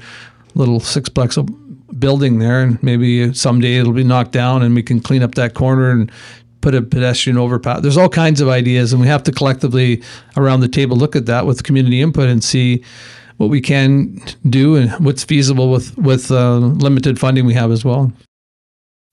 little 0.54 0.80
sixplex 0.80 1.36
building 1.98 2.38
there, 2.38 2.62
and 2.62 2.82
maybe 2.82 3.32
someday 3.34 3.76
it'll 3.76 3.92
be 3.92 4.04
knocked 4.04 4.32
down 4.32 4.62
and 4.62 4.74
we 4.74 4.82
can 4.82 5.00
clean 5.00 5.22
up 5.22 5.34
that 5.34 5.54
corner 5.54 5.90
and 5.90 6.10
put 6.66 6.74
a 6.74 6.82
pedestrian 6.82 7.38
overpass. 7.38 7.80
There's 7.80 7.96
all 7.96 8.08
kinds 8.08 8.40
of 8.40 8.48
ideas, 8.48 8.92
and 8.92 9.00
we 9.00 9.06
have 9.06 9.22
to 9.22 9.30
collectively 9.30 10.02
around 10.36 10.62
the 10.62 10.68
table 10.68 10.96
look 10.96 11.14
at 11.14 11.26
that 11.26 11.46
with 11.46 11.62
community 11.62 12.02
input 12.02 12.28
and 12.28 12.42
see 12.42 12.82
what 13.36 13.50
we 13.50 13.60
can 13.60 14.20
do 14.50 14.74
and 14.74 14.90
what's 15.04 15.22
feasible 15.22 15.70
with 15.70 15.96
with 15.96 16.32
uh, 16.32 16.56
limited 16.56 17.20
funding 17.20 17.46
we 17.46 17.54
have 17.54 17.70
as 17.70 17.84
well. 17.84 18.12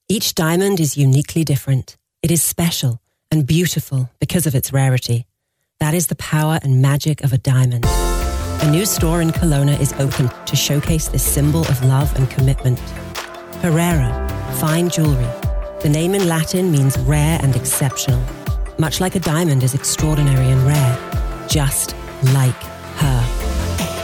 Each 0.09 0.33
diamond 0.33 0.79
is 0.79 0.97
uniquely 0.97 1.43
different. 1.43 1.95
It 2.23 2.31
is 2.31 2.41
special 2.41 3.01
and 3.29 3.45
beautiful 3.45 4.09
because 4.19 4.47
of 4.47 4.55
its 4.55 4.73
rarity. 4.73 5.27
That 5.79 5.93
is 5.93 6.07
the 6.07 6.15
power 6.15 6.59
and 6.63 6.81
magic 6.81 7.23
of 7.23 7.33
a 7.33 7.37
diamond. 7.37 7.85
A 7.85 8.71
new 8.71 8.87
store 8.87 9.21
in 9.21 9.29
Kelowna 9.29 9.79
is 9.79 9.93
open 9.99 10.27
to 10.47 10.55
showcase 10.55 11.07
this 11.07 11.23
symbol 11.23 11.61
of 11.61 11.85
love 11.85 12.15
and 12.15 12.27
commitment. 12.31 12.79
Herrera, 13.61 14.09
fine 14.59 14.89
jewelry. 14.89 15.52
The 15.83 15.89
name 15.89 16.15
in 16.15 16.29
Latin 16.29 16.71
means 16.71 16.97
rare 16.99 17.37
and 17.43 17.57
exceptional, 17.57 18.23
much 18.79 19.01
like 19.01 19.15
a 19.15 19.19
diamond 19.19 19.63
is 19.63 19.73
extraordinary 19.73 20.45
and 20.49 20.61
rare, 20.61 21.45
just 21.49 21.93
like 22.33 22.55
her. 22.95 23.21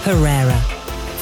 Herrera. 0.03 0.57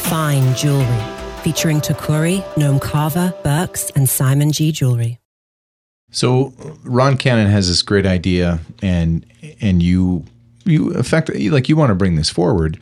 Fine 0.10 0.56
jewelry. 0.56 1.04
Featuring 1.44 1.80
Tacori, 1.80 2.42
Noam 2.56 2.82
Carver, 2.82 3.36
Birks, 3.44 3.92
and 3.92 4.10
Simon 4.10 4.52
G. 4.52 4.72
Jewelry. 4.72 5.20
So 6.10 6.54
Ron 6.84 7.18
Cannan 7.18 7.52
has 7.52 7.68
this 7.68 7.84
great 7.84 8.08
idea, 8.08 8.60
and 8.82 9.28
and 9.62 9.84
you 9.84 10.26
you 10.66 10.92
affect 10.96 11.30
like 11.36 11.70
you 11.70 11.76
want 11.76 11.92
to 11.92 11.96
bring 11.96 12.16
this 12.16 12.32
forward. 12.32 12.80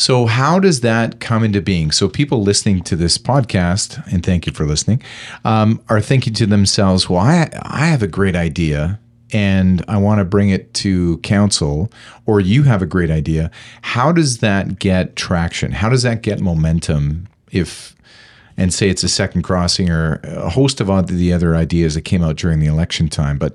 So 0.00 0.24
how 0.24 0.58
does 0.58 0.80
that 0.80 1.20
come 1.20 1.44
into 1.44 1.60
being? 1.60 1.90
So 1.90 2.08
people 2.08 2.42
listening 2.42 2.82
to 2.84 2.96
this 2.96 3.18
podcast, 3.18 4.02
and 4.10 4.24
thank 4.24 4.46
you 4.46 4.52
for 4.52 4.64
listening, 4.64 5.02
um, 5.44 5.78
are 5.90 6.00
thinking 6.00 6.32
to 6.34 6.46
themselves, 6.46 7.10
"Well, 7.10 7.20
I 7.20 7.50
I 7.62 7.84
have 7.86 8.02
a 8.02 8.06
great 8.06 8.34
idea 8.34 8.98
and 9.30 9.84
I 9.88 9.98
want 9.98 10.18
to 10.20 10.24
bring 10.24 10.48
it 10.48 10.72
to 10.74 11.18
council, 11.18 11.92
or 12.24 12.40
you 12.40 12.62
have 12.62 12.80
a 12.80 12.86
great 12.86 13.10
idea, 13.10 13.50
how 13.82 14.10
does 14.10 14.38
that 14.38 14.78
get 14.78 15.16
traction? 15.16 15.70
How 15.70 15.88
does 15.90 16.02
that 16.02 16.22
get 16.22 16.40
momentum 16.40 17.28
if, 17.52 17.94
and 18.56 18.72
say 18.72 18.88
it's 18.88 19.04
a 19.04 19.08
second 19.08 19.42
crossing 19.42 19.90
or 19.90 20.20
a 20.24 20.48
host 20.48 20.80
of 20.80 21.06
the 21.06 21.32
other 21.32 21.54
ideas 21.54 21.94
that 21.94 22.02
came 22.02 22.24
out 22.24 22.36
during 22.36 22.58
the 22.58 22.66
election 22.66 23.08
time? 23.08 23.38
But 23.38 23.54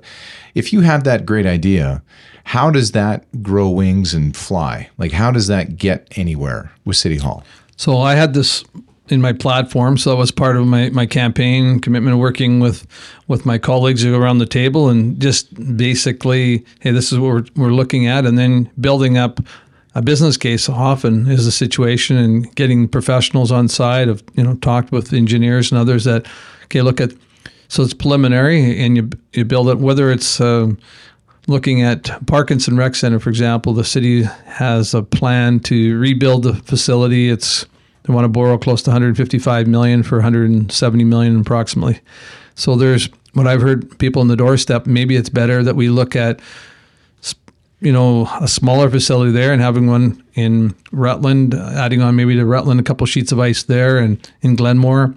if 0.54 0.72
you 0.72 0.80
have 0.80 1.04
that 1.04 1.26
great 1.26 1.44
idea, 1.44 2.02
how 2.46 2.70
does 2.70 2.92
that 2.92 3.24
grow 3.42 3.68
wings 3.68 4.14
and 4.14 4.36
fly? 4.36 4.88
Like, 4.98 5.10
how 5.10 5.32
does 5.32 5.48
that 5.48 5.76
get 5.76 6.06
anywhere 6.14 6.70
with 6.84 6.96
City 6.96 7.16
Hall? 7.18 7.42
So 7.76 7.98
I 7.98 8.14
had 8.14 8.34
this 8.34 8.64
in 9.08 9.20
my 9.20 9.32
platform. 9.32 9.98
So 9.98 10.10
that 10.10 10.16
was 10.16 10.30
part 10.30 10.56
of 10.56 10.64
my, 10.64 10.90
my 10.90 11.06
campaign 11.06 11.80
commitment 11.80 12.14
of 12.14 12.20
working 12.20 12.60
with 12.60 12.86
with 13.26 13.46
my 13.46 13.58
colleagues 13.58 14.04
around 14.04 14.38
the 14.38 14.46
table 14.46 14.88
and 14.88 15.20
just 15.20 15.76
basically, 15.76 16.64
hey, 16.78 16.92
this 16.92 17.12
is 17.12 17.18
what 17.18 17.26
we're, 17.32 17.44
we're 17.56 17.74
looking 17.74 18.06
at, 18.06 18.24
and 18.24 18.38
then 18.38 18.70
building 18.80 19.18
up 19.18 19.40
a 19.96 20.02
business 20.02 20.36
case 20.36 20.68
often 20.68 21.28
is 21.28 21.46
the 21.46 21.52
situation 21.52 22.16
and 22.16 22.54
getting 22.54 22.86
professionals 22.86 23.50
on 23.50 23.66
side 23.66 24.08
of 24.08 24.22
you 24.34 24.44
know 24.44 24.54
talked 24.56 24.92
with 24.92 25.12
engineers 25.12 25.72
and 25.72 25.80
others 25.80 26.04
that 26.04 26.28
okay 26.64 26.82
look 26.82 27.00
at 27.00 27.12
so 27.66 27.82
it's 27.82 27.94
preliminary 27.94 28.80
and 28.80 28.96
you 28.96 29.10
you 29.32 29.44
build 29.44 29.68
it 29.68 29.78
whether 29.78 30.12
it's 30.12 30.38
um, 30.38 30.78
looking 31.46 31.82
at 31.82 32.26
Parkinson 32.26 32.76
Rec 32.76 32.94
Center 32.94 33.18
for 33.18 33.30
example 33.30 33.72
the 33.72 33.84
city 33.84 34.22
has 34.46 34.94
a 34.94 35.02
plan 35.02 35.60
to 35.60 35.98
rebuild 35.98 36.42
the 36.42 36.54
facility 36.54 37.28
it's 37.28 37.66
they 38.06 38.14
want 38.14 38.24
to 38.24 38.28
borrow 38.28 38.56
close 38.56 38.82
to 38.82 38.90
155 38.90 39.66
million 39.66 40.02
for 40.02 40.18
170 40.18 41.04
million 41.04 41.40
approximately. 41.40 42.00
So 42.54 42.76
there's 42.76 43.08
what 43.34 43.46
I've 43.46 43.60
heard 43.60 43.98
people 43.98 44.22
on 44.22 44.28
the 44.28 44.36
doorstep. 44.36 44.86
Maybe 44.86 45.16
it's 45.16 45.28
better 45.28 45.62
that 45.62 45.76
we 45.76 45.88
look 45.88 46.14
at 46.14 46.40
you 47.80 47.92
know 47.92 48.26
a 48.40 48.48
smaller 48.48 48.88
facility 48.88 49.32
there 49.32 49.52
and 49.52 49.60
having 49.60 49.88
one 49.88 50.22
in 50.34 50.74
Rutland, 50.92 51.54
adding 51.54 52.00
on 52.00 52.16
maybe 52.16 52.36
to 52.36 52.46
Rutland 52.46 52.80
a 52.80 52.82
couple 52.82 53.06
sheets 53.06 53.32
of 53.32 53.40
ice 53.40 53.64
there, 53.64 53.98
and 53.98 54.30
in 54.40 54.56
Glenmore 54.56 55.14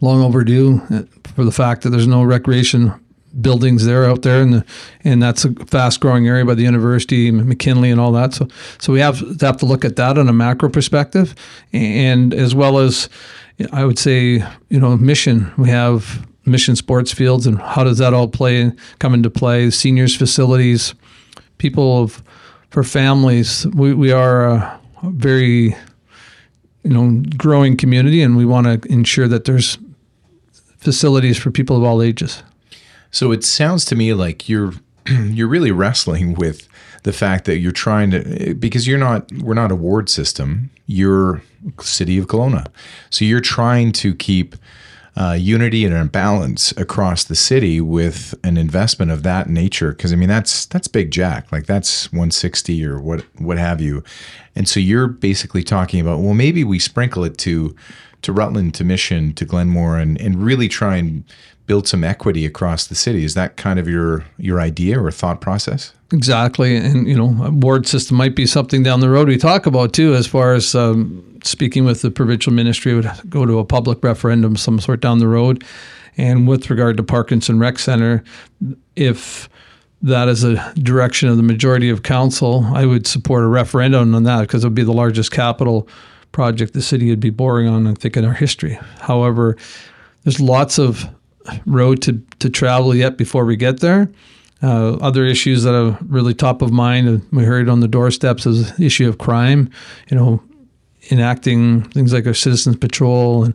long 0.00 0.20
overdue 0.20 0.82
uh, 0.90 1.02
for 1.22 1.44
the 1.44 1.52
fact 1.52 1.82
that 1.82 1.90
there's 1.90 2.08
no 2.08 2.24
recreation 2.24 2.92
buildings 3.40 3.84
there 3.86 4.04
out 4.04 4.22
there, 4.22 4.42
and 4.42 4.54
the, 4.54 4.64
and 5.04 5.22
that's 5.22 5.44
a 5.44 5.52
fast 5.66 6.00
growing 6.00 6.26
area 6.26 6.44
by 6.44 6.54
the 6.54 6.62
university, 6.62 7.30
McKinley, 7.30 7.90
and 7.90 8.00
all 8.00 8.12
that. 8.12 8.34
So 8.34 8.48
so 8.78 8.92
we 8.92 9.00
have 9.00 9.18
to 9.38 9.46
have 9.46 9.56
to 9.58 9.66
look 9.66 9.84
at 9.84 9.96
that 9.96 10.18
on 10.18 10.28
a 10.28 10.32
macro 10.32 10.68
perspective, 10.68 11.34
and 11.72 12.34
as 12.34 12.54
well 12.54 12.78
as 12.78 13.08
I 13.72 13.84
would 13.84 13.98
say, 13.98 14.44
you 14.68 14.80
know, 14.80 14.96
mission. 14.96 15.52
We 15.56 15.68
have 15.68 16.26
mission 16.44 16.76
sports 16.76 17.12
fields, 17.12 17.46
and 17.46 17.60
how 17.60 17.84
does 17.84 17.98
that 17.98 18.14
all 18.14 18.28
play 18.28 18.72
come 18.98 19.14
into 19.14 19.30
play? 19.30 19.70
Seniors 19.70 20.16
facilities, 20.16 20.94
people 21.58 22.02
of 22.02 22.22
for 22.70 22.82
families. 22.82 23.66
We 23.68 23.94
we 23.94 24.12
are 24.12 24.46
a 24.46 24.80
very 25.04 25.76
you 26.82 26.90
know 26.90 27.22
growing 27.36 27.76
community, 27.76 28.22
and 28.22 28.36
we 28.36 28.44
want 28.44 28.66
to 28.66 28.92
ensure 28.92 29.28
that 29.28 29.44
there's 29.44 29.78
facilities 30.78 31.38
for 31.38 31.50
people 31.50 31.76
of 31.76 31.84
all 31.84 32.02
ages. 32.02 32.42
So 33.12 33.30
it 33.30 33.44
sounds 33.44 33.84
to 33.86 33.94
me 33.94 34.14
like 34.14 34.48
you're 34.48 34.72
you're 35.06 35.48
really 35.48 35.70
wrestling 35.70 36.34
with 36.34 36.66
the 37.04 37.12
fact 37.12 37.44
that 37.44 37.58
you're 37.58 37.70
trying 37.70 38.10
to 38.10 38.54
because 38.54 38.86
you're 38.86 38.98
not 38.98 39.30
we're 39.32 39.54
not 39.54 39.70
a 39.70 39.76
ward 39.76 40.08
system. 40.08 40.70
You're 40.86 41.42
city 41.80 42.18
of 42.18 42.26
Kelowna, 42.26 42.66
so 43.10 43.24
you're 43.24 43.40
trying 43.40 43.92
to 43.92 44.14
keep 44.14 44.56
uh, 45.16 45.36
unity 45.38 45.84
and 45.84 45.94
a 45.94 46.04
balance 46.04 46.72
across 46.72 47.24
the 47.24 47.34
city 47.34 47.80
with 47.80 48.34
an 48.42 48.56
investment 48.56 49.10
of 49.10 49.22
that 49.22 49.48
nature. 49.48 49.92
Because 49.92 50.12
I 50.12 50.16
mean 50.16 50.28
that's 50.28 50.66
that's 50.66 50.88
big 50.88 51.10
jack, 51.10 51.50
like 51.52 51.66
that's 51.66 52.10
160 52.12 52.84
or 52.84 53.00
what 53.00 53.24
what 53.38 53.58
have 53.58 53.80
you, 53.80 54.02
and 54.56 54.68
so 54.68 54.80
you're 54.80 55.08
basically 55.08 55.62
talking 55.62 56.00
about 56.00 56.20
well 56.20 56.34
maybe 56.34 56.64
we 56.64 56.78
sprinkle 56.78 57.24
it 57.24 57.38
to 57.38 57.74
to 58.22 58.32
Rutland, 58.32 58.74
to 58.74 58.84
Mission, 58.84 59.34
to 59.34 59.44
Glenmore, 59.44 59.98
and 59.98 60.20
and 60.20 60.42
really 60.42 60.68
try 60.68 60.96
and 60.96 61.24
build 61.66 61.86
some 61.86 62.04
equity 62.04 62.44
across 62.46 62.86
the 62.86 62.94
city. 62.94 63.24
Is 63.24 63.34
that 63.34 63.56
kind 63.56 63.78
of 63.78 63.88
your 63.88 64.24
your 64.38 64.60
idea 64.60 65.00
or 65.00 65.10
thought 65.10 65.40
process? 65.40 65.92
Exactly, 66.12 66.76
and 66.76 67.08
you 67.08 67.16
know, 67.16 67.44
a 67.44 67.50
ward 67.50 67.86
system 67.86 68.18
might 68.18 68.36
be 68.36 68.46
something 68.46 68.82
down 68.82 69.00
the 69.00 69.08
road 69.08 69.28
we 69.28 69.38
talk 69.38 69.64
about 69.64 69.94
too, 69.94 70.14
as 70.14 70.26
far 70.26 70.52
as 70.52 70.74
um, 70.74 71.40
speaking 71.42 71.84
with 71.86 72.02
the 72.02 72.10
provincial 72.10 72.52
ministry 72.52 72.94
would 72.94 73.10
go 73.30 73.46
to 73.46 73.58
a 73.58 73.64
public 73.64 74.04
referendum 74.04 74.56
some 74.56 74.78
sort 74.78 75.00
down 75.00 75.18
the 75.18 75.28
road. 75.28 75.64
And 76.18 76.46
with 76.46 76.68
regard 76.68 76.98
to 76.98 77.02
Parkinson 77.02 77.58
Rec 77.58 77.78
Center, 77.78 78.22
if 78.94 79.48
that 80.02 80.28
is 80.28 80.44
a 80.44 80.74
direction 80.74 81.30
of 81.30 81.38
the 81.38 81.42
majority 81.42 81.88
of 81.88 82.02
council, 82.02 82.66
I 82.74 82.84
would 82.84 83.06
support 83.06 83.44
a 83.44 83.48
referendum 83.48 84.14
on 84.14 84.24
that 84.24 84.42
because 84.42 84.64
it 84.64 84.66
would 84.66 84.74
be 84.74 84.82
the 84.82 84.92
largest 84.92 85.30
capital 85.30 85.88
project 86.32 86.74
the 86.74 86.82
city 86.82 87.08
would 87.08 87.20
be 87.20 87.30
boring 87.30 87.68
on, 87.68 87.86
I 87.86 87.94
think, 87.94 88.16
in 88.18 88.24
our 88.24 88.34
history. 88.34 88.78
However, 89.00 89.56
there's 90.24 90.40
lots 90.40 90.78
of 90.78 91.08
road 91.64 92.02
to, 92.02 92.20
to 92.40 92.50
travel 92.50 92.94
yet 92.94 93.16
before 93.16 93.44
we 93.46 93.56
get 93.56 93.80
there. 93.80 94.10
Uh, 94.62 94.94
other 95.00 95.24
issues 95.24 95.64
that 95.64 95.74
are 95.74 95.98
really 96.06 96.34
top 96.34 96.62
of 96.62 96.70
mind, 96.70 97.08
and 97.08 97.26
we 97.32 97.44
heard 97.44 97.68
on 97.68 97.80
the 97.80 97.88
doorsteps, 97.88 98.46
is 98.46 98.72
the 98.76 98.86
issue 98.86 99.08
of 99.08 99.18
crime. 99.18 99.68
You 100.08 100.16
know, 100.16 100.42
enacting 101.10 101.82
things 101.90 102.12
like 102.12 102.26
our 102.26 102.34
citizens 102.34 102.76
patrol 102.76 103.44
and 103.44 103.54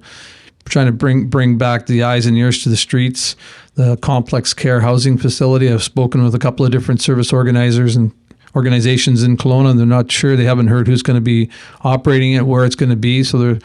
trying 0.66 0.88
to 0.88 0.92
bring 0.92 1.28
bring 1.30 1.58
back 1.58 1.86
the 1.86 2.04
eyes 2.04 2.26
and 2.26 2.38
ears 2.38 2.64
to 2.64 2.70
the 2.70 2.78
streets. 2.78 3.36
The 3.76 3.96
complex 3.98 4.54
care 4.54 4.82
housing 4.82 5.18
facility. 5.18 5.72
I've 5.72 5.84
spoken 5.84 6.24
with 6.24 6.36
a 6.36 6.40
couple 6.40 6.66
of 6.66 6.72
different 6.72 7.00
service 7.00 7.32
organizers 7.32 7.96
and 7.96 8.12
organizations 8.56 9.24
in 9.24 9.38
Kelowna. 9.38 9.78
They're 9.78 9.86
not 9.86 10.12
sure. 10.12 10.36
They 10.36 10.46
haven't 10.46 10.68
heard 10.68 10.88
who's 10.88 11.04
going 11.04 11.16
to 11.16 11.22
be 11.22 11.50
operating 11.82 12.34
it, 12.34 12.48
where 12.48 12.66
it's 12.66 12.76
going 12.76 12.90
to 12.90 12.96
be. 12.96 13.24
So 13.24 13.38
they're 13.38 13.60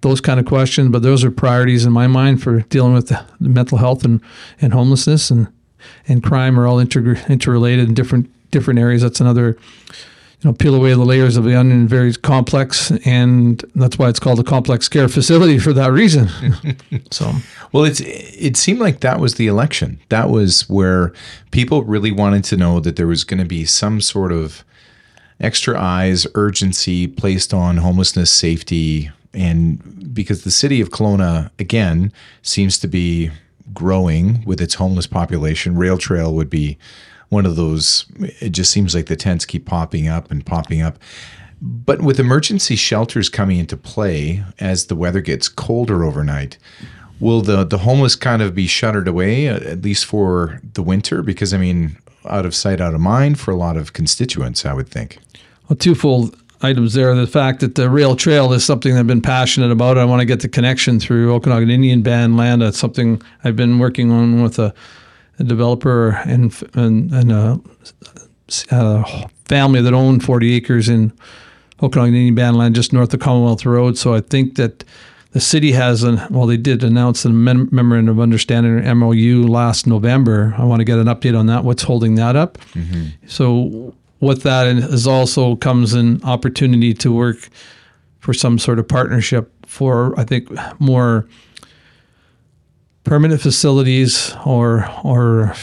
those 0.00 0.20
kind 0.20 0.40
of 0.40 0.46
questions. 0.46 0.90
But 0.90 1.02
those 1.02 1.22
are 1.22 1.30
priorities 1.30 1.84
in 1.84 1.92
my 1.92 2.06
mind 2.06 2.42
for 2.42 2.60
dealing 2.62 2.94
with 2.94 3.12
mental 3.40 3.78
health 3.78 4.04
and, 4.04 4.20
and 4.60 4.72
homelessness 4.72 5.30
and 5.30 5.48
and 6.08 6.22
crime 6.22 6.58
are 6.58 6.66
all 6.66 6.78
inter- 6.78 7.22
interrelated 7.28 7.88
in 7.88 7.94
different 7.94 8.30
different 8.50 8.80
areas. 8.80 9.02
That's 9.02 9.20
another 9.20 9.56
you 10.40 10.50
know 10.50 10.52
peel 10.52 10.74
away 10.74 10.92
the 10.92 10.98
layers 10.98 11.36
of 11.36 11.44
the 11.44 11.56
onion 11.56 11.88
very 11.88 12.12
complex 12.14 12.92
and 13.04 13.64
that's 13.74 13.98
why 13.98 14.08
it's 14.08 14.20
called 14.20 14.38
a 14.38 14.44
complex 14.44 14.88
care 14.88 15.08
facility 15.08 15.58
for 15.58 15.72
that 15.72 15.92
reason. 15.92 16.28
So. 17.10 17.32
Well 17.72 17.84
it's 17.84 18.00
it 18.00 18.56
seemed 18.56 18.80
like 18.80 19.00
that 19.00 19.20
was 19.20 19.34
the 19.34 19.46
election. 19.46 20.00
That 20.08 20.30
was 20.30 20.68
where 20.68 21.12
people 21.50 21.82
really 21.84 22.12
wanted 22.12 22.44
to 22.44 22.56
know 22.56 22.80
that 22.80 22.96
there 22.96 23.06
was 23.06 23.24
going 23.24 23.40
to 23.40 23.46
be 23.46 23.64
some 23.64 24.00
sort 24.00 24.32
of 24.32 24.64
extra 25.40 25.80
eyes 25.80 26.26
urgency 26.34 27.06
placed 27.06 27.54
on 27.54 27.78
homelessness 27.78 28.30
safety 28.30 29.10
and 29.34 30.14
because 30.14 30.44
the 30.44 30.50
city 30.50 30.80
of 30.80 30.90
Kelowna 30.90 31.50
again 31.58 32.12
seems 32.42 32.78
to 32.78 32.88
be 32.88 33.30
growing 33.78 34.42
with 34.44 34.60
its 34.60 34.74
homeless 34.74 35.06
population, 35.06 35.78
Rail 35.78 35.98
Trail 35.98 36.34
would 36.34 36.50
be 36.50 36.76
one 37.28 37.46
of 37.46 37.54
those. 37.54 38.06
It 38.40 38.50
just 38.50 38.72
seems 38.72 38.92
like 38.92 39.06
the 39.06 39.14
tents 39.14 39.46
keep 39.46 39.66
popping 39.66 40.08
up 40.08 40.32
and 40.32 40.44
popping 40.44 40.82
up. 40.82 40.98
But 41.62 42.02
with 42.02 42.18
emergency 42.18 42.74
shelters 42.74 43.28
coming 43.28 43.58
into 43.58 43.76
play 43.76 44.44
as 44.58 44.86
the 44.86 44.96
weather 44.96 45.20
gets 45.20 45.48
colder 45.48 46.04
overnight, 46.04 46.58
will 47.20 47.40
the 47.40 47.62
the 47.62 47.78
homeless 47.78 48.16
kind 48.16 48.42
of 48.42 48.52
be 48.52 48.66
shuttered 48.66 49.06
away 49.06 49.48
uh, 49.48 49.60
at 49.60 49.82
least 49.82 50.04
for 50.04 50.60
the 50.74 50.82
winter? 50.82 51.22
Because 51.22 51.54
I 51.54 51.58
mean, 51.58 51.98
out 52.24 52.46
of 52.46 52.56
sight, 52.56 52.80
out 52.80 52.94
of 52.94 53.00
mind 53.00 53.38
for 53.38 53.52
a 53.52 53.56
lot 53.56 53.76
of 53.76 53.92
constituents, 53.92 54.66
I 54.66 54.72
would 54.72 54.88
think. 54.88 55.18
Well, 55.68 55.76
twofold 55.76 56.36
items 56.62 56.94
there. 56.94 57.14
The 57.14 57.26
fact 57.26 57.60
that 57.60 57.74
the 57.74 57.88
rail 57.88 58.16
trail 58.16 58.52
is 58.52 58.64
something 58.64 58.96
I've 58.96 59.06
been 59.06 59.22
passionate 59.22 59.70
about. 59.70 59.98
I 59.98 60.04
want 60.04 60.20
to 60.20 60.26
get 60.26 60.40
the 60.40 60.48
connection 60.48 60.98
through 60.98 61.32
Okanagan 61.34 61.70
Indian 61.70 62.02
Band 62.02 62.36
land. 62.36 62.62
That's 62.62 62.78
something 62.78 63.22
I've 63.44 63.56
been 63.56 63.78
working 63.78 64.10
on 64.10 64.42
with 64.42 64.58
a, 64.58 64.74
a 65.38 65.44
developer 65.44 66.10
and 66.24 66.52
and, 66.74 67.12
and 67.12 67.32
a, 67.32 67.60
a, 68.70 69.28
family 69.46 69.80
that 69.80 69.94
owned 69.94 70.22
40 70.22 70.54
acres 70.54 70.88
in 70.88 71.12
Okanagan 71.82 72.14
Indian 72.14 72.34
Band 72.34 72.56
land 72.56 72.74
just 72.74 72.92
north 72.92 73.14
of 73.14 73.20
Commonwealth 73.20 73.64
Road. 73.64 73.96
So 73.96 74.14
I 74.14 74.20
think 74.20 74.56
that 74.56 74.84
the 75.32 75.40
city 75.40 75.72
has 75.72 76.02
an 76.02 76.20
well, 76.30 76.46
they 76.46 76.56
did 76.56 76.82
announce 76.82 77.24
a 77.24 77.30
mem- 77.30 77.68
memorandum 77.70 78.18
of 78.18 78.22
understanding 78.22 78.72
or 78.72 78.94
MOU 78.94 79.46
last 79.46 79.86
November. 79.86 80.54
I 80.58 80.64
want 80.64 80.80
to 80.80 80.84
get 80.84 80.98
an 80.98 81.06
update 81.06 81.38
on 81.38 81.46
that. 81.46 81.64
What's 81.64 81.82
holding 81.82 82.16
that 82.16 82.34
up? 82.34 82.58
Mm-hmm. 82.74 83.26
So 83.26 83.94
with 84.20 84.42
that 84.42 84.66
is 84.66 85.06
also 85.06 85.56
comes 85.56 85.94
an 85.94 86.22
opportunity 86.24 86.92
to 86.94 87.12
work 87.12 87.48
for 88.20 88.34
some 88.34 88.58
sort 88.58 88.78
of 88.78 88.88
partnership 88.88 89.52
for 89.66 90.18
I 90.18 90.24
think 90.24 90.50
more 90.80 91.28
permanent 93.04 93.40
facilities 93.40 94.34
or 94.44 94.90
or 95.04 95.54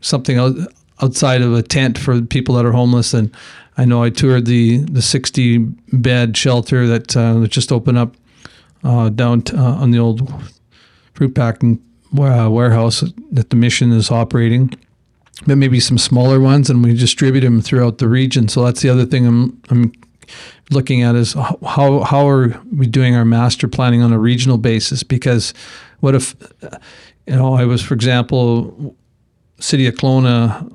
something 0.00 0.66
outside 1.02 1.42
of 1.42 1.52
a 1.52 1.62
tent 1.62 1.98
for 1.98 2.22
people 2.22 2.54
that 2.54 2.64
are 2.64 2.72
homeless. 2.72 3.12
And 3.12 3.34
I 3.76 3.84
know 3.84 4.02
I 4.02 4.10
toured 4.10 4.46
the 4.46 4.78
the 4.78 5.02
60 5.02 5.58
bed 5.92 6.36
shelter 6.36 6.86
that 6.86 7.16
uh, 7.16 7.46
just 7.46 7.72
opened 7.72 7.98
up 7.98 8.16
uh, 8.84 9.10
down 9.10 9.42
t- 9.42 9.56
uh, 9.56 9.62
on 9.62 9.90
the 9.90 9.98
old 9.98 10.32
fruit 11.14 11.34
packing 11.34 11.82
uh, 12.18 12.48
warehouse 12.50 13.04
that 13.32 13.50
the 13.50 13.56
mission 13.56 13.92
is 13.92 14.10
operating 14.10 14.72
but 15.44 15.58
maybe 15.58 15.80
some 15.80 15.98
smaller 15.98 16.40
ones, 16.40 16.70
and 16.70 16.82
we 16.82 16.94
distribute 16.94 17.42
them 17.42 17.60
throughout 17.60 17.98
the 17.98 18.08
region. 18.08 18.48
So 18.48 18.64
that's 18.64 18.80
the 18.80 18.88
other 18.88 19.04
thing 19.04 19.26
I'm, 19.26 19.62
I'm 19.68 19.92
looking 20.70 21.02
at 21.02 21.14
is 21.14 21.34
how 21.34 22.00
how 22.00 22.28
are 22.28 22.60
we 22.72 22.86
doing 22.86 23.14
our 23.14 23.24
master 23.24 23.68
planning 23.68 24.02
on 24.02 24.12
a 24.12 24.18
regional 24.18 24.58
basis? 24.58 25.02
Because 25.02 25.52
what 26.00 26.14
if 26.14 26.34
you 27.26 27.36
know 27.36 27.54
I 27.54 27.64
was, 27.64 27.82
for 27.82 27.94
example, 27.94 28.96
City 29.60 29.86
of 29.86 29.94
Kelowna 29.94 30.70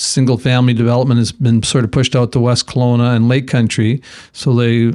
single 0.00 0.38
family 0.38 0.72
development 0.72 1.18
has 1.18 1.32
been 1.32 1.62
sort 1.62 1.84
of 1.84 1.90
pushed 1.90 2.16
out 2.16 2.32
to 2.32 2.40
West 2.40 2.66
Kelowna 2.66 3.14
and 3.14 3.28
Lake 3.28 3.48
Country, 3.48 4.02
so 4.32 4.54
they 4.54 4.92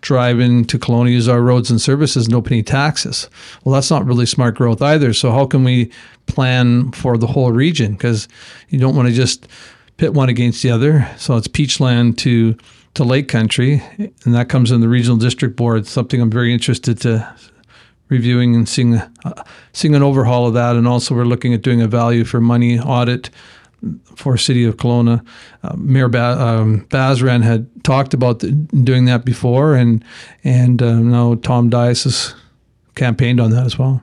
drive 0.00 0.40
into 0.40 0.78
Kelowna, 0.78 1.10
use 1.10 1.28
our 1.28 1.40
roads 1.40 1.70
and 1.70 1.80
services, 1.80 2.28
no 2.28 2.42
penny 2.42 2.62
taxes. 2.62 3.30
Well, 3.64 3.74
that's 3.74 3.90
not 3.90 4.04
really 4.04 4.26
smart 4.26 4.56
growth 4.56 4.82
either. 4.82 5.12
So 5.12 5.30
how 5.30 5.46
can 5.46 5.64
we 5.64 5.90
plan 6.26 6.92
for 6.92 7.16
the 7.16 7.28
whole 7.28 7.52
region? 7.52 7.92
Because 7.92 8.28
you 8.68 8.78
don't 8.78 8.96
want 8.96 9.08
to 9.08 9.14
just 9.14 9.48
pit 9.96 10.12
one 10.12 10.28
against 10.28 10.62
the 10.62 10.70
other. 10.70 11.08
So 11.16 11.36
it's 11.36 11.48
Peachland 11.48 12.18
to 12.18 12.56
to 12.94 13.04
Lake 13.04 13.26
Country, 13.26 13.82
and 13.96 14.34
that 14.34 14.50
comes 14.50 14.70
in 14.70 14.82
the 14.82 14.88
regional 14.88 15.16
district 15.16 15.56
board. 15.56 15.86
Something 15.86 16.20
I'm 16.20 16.30
very 16.30 16.52
interested 16.52 17.00
to 17.02 17.34
reviewing 18.10 18.54
and 18.54 18.68
seeing 18.68 18.96
uh, 18.96 19.44
seeing 19.72 19.94
an 19.94 20.02
overhaul 20.02 20.46
of 20.48 20.54
that, 20.54 20.76
and 20.76 20.86
also 20.86 21.14
we're 21.14 21.24
looking 21.24 21.54
at 21.54 21.62
doing 21.62 21.80
a 21.80 21.88
value 21.88 22.24
for 22.24 22.40
money 22.40 22.78
audit 22.78 23.30
for 24.16 24.36
City 24.36 24.64
of 24.64 24.76
Kelowna. 24.76 25.24
Uh, 25.62 25.74
Mayor 25.76 26.08
ba- 26.08 26.40
um, 26.40 26.86
Basran 26.90 27.42
had 27.42 27.68
talked 27.84 28.14
about 28.14 28.40
the, 28.40 28.50
doing 28.50 29.06
that 29.06 29.24
before, 29.24 29.74
and 29.74 30.04
and 30.44 30.82
uh, 30.82 31.00
now 31.00 31.34
Tom 31.36 31.70
Dyas 31.70 32.04
has 32.04 32.34
campaigned 32.94 33.40
on 33.40 33.50
that 33.50 33.66
as 33.66 33.78
well. 33.78 34.02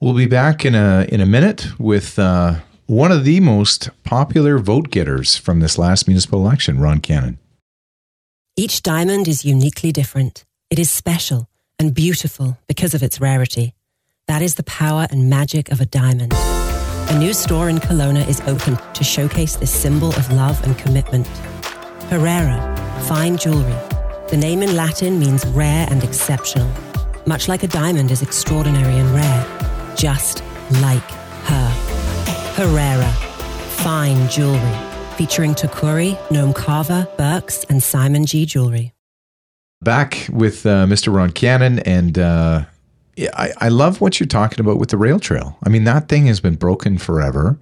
We'll 0.00 0.14
be 0.14 0.26
back 0.26 0.64
in 0.64 0.74
a 0.74 1.06
in 1.08 1.20
a 1.20 1.26
minute 1.26 1.68
with 1.78 2.18
uh, 2.18 2.56
one 2.86 3.12
of 3.12 3.24
the 3.24 3.40
most 3.40 3.90
popular 4.02 4.58
vote 4.58 4.90
getters 4.90 5.36
from 5.36 5.60
this 5.60 5.78
last 5.78 6.08
municipal 6.08 6.40
election, 6.40 6.80
Ron 6.80 7.00
Cannan. 7.00 7.38
Each 8.56 8.82
diamond 8.82 9.28
is 9.28 9.44
uniquely 9.44 9.92
different. 9.92 10.44
It 10.70 10.78
is 10.78 10.90
special 10.90 11.48
and 11.78 11.94
beautiful 11.94 12.58
because 12.66 12.94
of 12.94 13.02
its 13.02 13.20
rarity. 13.20 13.74
That 14.26 14.42
is 14.42 14.56
the 14.56 14.62
power 14.62 15.06
and 15.10 15.30
magic 15.30 15.70
of 15.70 15.80
a 15.80 15.86
diamond. 15.86 16.34
A 17.10 17.18
new 17.18 17.32
store 17.32 17.68
in 17.68 17.78
Kelowna 17.78 18.24
is 18.28 18.40
open 18.42 18.78
to 18.94 19.02
showcase 19.02 19.56
this 19.56 19.72
symbol 19.72 20.10
of 20.10 20.30
love 20.30 20.62
and 20.62 20.78
commitment. 20.78 21.26
Herrera, 22.06 22.56
fine 23.08 23.36
jewelry. 23.36 23.74
The 24.28 24.36
name 24.36 24.62
in 24.62 24.76
Latin 24.76 25.18
means 25.18 25.44
rare 25.46 25.88
and 25.90 26.04
exceptional, 26.04 26.70
much 27.26 27.48
like 27.48 27.64
a 27.64 27.66
diamond 27.66 28.12
is 28.12 28.22
extraordinary 28.22 28.94
and 28.96 29.10
rare, 29.10 29.94
just 29.96 30.44
like 30.74 31.02
her. 31.46 31.68
Herrera, 32.54 33.10
fine 33.82 34.28
jewelry, 34.28 34.78
featuring 35.16 35.56
Tacori, 35.56 36.16
Noam 36.28 36.54
Carver, 36.54 37.08
Birks, 37.18 37.64
and 37.64 37.82
Simon 37.82 38.24
G. 38.24 38.46
Jewelry. 38.46 38.92
Back 39.82 40.28
with 40.32 40.64
uh, 40.64 40.86
Mr. 40.86 41.12
Ron 41.12 41.32
Cannan, 41.32 41.80
and 41.80 42.20
uh, 42.20 42.66
I, 43.18 43.52
I 43.58 43.68
love 43.68 44.00
what 44.00 44.18
you're 44.18 44.26
talking 44.26 44.60
about 44.60 44.78
with 44.78 44.90
the 44.90 44.96
rail 44.96 45.18
trail. 45.18 45.58
I 45.64 45.68
mean, 45.68 45.84
that 45.84 46.08
thing 46.08 46.26
has 46.26 46.40
been 46.40 46.56
broken 46.56 46.98
forever. 46.98 47.58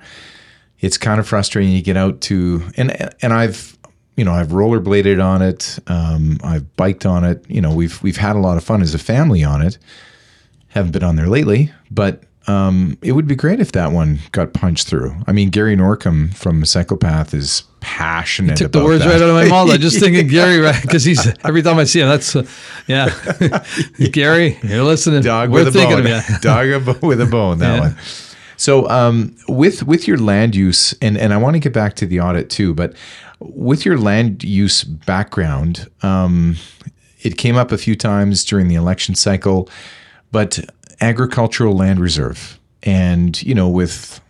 It's 0.80 0.96
kind 0.96 1.18
of 1.18 1.26
frustrating. 1.26 1.72
You 1.72 1.82
get 1.82 1.96
out 1.96 2.20
to, 2.22 2.62
and 2.76 3.12
and 3.20 3.32
I've, 3.32 3.76
you 4.16 4.24
know, 4.24 4.32
I've 4.32 4.48
rollerbladed 4.48 5.22
on 5.24 5.42
it. 5.42 5.78
Um, 5.88 6.38
I've 6.44 6.76
biked 6.76 7.04
on 7.04 7.24
it. 7.24 7.44
You 7.48 7.61
know, 7.61 7.74
we've 7.74 8.00
we've 8.02 8.16
had 8.16 8.37
a 8.37 8.38
lot 8.38 8.56
of 8.56 8.64
fun 8.64 8.82
as 8.82 8.94
a 8.94 8.98
family 8.98 9.42
on 9.42 9.62
it. 9.62 9.78
Haven't 10.68 10.92
been 10.92 11.02
on 11.02 11.16
there 11.16 11.26
lately, 11.26 11.72
but 11.90 12.22
um, 12.48 12.96
it 13.02 13.12
would 13.12 13.26
be 13.28 13.37
great 13.37 13.61
if 13.61 13.72
that 13.72 13.92
one 13.92 14.18
got 14.32 14.52
punched 14.54 14.88
through. 14.88 15.14
I 15.26 15.32
mean, 15.32 15.50
Gary 15.50 15.76
Norcom 15.76 16.34
from 16.34 16.64
Psychopath 16.64 17.34
is 17.34 17.62
passionate. 17.80 18.56
Took 18.56 18.72
the 18.72 18.82
words 18.82 19.04
that. 19.04 19.11
right 19.11 19.22
out 19.22 19.28
of 19.28 19.34
my 19.34 19.48
mouth. 19.48 19.70
I'm 19.70 19.80
just 19.80 20.00
thinking 20.00 20.26
Gary, 20.28 20.58
right? 20.58 20.80
Because 20.80 21.04
he's 21.04 21.26
every 21.44 21.62
time 21.62 21.78
I 21.78 21.84
see 21.84 22.00
him, 22.00 22.08
that's 22.08 22.34
uh, 22.34 22.46
yeah. 22.87 23.11
Gary, 24.12 24.58
you're 24.62 24.82
listening. 24.84 25.22
Dog 25.22 25.50
We're 25.50 25.64
with 25.64 25.76
a 25.76 25.78
bone. 25.78 26.06
of 26.06 26.06
you. 26.06 26.38
Dog 26.40 27.02
with 27.02 27.20
a 27.20 27.26
bone. 27.26 27.58
That 27.58 27.74
Yeah. 27.74 27.80
one. 27.80 27.96
So, 28.56 28.88
um, 28.88 29.37
with 29.46 29.84
with 29.84 30.08
your 30.08 30.16
land 30.18 30.56
use, 30.56 30.92
and 31.00 31.16
and 31.16 31.32
I 31.32 31.37
want 31.37 31.54
to 31.54 31.61
get 31.61 31.72
back 31.72 31.94
to 31.96 32.06
the 32.06 32.20
audit 32.20 32.50
too, 32.50 32.74
but 32.74 32.94
with 33.40 33.84
your 33.84 33.98
land 33.98 34.42
use 34.42 34.82
background, 34.82 35.88
um, 36.02 36.56
it 37.20 37.38
came 37.38 37.56
up 37.56 37.70
a 37.70 37.78
few 37.78 37.94
times 37.94 38.44
during 38.44 38.66
the 38.66 38.74
election 38.74 39.14
cycle, 39.14 39.68
but 40.32 40.58
agricultural 41.00 41.76
land 41.76 42.00
reserve, 42.00 42.58
and 42.82 43.40
you 43.42 43.54
know, 43.54 43.68
with 43.68 44.20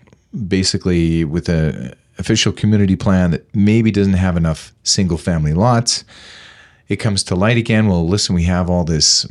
basically 0.47 1.25
with 1.25 1.49
a 1.49 1.95
official 2.19 2.53
community 2.53 2.97
plan 2.97 3.31
that 3.31 3.55
maybe 3.55 3.91
doesn't 3.91 4.15
have 4.15 4.37
enough 4.37 4.73
single 4.83 5.17
family 5.17 5.55
lots 5.55 6.05
it 6.89 6.97
comes 6.97 7.23
to 7.25 7.35
light 7.35 7.57
again. 7.57 7.87
Well, 7.87 8.07
listen, 8.09 8.35
we 8.35 8.45
have 8.45 8.71
all 8.71 8.85
this, 8.85 9.27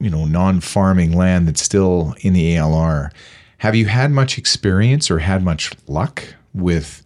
you 0.00 0.10
know, 0.10 0.24
non-farming 0.24 1.12
land 1.12 1.46
that's 1.46 1.62
still 1.62 2.14
in 2.20 2.32
the 2.32 2.56
ALR. 2.56 3.10
Have 3.58 3.76
you 3.76 3.86
had 3.86 4.10
much 4.10 4.38
experience 4.38 5.10
or 5.10 5.18
had 5.20 5.44
much 5.44 5.72
luck 5.86 6.34
with, 6.54 7.04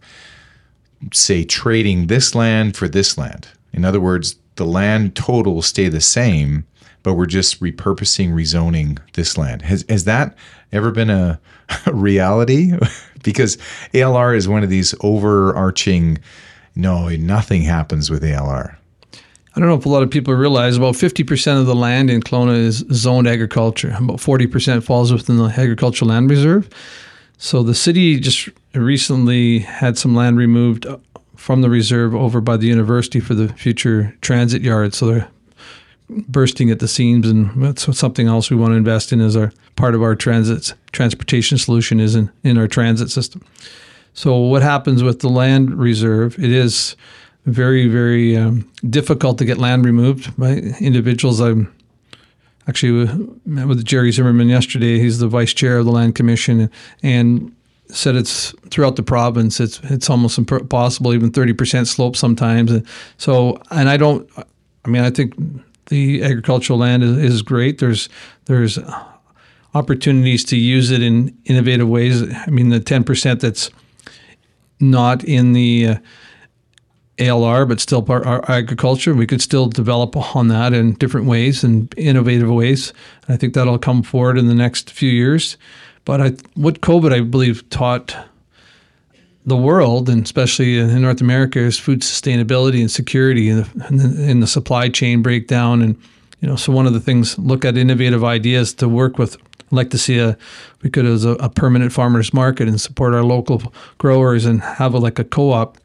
say, 1.13 1.43
trading 1.43 2.07
this 2.07 2.33
land 2.33 2.75
for 2.75 2.87
this 2.87 3.17
land? 3.17 3.49
In 3.73 3.85
other 3.85 3.99
words, 3.99 4.37
the 4.55 4.65
land 4.65 5.15
total 5.15 5.61
stay 5.61 5.89
the 5.89 6.01
same, 6.01 6.65
but 7.07 7.13
we're 7.13 7.25
just 7.25 7.61
repurposing, 7.61 8.33
rezoning 8.33 8.99
this 9.13 9.37
land. 9.37 9.61
Has 9.61 9.85
has 9.87 10.03
that 10.03 10.35
ever 10.73 10.91
been 10.91 11.09
a, 11.09 11.39
a 11.85 11.93
reality? 11.93 12.73
because 13.23 13.55
ALR 13.93 14.35
is 14.35 14.49
one 14.49 14.61
of 14.61 14.69
these 14.69 14.93
overarching. 14.99 16.17
No, 16.75 17.07
nothing 17.07 17.61
happens 17.61 18.09
with 18.09 18.23
ALR. 18.23 18.75
I 19.13 19.59
don't 19.59 19.69
know 19.69 19.75
if 19.75 19.85
a 19.85 19.89
lot 19.89 20.03
of 20.03 20.11
people 20.11 20.33
realize 20.33 20.75
about 20.75 20.95
50% 20.95 21.57
of 21.57 21.65
the 21.65 21.73
land 21.73 22.09
in 22.09 22.21
Kelowna 22.21 22.57
is 22.57 22.83
zoned 22.91 23.25
agriculture. 23.25 23.95
About 23.97 24.17
40% 24.17 24.83
falls 24.83 25.13
within 25.13 25.37
the 25.37 25.45
agricultural 25.45 26.09
land 26.09 26.29
reserve. 26.29 26.69
So 27.37 27.63
the 27.63 27.73
city 27.73 28.19
just 28.19 28.49
recently 28.73 29.59
had 29.59 29.97
some 29.97 30.13
land 30.13 30.37
removed 30.37 30.85
uh, 30.85 30.97
from 31.37 31.61
the 31.61 31.69
reserve 31.69 32.13
over 32.13 32.41
by 32.41 32.57
the 32.57 32.67
university 32.67 33.21
for 33.21 33.33
the 33.33 33.47
future 33.53 34.13
transit 34.19 34.61
yard. 34.61 34.93
So 34.93 35.07
they're 35.07 35.31
bursting 36.09 36.71
at 36.71 36.79
the 36.79 36.87
seams, 36.87 37.29
and 37.29 37.63
that's 37.63 37.97
something 37.97 38.27
else 38.27 38.49
we 38.49 38.55
want 38.55 38.71
to 38.71 38.77
invest 38.77 39.11
in 39.11 39.21
as 39.21 39.35
our 39.35 39.51
part 39.75 39.95
of 39.95 40.01
our 40.01 40.15
transit 40.15 40.73
transportation 40.91 41.57
solution 41.57 41.99
is 41.99 42.15
in, 42.15 42.31
in 42.43 42.57
our 42.57 42.67
transit 42.67 43.09
system. 43.11 43.41
So 44.13 44.37
what 44.37 44.61
happens 44.61 45.03
with 45.03 45.19
the 45.19 45.29
land 45.29 45.77
reserve? 45.77 46.39
It 46.39 46.51
is 46.51 46.95
very, 47.45 47.87
very 47.87 48.35
um, 48.35 48.69
difficult 48.89 49.37
to 49.37 49.45
get 49.45 49.57
land 49.57 49.85
removed 49.85 50.35
by 50.37 50.53
individuals. 50.79 51.39
I'm 51.39 51.73
actually 52.67 53.07
met 53.45 53.67
with 53.67 53.85
Jerry 53.85 54.11
Zimmerman 54.11 54.49
yesterday. 54.49 54.99
He's 54.99 55.19
the 55.19 55.27
vice 55.27 55.53
chair 55.53 55.77
of 55.77 55.85
the 55.85 55.91
Land 55.91 56.15
Commission, 56.15 56.69
and 57.03 57.55
said 57.89 58.15
it's 58.15 58.53
throughout 58.69 58.95
the 58.95 59.03
province. 59.03 59.59
It's 59.59 59.79
it's 59.83 60.09
almost 60.09 60.37
impossible, 60.37 61.13
even 61.13 61.31
thirty 61.31 61.53
percent 61.53 61.87
slope 61.87 62.15
sometimes. 62.15 62.71
And 62.71 62.85
so, 63.17 63.61
and 63.71 63.89
I 63.89 63.97
don't. 63.97 64.29
I 64.85 64.89
mean, 64.89 65.03
I 65.03 65.09
think 65.09 65.35
the 65.87 66.23
agricultural 66.23 66.79
land 66.79 67.03
is, 67.03 67.17
is 67.17 67.41
great. 67.41 67.79
There's 67.79 68.09
there's 68.45 68.79
opportunities 69.73 70.43
to 70.45 70.57
use 70.57 70.91
it 70.91 71.01
in 71.01 71.37
innovative 71.45 71.87
ways. 71.87 72.23
I 72.33 72.49
mean, 72.49 72.69
the 72.69 72.79
ten 72.79 73.03
percent 73.03 73.41
that's 73.41 73.69
not 74.79 75.23
in 75.23 75.53
the 75.53 75.87
uh, 75.87 75.95
ALR, 77.17 77.67
but 77.67 77.79
still 77.79 78.01
part 78.01 78.25
our 78.25 78.49
agriculture. 78.49 79.13
We 79.13 79.27
could 79.27 79.41
still 79.41 79.67
develop 79.67 80.15
on 80.35 80.49
that 80.49 80.73
in 80.73 80.93
different 80.93 81.27
ways 81.27 81.63
and 81.63 81.93
innovative 81.97 82.49
ways. 82.49 82.93
And 83.25 83.33
I 83.33 83.37
think 83.37 83.53
that'll 83.53 83.79
come 83.79 84.03
forward 84.03 84.37
in 84.37 84.47
the 84.47 84.55
next 84.55 84.91
few 84.91 85.09
years. 85.09 85.57
But 86.05 86.21
I, 86.21 86.29
what 86.53 86.81
COVID, 86.81 87.11
I 87.11 87.21
believe, 87.21 87.67
taught 87.69 88.15
the 89.47 89.55
world, 89.55 90.09
and 90.09 90.25
especially 90.25 90.77
in 90.77 91.01
North 91.01 91.21
America, 91.21 91.57
is 91.57 91.79
food 91.79 92.01
sustainability 92.01 92.81
and 92.81 92.91
security 92.91 93.49
in 93.49 93.57
the, 93.57 94.29
in 94.29 94.39
the 94.41 94.47
supply 94.47 94.89
chain 94.89 95.21
breakdown. 95.21 95.81
And 95.81 95.95
you 96.41 96.49
know, 96.49 96.57
so 96.57 96.73
one 96.73 96.85
of 96.85 96.93
the 96.93 96.99
things, 96.99 97.39
look 97.39 97.63
at 97.63 97.77
innovative 97.77 98.23
ideas 98.23 98.73
to 98.75 98.89
work 98.89 99.17
with. 99.17 99.37
I'd 99.37 99.71
like 99.75 99.89
to 99.91 99.97
see 99.97 100.19
a 100.19 100.37
we 100.83 100.89
could 100.89 101.05
as 101.05 101.23
a, 101.23 101.31
a 101.31 101.49
permanent 101.49 101.93
farmers 101.93 102.33
market 102.33 102.67
and 102.67 102.79
support 102.79 103.13
our 103.13 103.23
local 103.23 103.73
growers 103.97 104.45
and 104.45 104.61
have 104.61 104.93
a, 104.93 104.97
like 104.97 105.17
a 105.17 105.23
co-op 105.23 105.77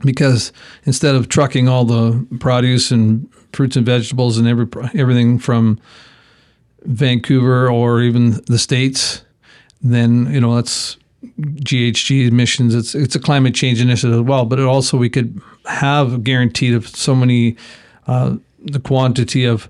because 0.00 0.52
instead 0.84 1.14
of 1.14 1.28
trucking 1.28 1.68
all 1.68 1.84
the 1.84 2.26
produce 2.38 2.90
and 2.90 3.28
fruits 3.52 3.76
and 3.76 3.86
vegetables 3.86 4.38
and 4.38 4.46
every 4.46 4.66
everything 4.94 5.38
from 5.38 5.80
Vancouver 6.84 7.68
or 7.70 8.02
even 8.02 8.40
the 8.46 8.58
states, 8.58 9.22
then 9.82 10.32
you 10.32 10.40
know 10.40 10.54
that's 10.54 10.96
GHG 11.38 12.28
emissions. 12.28 12.74
It's 12.74 12.94
it's 12.94 13.14
a 13.14 13.20
climate 13.20 13.54
change 13.54 13.80
initiative 13.80 14.16
as 14.16 14.22
well, 14.22 14.44
but 14.44 14.60
also 14.60 14.96
we 14.96 15.10
could 15.10 15.40
have 15.66 16.24
guaranteed 16.24 16.74
of 16.74 16.88
so 16.88 17.14
many 17.14 17.56
uh, 18.06 18.36
the 18.64 18.80
quantity 18.80 19.44
of 19.44 19.68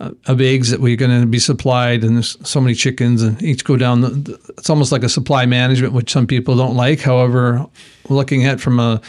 uh, 0.00 0.10
of 0.26 0.40
eggs 0.40 0.70
that 0.70 0.80
we're 0.80 0.96
going 0.96 1.20
to 1.20 1.26
be 1.26 1.38
supplied, 1.38 2.02
and 2.04 2.16
there's 2.16 2.36
so 2.46 2.60
many 2.60 2.74
chickens, 2.74 3.22
and 3.22 3.40
each 3.42 3.64
go 3.64 3.76
down. 3.76 4.00
The, 4.00 4.08
the, 4.08 4.54
it's 4.58 4.70
almost 4.70 4.92
like 4.92 5.02
a 5.02 5.08
supply 5.08 5.46
management, 5.46 5.92
which 5.92 6.12
some 6.12 6.26
people 6.26 6.56
don't 6.56 6.76
like. 6.76 7.00
However, 7.00 7.66
looking 8.08 8.44
at 8.44 8.60
from 8.60 8.80
a 8.80 9.00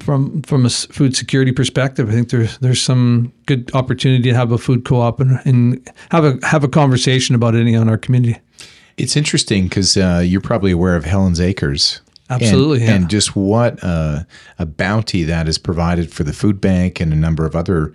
from 0.00 0.42
from 0.42 0.66
a 0.66 0.70
food 0.70 1.16
security 1.16 1.52
perspective, 1.52 2.08
I 2.08 2.12
think 2.12 2.30
there's 2.30 2.58
there's 2.58 2.80
some 2.80 3.32
good 3.46 3.70
opportunity 3.74 4.30
to 4.30 4.34
have 4.34 4.52
a 4.52 4.58
food 4.58 4.84
co-op 4.84 5.20
and, 5.20 5.40
and 5.44 5.90
have 6.10 6.24
a 6.24 6.46
have 6.46 6.64
a 6.64 6.68
conversation 6.68 7.34
about 7.34 7.54
it 7.54 7.66
in 7.66 7.88
our 7.88 7.98
community. 7.98 8.38
It's 9.02 9.16
interesting 9.16 9.64
because 9.64 9.96
uh, 9.96 10.22
you're 10.24 10.40
probably 10.40 10.70
aware 10.70 10.94
of 10.94 11.04
Helen's 11.04 11.40
Acres. 11.40 12.00
Absolutely, 12.30 12.78
and, 12.78 12.88
yeah. 12.88 12.94
and 12.94 13.10
just 13.10 13.34
what 13.34 13.82
uh, 13.82 14.22
a 14.60 14.64
bounty 14.64 15.24
that 15.24 15.48
is 15.48 15.58
provided 15.58 16.12
for 16.12 16.22
the 16.22 16.32
food 16.32 16.60
bank 16.60 17.00
and 17.00 17.12
a 17.12 17.16
number 17.16 17.44
of 17.44 17.56
other 17.56 17.92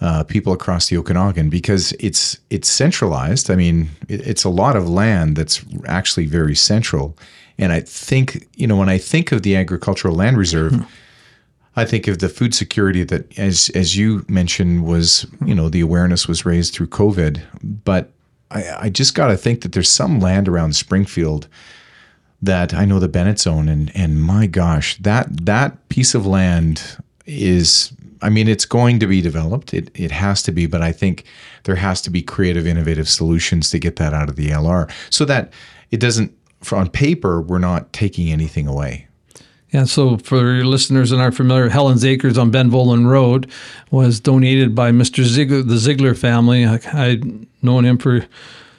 uh, 0.00 0.22
people 0.22 0.52
across 0.52 0.88
the 0.88 0.96
Okanagan 0.98 1.50
because 1.50 1.92
it's 1.98 2.38
it's 2.48 2.68
centralized. 2.68 3.50
I 3.50 3.56
mean, 3.56 3.90
it, 4.08 4.24
it's 4.24 4.44
a 4.44 4.48
lot 4.48 4.76
of 4.76 4.88
land 4.88 5.36
that's 5.36 5.64
actually 5.86 6.26
very 6.26 6.54
central. 6.54 7.18
And 7.58 7.72
I 7.72 7.80
think 7.80 8.46
you 8.54 8.68
know 8.68 8.76
when 8.76 8.88
I 8.88 8.98
think 8.98 9.32
of 9.32 9.42
the 9.42 9.56
agricultural 9.56 10.14
land 10.14 10.38
reserve. 10.38 10.74
Hmm. 10.74 10.82
I 11.78 11.84
think 11.84 12.08
of 12.08 12.20
the 12.20 12.30
food 12.30 12.54
security 12.54 13.04
that, 13.04 13.38
as 13.38 13.70
as 13.74 13.98
you 13.98 14.24
mentioned, 14.28 14.86
was 14.86 15.26
you 15.44 15.54
know 15.54 15.68
the 15.68 15.82
awareness 15.82 16.26
was 16.26 16.46
raised 16.46 16.72
through 16.72 16.86
COVID, 16.86 17.42
but 17.84 18.12
I, 18.50 18.86
I 18.86 18.88
just 18.90 19.14
got 19.14 19.28
to 19.28 19.36
think 19.36 19.62
that 19.62 19.72
there's 19.72 19.88
some 19.88 20.20
land 20.20 20.48
around 20.48 20.76
Springfield 20.76 21.48
that 22.42 22.74
I 22.74 22.84
know 22.84 22.98
the 22.98 23.08
Bennett's 23.08 23.46
own, 23.46 23.68
and 23.68 23.90
and 23.94 24.22
my 24.22 24.46
gosh, 24.46 24.96
that 24.98 25.46
that 25.46 25.88
piece 25.88 26.14
of 26.14 26.26
land 26.26 26.98
is, 27.24 27.92
I 28.22 28.28
mean, 28.30 28.46
it's 28.46 28.64
going 28.64 28.98
to 29.00 29.06
be 29.06 29.20
developed. 29.20 29.74
It 29.74 29.90
it 29.94 30.10
has 30.10 30.42
to 30.44 30.52
be, 30.52 30.66
but 30.66 30.82
I 30.82 30.92
think 30.92 31.24
there 31.64 31.76
has 31.76 32.00
to 32.02 32.10
be 32.10 32.22
creative, 32.22 32.66
innovative 32.66 33.08
solutions 33.08 33.70
to 33.70 33.78
get 33.78 33.96
that 33.96 34.12
out 34.12 34.28
of 34.28 34.36
the 34.36 34.48
LR, 34.48 34.90
so 35.10 35.24
that 35.24 35.52
it 35.90 36.00
doesn't. 36.00 36.32
For 36.62 36.76
on 36.76 36.88
paper, 36.88 37.42
we're 37.42 37.58
not 37.58 37.92
taking 37.92 38.32
anything 38.32 38.66
away. 38.66 39.06
Yeah, 39.72 39.84
so 39.84 40.16
for 40.18 40.54
your 40.54 40.64
listeners 40.64 41.10
that 41.10 41.18
aren't 41.18 41.34
familiar, 41.34 41.68
Helen's 41.68 42.04
Acres 42.04 42.38
on 42.38 42.52
Benvoulin 42.52 43.06
Road 43.06 43.50
was 43.90 44.20
donated 44.20 44.74
by 44.74 44.92
Mr. 44.92 45.24
Ziegler, 45.24 45.62
the 45.62 45.76
Ziegler 45.76 46.14
family. 46.14 46.64
I, 46.64 46.78
I'd 46.92 47.46
known 47.62 47.84
him 47.84 47.98
for 47.98 48.24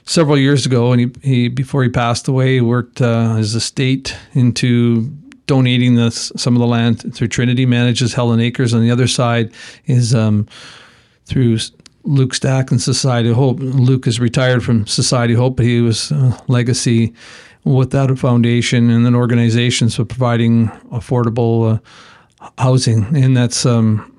several 0.05 0.37
years 0.37 0.65
ago, 0.65 0.93
and 0.93 1.01
he, 1.01 1.29
he 1.29 1.47
before 1.49 1.83
he 1.83 1.89
passed 1.89 2.27
away, 2.27 2.55
he 2.55 2.61
worked 2.61 3.01
uh, 3.01 3.35
his 3.35 3.53
estate 3.53 4.15
into 4.33 5.11
donating 5.45 6.09
some 6.11 6.55
of 6.55 6.59
the 6.59 6.67
land 6.67 7.13
through 7.13 7.27
Trinity, 7.27 7.65
manages 7.65 8.13
Helen 8.13 8.39
Acres. 8.39 8.73
On 8.73 8.81
the 8.81 8.91
other 8.91 9.07
side 9.07 9.51
is 9.85 10.15
um, 10.15 10.47
through 11.25 11.57
Luke 12.03 12.33
Stack 12.33 12.71
and 12.71 12.81
Society 12.81 13.31
Hope. 13.31 13.57
Luke 13.59 14.07
is 14.07 14.19
retired 14.19 14.63
from 14.63 14.87
Society 14.87 15.33
Hope, 15.33 15.57
but 15.57 15.65
he 15.65 15.81
was 15.81 16.11
a 16.11 16.41
legacy 16.47 17.13
without 17.75 18.09
a 18.11 18.15
foundation 18.15 18.89
and 18.89 19.05
an 19.05 19.15
organization 19.15 19.89
for 19.89 20.05
providing 20.05 20.67
affordable 20.91 21.79
uh, 22.41 22.49
housing. 22.57 23.03
And 23.15 23.35
that's 23.35 23.65
um, 23.65 24.13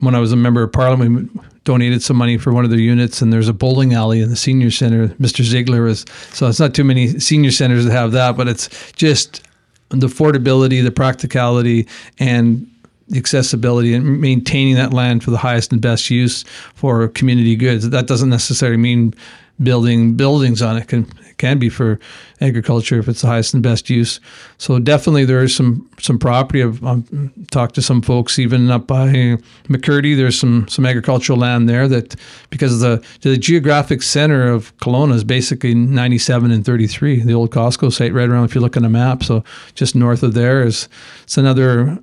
when 0.00 0.14
I 0.14 0.18
was 0.18 0.32
a 0.32 0.36
member 0.36 0.62
of 0.62 0.72
parliament, 0.72 1.32
we 1.34 1.40
donated 1.64 2.02
some 2.02 2.16
money 2.16 2.38
for 2.38 2.52
one 2.52 2.64
of 2.64 2.70
their 2.70 2.80
units, 2.80 3.20
and 3.20 3.32
there's 3.32 3.48
a 3.48 3.52
bowling 3.52 3.92
alley 3.92 4.20
in 4.20 4.30
the 4.30 4.36
senior 4.36 4.70
center. 4.70 5.08
Mr. 5.20 5.42
Ziegler 5.42 5.86
is 5.86 6.04
so 6.32 6.46
it's 6.46 6.60
not 6.60 6.74
too 6.74 6.84
many 6.84 7.18
senior 7.18 7.50
centers 7.50 7.84
that 7.84 7.92
have 7.92 8.12
that, 8.12 8.36
but 8.36 8.48
it's 8.48 8.92
just 8.92 9.42
the 9.90 10.06
affordability, 10.06 10.82
the 10.82 10.90
practicality, 10.90 11.86
and 12.18 12.66
the 13.08 13.18
accessibility 13.18 13.94
and 13.94 14.20
maintaining 14.20 14.74
that 14.74 14.92
land 14.92 15.24
for 15.24 15.30
the 15.30 15.38
highest 15.38 15.72
and 15.72 15.80
best 15.80 16.10
use 16.10 16.42
for 16.74 17.08
community 17.08 17.56
goods. 17.56 17.88
That 17.88 18.06
doesn't 18.06 18.28
necessarily 18.28 18.76
mean 18.76 19.14
building 19.62 20.14
buildings 20.14 20.62
on 20.62 20.76
it. 20.76 20.88
Can 20.88 21.06
can 21.38 21.58
be 21.58 21.68
for 21.68 21.98
agriculture 22.40 22.98
if 22.98 23.08
it's 23.08 23.22
the 23.22 23.28
highest 23.28 23.54
and 23.54 23.62
best 23.62 23.88
use. 23.88 24.20
So 24.58 24.78
definitely 24.78 25.24
there 25.24 25.42
is 25.42 25.54
some 25.54 25.88
some 26.00 26.18
property. 26.18 26.62
I've, 26.62 26.84
I've 26.84 27.08
talked 27.50 27.76
to 27.76 27.82
some 27.82 28.02
folks 28.02 28.38
even 28.38 28.70
up 28.70 28.86
by 28.86 29.38
McCurdy. 29.68 30.16
There's 30.16 30.38
some 30.38 30.68
some 30.68 30.84
agricultural 30.84 31.38
land 31.38 31.68
there 31.68 31.88
that 31.88 32.16
because 32.50 32.80
the 32.80 33.02
the 33.22 33.36
geographic 33.36 34.02
center 34.02 34.50
of 34.50 34.76
Kelowna 34.78 35.14
is 35.14 35.24
basically 35.24 35.74
97 35.74 36.50
and 36.50 36.64
33, 36.64 37.22
the 37.22 37.34
old 37.34 37.50
Costco 37.50 37.92
site 37.92 38.12
right 38.12 38.28
around 38.28 38.44
if 38.44 38.54
you 38.54 38.60
look 38.60 38.76
on 38.76 38.84
a 38.84 38.90
map. 38.90 39.22
So 39.22 39.44
just 39.74 39.94
north 39.94 40.22
of 40.22 40.34
there 40.34 40.62
is 40.62 40.88
it's 41.22 41.38
another 41.38 41.98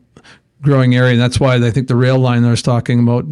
growing 0.62 0.96
area. 0.96 1.14
And 1.14 1.22
that's 1.22 1.40
why 1.40 1.56
I 1.56 1.72
think 1.72 1.88
the 1.88 1.96
rail 1.96 2.18
line 2.18 2.44
I 2.44 2.50
was 2.50 2.62
talking 2.62 3.00
about 3.00 3.26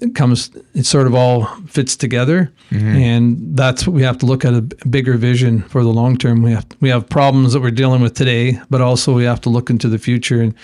it 0.00 0.14
comes 0.14 0.50
it 0.74 0.86
sort 0.86 1.06
of 1.06 1.14
all 1.14 1.44
fits 1.66 1.96
together. 1.96 2.52
Mm-hmm. 2.70 2.96
and 2.96 3.56
that's 3.56 3.86
what 3.86 3.92
we 3.92 4.02
have 4.02 4.16
to 4.18 4.26
look 4.26 4.44
at 4.44 4.54
a 4.54 4.62
bigger 4.88 5.18
vision 5.18 5.60
for 5.62 5.82
the 5.82 5.90
long 5.90 6.16
term. 6.16 6.42
We 6.42 6.52
have 6.52 6.66
we 6.80 6.88
have 6.88 7.08
problems 7.08 7.52
that 7.52 7.60
we're 7.60 7.70
dealing 7.70 8.00
with 8.00 8.14
today 8.14 8.60
but 8.70 8.80
also 8.80 9.14
we 9.14 9.24
have 9.24 9.40
to 9.42 9.50
look 9.50 9.68
into 9.68 9.88
the 9.88 9.98
future 9.98 10.40
and 10.40 10.54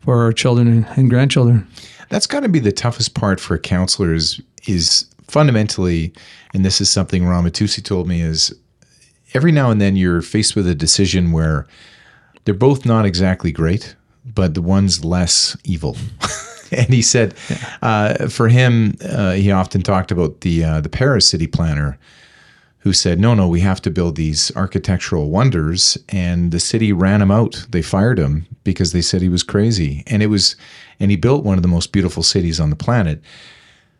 for 0.00 0.22
our 0.22 0.32
children 0.32 0.68
and, 0.68 0.86
and 0.96 1.10
grandchildren. 1.10 1.66
That's 2.08 2.28
got 2.28 2.40
to 2.40 2.48
be 2.48 2.60
the 2.60 2.70
toughest 2.70 3.14
part 3.14 3.40
for 3.40 3.58
councilors 3.58 4.40
is 4.68 5.06
fundamentally 5.26 6.12
and 6.54 6.64
this 6.64 6.80
is 6.80 6.88
something 6.88 7.24
Ramatusi 7.24 7.82
told 7.82 8.06
me 8.06 8.20
is 8.20 8.54
every 9.34 9.50
now 9.50 9.70
and 9.70 9.80
then 9.80 9.96
you're 9.96 10.22
faced 10.22 10.54
with 10.54 10.68
a 10.68 10.74
decision 10.74 11.32
where 11.32 11.66
they're 12.44 12.54
both 12.54 12.86
not 12.86 13.04
exactly 13.04 13.50
great 13.50 13.96
but 14.24 14.54
the 14.54 14.62
one's 14.62 15.04
less 15.04 15.56
evil 15.64 15.96
and 16.72 16.88
he 16.88 17.02
said, 17.02 17.34
uh, 17.82 18.28
for 18.28 18.48
him, 18.48 18.96
uh, 19.04 19.32
he 19.32 19.50
often 19.50 19.82
talked 19.82 20.10
about 20.10 20.40
the 20.40 20.64
uh, 20.64 20.80
the 20.80 20.88
Paris 20.88 21.28
city 21.28 21.46
planner, 21.46 21.98
who 22.78 22.92
said, 22.92 23.18
"No, 23.18 23.34
no, 23.34 23.48
we 23.48 23.60
have 23.60 23.82
to 23.82 23.90
build 23.90 24.16
these 24.16 24.54
architectural 24.56 25.30
wonders," 25.30 25.98
and 26.08 26.52
the 26.52 26.60
city 26.60 26.92
ran 26.92 27.22
him 27.22 27.30
out. 27.30 27.66
They 27.70 27.82
fired 27.82 28.18
him 28.18 28.46
because 28.64 28.92
they 28.92 29.02
said 29.02 29.22
he 29.22 29.28
was 29.28 29.42
crazy, 29.42 30.02
and 30.06 30.22
it 30.22 30.28
was, 30.28 30.56
and 31.00 31.10
he 31.10 31.16
built 31.16 31.44
one 31.44 31.58
of 31.58 31.62
the 31.62 31.68
most 31.68 31.92
beautiful 31.92 32.22
cities 32.22 32.60
on 32.60 32.70
the 32.70 32.76
planet. 32.76 33.20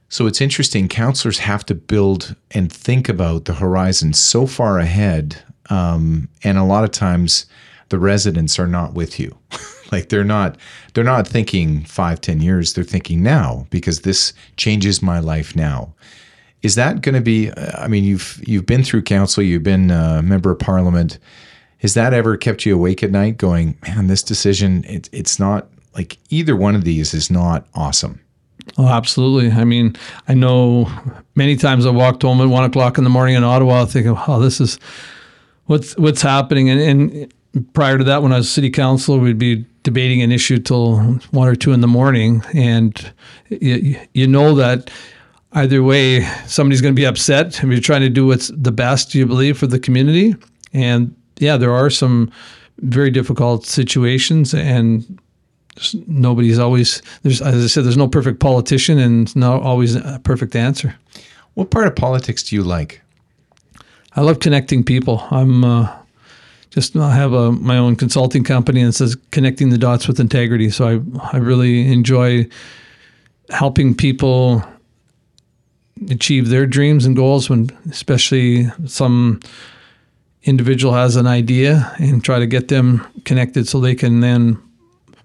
So 0.09 0.27
it's 0.27 0.41
interesting. 0.41 0.89
Councilors 0.89 1.41
have 1.41 1.67
to 1.67 1.75
build 1.75 2.37
and 2.53 2.73
think 2.73 3.09
about 3.09 3.47
the 3.47 3.55
horizon 3.55 4.13
so 4.13 4.47
far 4.47 4.79
ahead, 4.79 5.43
um, 5.69 6.29
and 6.45 6.57
a 6.57 6.65
lot 6.65 6.85
of 6.85 6.93
times 6.93 7.47
the 7.89 7.99
residents 7.99 8.59
are 8.59 8.69
not 8.69 8.95
with 8.95 9.19
you. 9.19 9.37
like 9.93 10.09
they're 10.09 10.25
not 10.25 10.57
they're 10.95 11.05
not 11.05 11.27
thinking 11.27 11.85
five 11.85 12.21
ten 12.21 12.41
years 12.41 12.73
they're 12.73 12.85
thinking 12.85 13.23
now 13.23 13.67
because 13.71 14.01
this 14.01 14.33
changes 14.57 15.03
my 15.03 15.19
life 15.19 15.55
now 15.57 15.95
is 16.63 16.75
that 16.75 17.01
going 17.03 17.15
to 17.15 17.21
be 17.21 17.51
uh, 17.51 17.83
i 17.83 17.89
mean 17.89 18.05
you've 18.05 18.41
you've 18.47 18.67
been 18.67 18.83
through 18.83 19.03
council 19.03 19.43
you've 19.43 19.63
been 19.63 19.91
a 19.91 20.23
member 20.23 20.51
of 20.51 20.59
parliament 20.59 21.19
has 21.79 21.95
that 21.95 22.15
ever 22.15 22.37
kept 22.37 22.65
you 22.65 22.75
awake 22.75 23.03
at 23.03 23.11
night 23.11 23.37
going 23.37 23.77
man 23.83 24.07
this 24.07 24.23
decision 24.23 24.85
it, 24.85 25.09
it's 25.13 25.39
not 25.39 25.69
like 25.95 26.19
either 26.31 26.57
one 26.57 26.75
of 26.75 26.85
these 26.85 27.15
is 27.15 27.31
not 27.31 27.67
awesome 27.75 28.21
Oh, 28.79 28.89
absolutely. 28.89 29.53
I 29.53 29.65
mean, 29.65 29.97
I 30.29 30.35
know 30.35 30.91
many 31.35 31.57
times 31.57 31.87
I 31.87 31.91
walked 31.91 32.23
home 32.23 32.41
at 32.41 32.49
one 32.49 32.65
o'clock 32.65 32.99
in 32.99 33.05
the 33.05 33.11
morning 33.11 33.37
in 33.37 33.45
Ottawa 33.45 33.85
thinking, 33.85 34.17
oh, 34.27 34.41
this 34.41 34.61
is 34.61 34.79
what's 35.67 35.97
what's 35.97 36.23
happening. 36.23 36.69
And, 36.69 36.81
and 36.81 37.73
prior 37.73 37.97
to 37.97 38.05
that, 38.05 38.23
when 38.23 38.33
I 38.33 38.39
was 38.39 38.51
city 38.51 38.71
council, 38.71 39.19
we'd 39.19 39.39
be 39.39 39.65
debating 39.87 40.21
an 40.21 40.33
issue 40.33 40.59
till 40.59 40.99
one 41.31 41.47
or 41.47 41.55
two 41.55 41.73
in 41.73 41.81
the 41.81 41.87
morning, 41.87 42.43
and 42.53 43.13
you, 43.49 43.97
you 44.15 44.27
know 44.27 44.53
that 44.57 44.91
either 45.53 45.81
way, 45.81 46.23
somebody's 46.47 46.81
going 46.81 46.93
to 46.93 47.01
be 47.01 47.07
upset. 47.07 47.63
And 47.63 47.71
you're 47.71 47.81
trying 47.81 48.01
to 48.01 48.11
do 48.11 48.27
what's 48.27 48.49
the 48.49 48.73
best, 48.73 49.15
you 49.15 49.25
believe, 49.27 49.57
for 49.57 49.69
the 49.69 49.79
community. 49.79 50.35
And 50.73 51.15
yeah, 51.39 51.57
there 51.57 51.73
are 51.73 51.89
some 51.89 52.33
very 52.79 53.13
difficult 53.13 53.65
situations, 53.65 54.53
and 54.53 55.21
nobody's 56.09 56.59
always 56.59 57.01
there's 57.23 57.41
as 57.41 57.65
I 57.65 57.69
said, 57.69 57.85
there's 57.85 57.97
no 57.97 58.09
perfect 58.09 58.41
politician, 58.41 58.99
and 58.99 59.35
not 59.37 59.63
always 59.63 59.95
a 59.95 60.21
perfect 60.25 60.57
answer. 60.57 60.97
What 61.55 61.71
part 61.71 61.87
of 61.87 61.95
politics 61.95 62.43
do 62.43 62.57
you 62.57 62.65
like? 62.65 63.03
I 64.17 64.23
love 64.23 64.41
connecting 64.41 64.83
people. 64.83 65.23
I'm 65.31 65.63
uh, 65.63 65.89
just 66.77 66.95
I 66.95 67.15
have 67.15 67.33
a, 67.33 67.53
my 67.53 67.79
own 67.79 67.97
consulting 67.97 68.45
company 68.45 68.81
and 68.81 68.91
it 68.91 68.93
says 68.93 69.17
connecting 69.31 69.71
the 69.71 69.79
dots 69.79 70.07
with 70.07 70.21
integrity. 70.21 70.69
So 70.69 70.87
I 70.87 71.37
I 71.37 71.39
really 71.39 71.91
enjoy 71.91 72.47
helping 73.49 73.95
people 73.95 74.63
achieve 76.11 76.51
their 76.51 76.67
dreams 76.67 77.07
and 77.07 77.17
goals 77.17 77.49
when 77.49 77.71
especially 77.91 78.67
some 78.85 79.41
individual 80.43 80.93
has 80.93 81.17
an 81.17 81.27
idea 81.27 81.91
and 81.99 82.23
try 82.23 82.39
to 82.39 82.47
get 82.47 82.69
them 82.69 83.07
connected 83.25 83.67
so 83.67 83.81
they 83.81 83.95
can 83.95 84.21
then 84.21 84.63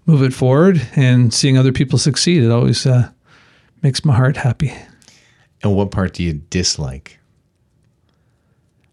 move 0.06 0.24
it 0.24 0.34
forward 0.34 0.82
and 0.96 1.34
seeing 1.34 1.58
other 1.58 1.74
people 1.74 2.00
succeed. 2.00 2.44
It 2.44 2.50
always 2.50 2.86
uh, 2.86 3.10
makes 3.82 4.06
my 4.06 4.16
heart 4.16 4.38
happy. 4.38 4.74
And 5.64 5.76
what 5.76 5.92
part 5.92 6.14
do 6.14 6.24
you 6.24 6.36
dislike? 6.50 7.20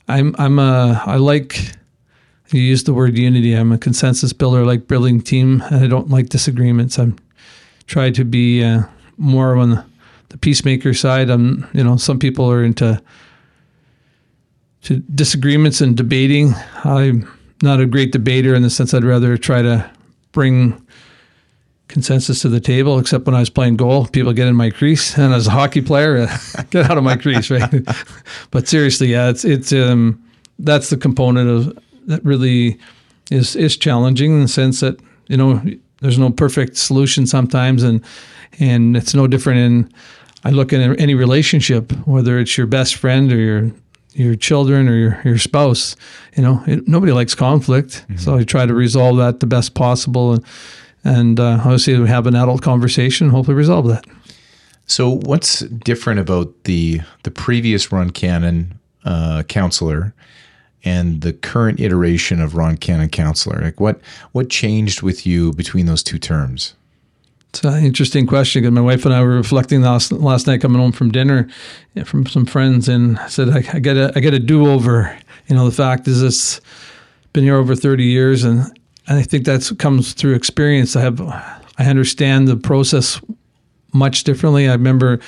I'm 0.09 0.35
i'm 0.39 0.59
a 0.59 1.03
i 1.05 1.17
like 1.17 1.78
you 2.55 2.61
use 2.61 2.85
the 2.85 2.95
word 2.95 3.17
unity. 3.17 3.53
I'm 3.55 3.73
a 3.73 3.79
consensus 3.79 4.33
builder, 4.33 4.65
like 4.65 4.89
building 4.89 5.21
team, 5.21 5.63
and 5.71 5.85
I 5.85 5.89
don't 5.89 6.09
like 6.09 6.29
disagreements. 6.29 6.99
I'm 6.99 7.19
try 7.87 8.11
to 8.11 8.25
be 8.25 8.63
uh, 8.63 8.83
more 9.17 9.57
on 9.57 9.71
the, 9.71 9.85
the 10.29 10.39
peacemaker 10.39 10.95
side. 10.95 11.31
I'm, 11.31 11.67
you 11.73 11.83
know, 11.83 11.97
some 11.97 12.19
people 12.19 12.51
are 12.51 12.63
into 12.63 13.03
to 14.83 14.97
disagreements 14.97 15.81
and 15.81 15.97
debating. 15.97 16.55
I'm 16.85 17.29
not 17.63 17.81
a 17.81 17.87
great 17.87 18.13
debater 18.13 18.55
in 18.55 18.63
the 18.63 18.71
sense 18.71 18.95
I'd 18.95 19.05
rather 19.05 19.37
try 19.37 19.63
to 19.63 19.91
bring 20.33 20.87
consensus 21.89 22.43
to 22.43 22.49
the 22.49 22.61
table, 22.61 22.99
except 22.99 23.27
when 23.27 23.35
I 23.35 23.41
was 23.41 23.51
playing 23.51 23.77
goal, 23.77 24.07
people 24.07 24.33
get 24.33 24.47
in 24.47 24.55
my 24.55 24.71
crease, 24.71 25.17
and 25.19 25.35
as 25.35 25.47
a 25.47 25.51
hockey 25.51 25.81
player, 25.81 26.27
get 26.71 26.91
out 26.91 26.99
of 26.99 27.05
my 27.05 27.17
crease, 27.17 27.51
right? 27.51 27.73
but 28.51 28.69
seriously, 28.69 29.09
yeah, 29.09 29.29
it's 29.29 29.45
it's 29.45 29.73
um, 29.73 30.23
that's 30.59 30.91
the 30.91 30.97
component 30.97 31.49
of 31.49 31.79
that 32.09 32.25
really 32.25 32.79
is 33.31 33.55
is 33.57 33.77
challenging 33.77 34.33
in 34.33 34.43
the 34.43 34.49
sense 34.49 34.81
that 34.81 35.01
you 35.29 35.37
know 35.37 35.63
there's 36.01 36.19
no 36.19 36.31
perfect 36.31 36.77
solution 36.77 37.27
sometimes, 37.27 37.83
and 37.83 38.05
and 38.59 38.97
it's 38.97 39.15
no 39.15 39.27
different 39.27 39.61
in. 39.61 39.93
I 40.45 40.51
look 40.51 40.73
at 40.73 41.01
any 41.01 41.15
relationship, 41.15 41.93
whether 42.07 42.39
it's 42.39 42.57
your 42.57 42.67
best 42.67 42.95
friend 42.97 43.33
or 43.33 43.37
your 43.37 43.71
your 44.15 44.35
children 44.35 44.89
or 44.89 44.97
your, 44.97 45.21
your 45.25 45.39
spouse. 45.39 45.97
You 46.37 46.43
know, 46.43 46.63
it, 46.67 46.89
nobody 46.89 47.13
likes 47.13 47.35
conflict, 47.35 48.05
mm-hmm. 48.09 48.17
so 48.17 48.37
I 48.37 48.45
try 48.45 48.67
to 48.67 48.75
resolve 48.75 49.19
that 49.19 49.41
the 49.41 49.47
best 49.47 49.75
possible, 49.75 50.33
and 50.33 50.45
and 51.05 51.41
uh, 51.41 51.61
obviously 51.61 51.99
we 51.99 52.09
have 52.09 52.27
an 52.27 52.35
adult 52.35 52.63
conversation, 52.63 53.31
hopefully 53.31 53.57
resolve 53.57 53.87
that. 53.89 54.05
So, 54.87 55.17
what's 55.17 55.61
different 55.61 56.21
about 56.21 56.65
the 56.65 57.01
the 57.25 57.31
previous 57.31 57.93
Ron 57.93 58.11
Cannan 58.11 58.79
uh, 59.05 59.43
counselor 59.45 60.15
and 60.85 61.21
the 61.23 61.33
current 61.33 61.81
iteration 61.81 62.41
of 62.41 62.55
Ron 62.55 62.77
Cannan 62.77 63.09
counselor? 63.09 63.61
Like 63.61 63.81
what 63.81 64.01
what 64.33 64.51
changed 64.51 65.03
with 65.03 65.27
you 65.27 65.53
between 65.53 65.87
those 65.87 66.03
two 66.03 66.19
terms? 66.19 66.75
It's 67.51 67.65
an 67.65 67.83
interesting 67.83 68.27
question 68.27 68.63
because 68.63 68.75
my 68.75 68.83
wife 68.83 69.05
and 69.07 69.15
I 69.15 69.23
were 69.23 69.37
reflecting 69.37 69.81
last 69.81 70.13
last 70.13 70.47
night 70.47 70.61
coming 70.61 70.81
home 70.81 70.93
from 70.93 71.11
dinner 71.11 71.49
from 72.05 72.27
some 72.27 72.45
friends, 72.45 72.89
and 72.89 73.19
I 73.19 73.29
said 73.29 73.49
I, 73.49 73.65
I 73.73 73.79
get 73.79 73.97
a 73.97 74.13
I 74.15 74.21
get 74.21 74.35
a 74.35 74.39
do 74.39 74.69
over. 74.69 75.19
You 75.47 75.57
know, 75.57 75.65
the 75.65 75.75
fact 75.75 76.07
is 76.07 76.23
it's 76.23 76.61
been 77.33 77.45
here 77.45 77.57
over 77.57 77.75
thirty 77.75 78.05
years, 78.05 78.45
and 78.45 78.61
and 79.09 79.19
I 79.19 79.23
think 79.23 79.47
that 79.47 79.71
comes 79.79 80.13
through 80.13 80.35
experience. 80.35 80.95
I 80.95 81.01
have, 81.01 81.21
I 81.21 81.85
understand 81.87 82.47
the 82.47 82.57
process 82.57 83.21
much 83.95 84.25
differently. 84.25 84.69
I 84.69 84.73
remember 84.73 85.19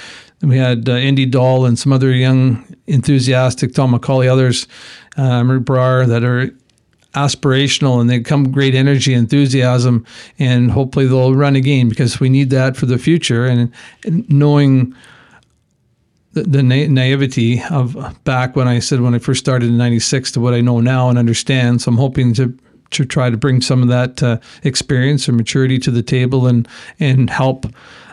we 0.42 0.56
had 0.56 0.88
uh, 0.88 0.92
Indy 0.92 1.26
Doll 1.26 1.66
and 1.66 1.78
some 1.78 1.92
other 1.92 2.12
young, 2.12 2.64
enthusiastic 2.86 3.74
Tom 3.74 3.92
McCauley, 3.92 4.30
others, 4.30 4.66
uh, 5.16 5.42
Brar, 5.42 6.06
that 6.06 6.24
are 6.24 6.50
aspirational 7.14 8.00
and 8.00 8.08
they 8.08 8.20
come 8.20 8.50
great 8.50 8.74
energy, 8.74 9.12
enthusiasm, 9.12 10.06
and 10.38 10.70
hopefully 10.70 11.06
they'll 11.06 11.34
run 11.34 11.56
again 11.56 11.88
because 11.88 12.20
we 12.20 12.28
need 12.28 12.50
that 12.50 12.76
for 12.76 12.86
the 12.86 12.98
future. 12.98 13.46
And, 13.46 13.72
and 14.04 14.28
knowing 14.30 14.94
the, 16.32 16.44
the 16.44 16.62
na- 16.62 16.86
naivety 16.88 17.62
of 17.70 17.96
back 18.24 18.54
when 18.54 18.68
I 18.68 18.78
said 18.78 19.00
when 19.00 19.14
I 19.14 19.18
first 19.18 19.40
started 19.40 19.68
in 19.68 19.76
'96 19.76 20.32
to 20.32 20.40
what 20.40 20.54
I 20.54 20.60
know 20.60 20.80
now 20.80 21.08
and 21.08 21.18
understand, 21.18 21.82
so 21.82 21.90
I'm 21.90 21.96
hoping 21.96 22.32
to 22.34 22.56
to 22.90 23.04
try 23.04 23.30
to 23.30 23.36
bring 23.36 23.60
some 23.60 23.82
of 23.82 23.88
that 23.88 24.22
uh, 24.22 24.38
experience 24.62 25.28
or 25.28 25.32
maturity 25.32 25.78
to 25.80 25.90
the 25.90 26.02
table 26.02 26.46
and 26.46 26.68
and 27.00 27.28
help. 27.28 27.66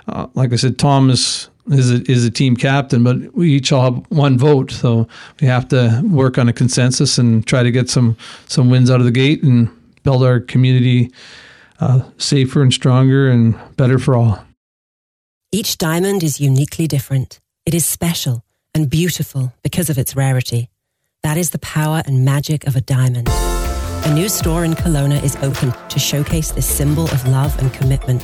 Uh, 0.08 0.28
like 0.36 0.54
I 0.54 0.56
said, 0.56 0.80
Tom 0.80 1.10
is 1.10 1.50
is 1.70 1.92
a, 1.92 2.12
is 2.12 2.26
a 2.26 2.32
team 2.32 2.56
captain, 2.56 3.04
but 3.04 3.34
we 3.36 3.52
each 3.52 3.72
all 3.72 3.94
have 3.94 4.06
one 4.10 4.38
vote, 4.38 4.72
so 4.72 5.08
we 5.42 5.48
have 5.48 5.68
to 5.70 6.02
work 6.06 6.38
on 6.38 6.48
a 6.48 6.54
consensus 6.54 7.18
and 7.18 7.46
try 7.46 7.64
to 7.64 7.72
get 7.72 7.90
some 7.90 8.18
some 8.48 8.70
wins 8.70 8.90
out 8.90 9.00
of 9.00 9.06
the 9.06 9.12
gate 9.12 9.44
and 9.44 9.70
build 10.04 10.24
our 10.24 10.40
community 10.40 11.12
uh, 11.80 12.02
safer 12.18 12.62
and 12.62 12.74
stronger 12.74 13.30
and 13.30 13.56
better 13.76 14.00
for 14.00 14.16
all. 14.16 14.44
Each 15.52 15.78
diamond 15.78 16.24
is 16.24 16.40
uniquely 16.40 16.88
different. 16.88 17.40
It 17.66 17.74
is 17.74 17.86
special 17.86 18.44
and 18.74 18.90
beautiful 18.90 19.54
because 19.64 19.90
of 19.90 19.98
its 19.98 20.16
rarity. 20.16 20.70
That 21.24 21.38
is 21.38 21.50
the 21.52 21.60
power 21.60 22.02
and 22.06 22.24
magic 22.24 22.66
of 22.68 22.76
a 22.76 22.82
diamond. 22.82 23.28
A 23.30 24.14
new 24.14 24.30
store 24.30 24.64
in 24.64 24.74
Kelowna 24.74 25.22
is 25.24 25.36
open 25.38 25.74
to 25.90 26.00
showcase 26.00 26.52
this 26.52 26.66
symbol 26.66 27.06
of 27.06 27.28
love 27.28 27.58
and 27.60 27.74
commitment. 27.74 28.22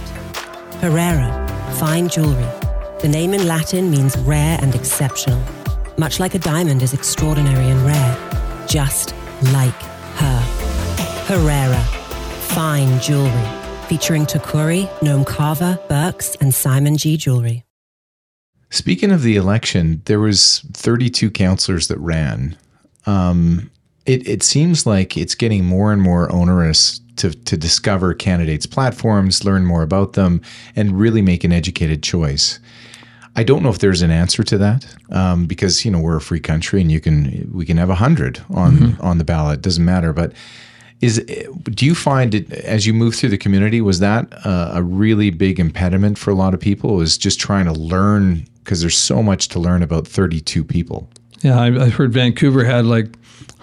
Herrera, 0.79 1.75
fine 1.77 2.07
jewelry 2.07 2.47
the 3.03 3.09
name 3.09 3.33
in 3.33 3.45
Latin 3.45 3.91
means 3.91 4.17
rare 4.19 4.57
and 4.61 4.73
exceptional, 4.73 5.43
much 5.97 6.21
like 6.21 6.35
a 6.35 6.39
diamond 6.39 6.81
is 6.81 6.93
extraordinary 6.93 7.69
and 7.69 7.81
rare, 7.81 8.65
just 8.65 9.13
like 9.51 9.73
her. 10.15 10.39
Herrera, 11.25 11.81
fine 12.53 13.01
jewelry, 13.01 13.45
featuring 13.89 14.25
Tacori, 14.25 14.87
Noam 14.99 15.27
Carver, 15.27 15.77
Birks, 15.89 16.37
and 16.37 16.53
Simon 16.53 16.95
G. 16.95 17.17
Jewelry. 17.17 17.65
Speaking 18.69 19.11
of 19.11 19.21
the 19.21 19.35
election, 19.35 20.01
there 20.05 20.21
was 20.21 20.61
32 20.71 21.29
councillors 21.29 21.89
that 21.89 21.99
ran. 21.99 22.55
Um, 23.05 23.69
it, 24.05 24.25
it 24.25 24.43
seems 24.43 24.85
like 24.85 25.17
it's 25.17 25.35
getting 25.35 25.65
more 25.65 25.91
and 25.91 26.01
more 26.01 26.31
onerous 26.31 27.01
to, 27.17 27.31
to 27.31 27.57
discover 27.57 28.13
candidates' 28.13 28.65
platforms, 28.65 29.43
learn 29.43 29.65
more 29.65 29.83
about 29.83 30.13
them, 30.13 30.41
and 30.73 30.97
really 30.97 31.21
make 31.21 31.43
an 31.43 31.51
educated 31.51 32.01
choice. 32.01 32.59
I 33.35 33.43
don't 33.43 33.63
know 33.63 33.69
if 33.69 33.79
there's 33.79 34.01
an 34.01 34.11
answer 34.11 34.43
to 34.43 34.57
that 34.59 34.85
um, 35.09 35.45
because 35.45 35.85
you 35.85 35.91
know 35.91 35.99
we're 35.99 36.17
a 36.17 36.21
free 36.21 36.39
country 36.39 36.81
and 36.81 36.91
you 36.91 36.99
can 36.99 37.49
we 37.53 37.65
can 37.65 37.77
have 37.77 37.89
a 37.89 37.95
hundred 37.95 38.43
on 38.53 38.77
mm-hmm. 38.77 39.01
on 39.01 39.17
the 39.17 39.23
ballot. 39.23 39.59
It 39.59 39.61
doesn't 39.61 39.83
matter. 39.83 40.13
But 40.13 40.33
is 41.01 41.19
do 41.63 41.85
you 41.85 41.95
find 41.95 42.35
it 42.35 42.51
as 42.51 42.85
you 42.85 42.93
move 42.93 43.15
through 43.15 43.29
the 43.29 43.37
community 43.37 43.81
was 43.81 43.99
that 43.99 44.31
a, 44.45 44.77
a 44.77 44.83
really 44.83 45.31
big 45.31 45.59
impediment 45.59 46.17
for 46.17 46.29
a 46.29 46.35
lot 46.35 46.53
of 46.53 46.59
people? 46.59 46.95
Was 46.95 47.17
just 47.17 47.39
trying 47.39 47.65
to 47.65 47.73
learn 47.73 48.45
because 48.63 48.81
there's 48.81 48.97
so 48.97 49.21
much 49.21 49.49
to 49.49 49.59
learn 49.59 49.83
about 49.83 50.07
32 50.07 50.63
people. 50.63 51.09
Yeah, 51.41 51.59
I, 51.59 51.85
I 51.85 51.89
heard 51.89 52.13
Vancouver 52.13 52.63
had 52.63 52.85
like 52.85 53.07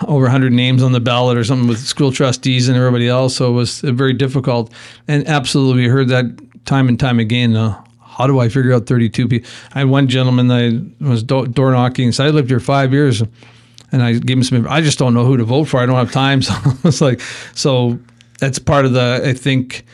over 0.07 0.25
100 0.25 0.53
names 0.53 0.83
on 0.83 0.93
the 0.93 1.01
ballot 1.01 1.39
or 1.39 1.45
something 1.45 1.69
with 1.69 1.79
school 1.79 2.13
trustees 2.13 2.69
and 2.69 2.77
everybody 2.77 3.09
else. 3.09 3.37
So 3.37 3.49
it 3.49 3.55
was 3.55 3.81
very 3.81 4.13
difficult. 4.13 4.73
And 5.09 5.27
absolutely, 5.27 5.83
we 5.83 5.89
heard 5.89 6.09
that 6.09 6.27
time 6.67 6.89
and 6.89 6.99
time 6.99 7.19
again. 7.19 7.57
Uh, 7.57 7.83
how 8.21 8.27
do 8.27 8.39
I 8.39 8.49
figure 8.49 8.73
out 8.73 8.87
32 8.87 9.29
people? 9.29 9.51
I 9.73 9.81
had 9.81 9.89
one 9.89 10.09
gentleman 10.09 10.49
that 10.49 10.93
was 11.01 11.23
do- 11.23 11.47
door 11.47 11.73
knocking. 11.73 12.13
So 12.13 12.25
I 12.25 12.31
lived 12.31 12.51
here 12.51 12.61
five 12.61 12.93
years, 12.93 13.23
and 13.93 14.03
I 14.03 14.13
gave 14.15 14.37
him 14.37 14.43
some. 14.45 14.67
I 14.69 14.81
just 14.81 14.99
don't 14.99 15.15
know 15.15 15.25
who 15.25 15.37
to 15.37 15.45
vote 15.45 15.65
for. 15.65 15.81
I 15.81 15.87
don't 15.87 15.97
have 15.97 16.13
time. 16.13 16.43
So 16.51 16.55
it's 16.85 17.01
like, 17.01 17.21
so 17.55 17.99
that's 18.39 18.59
part 18.59 18.85
of 18.85 18.93
the. 18.93 19.23
I 19.25 19.33
think 19.33 19.85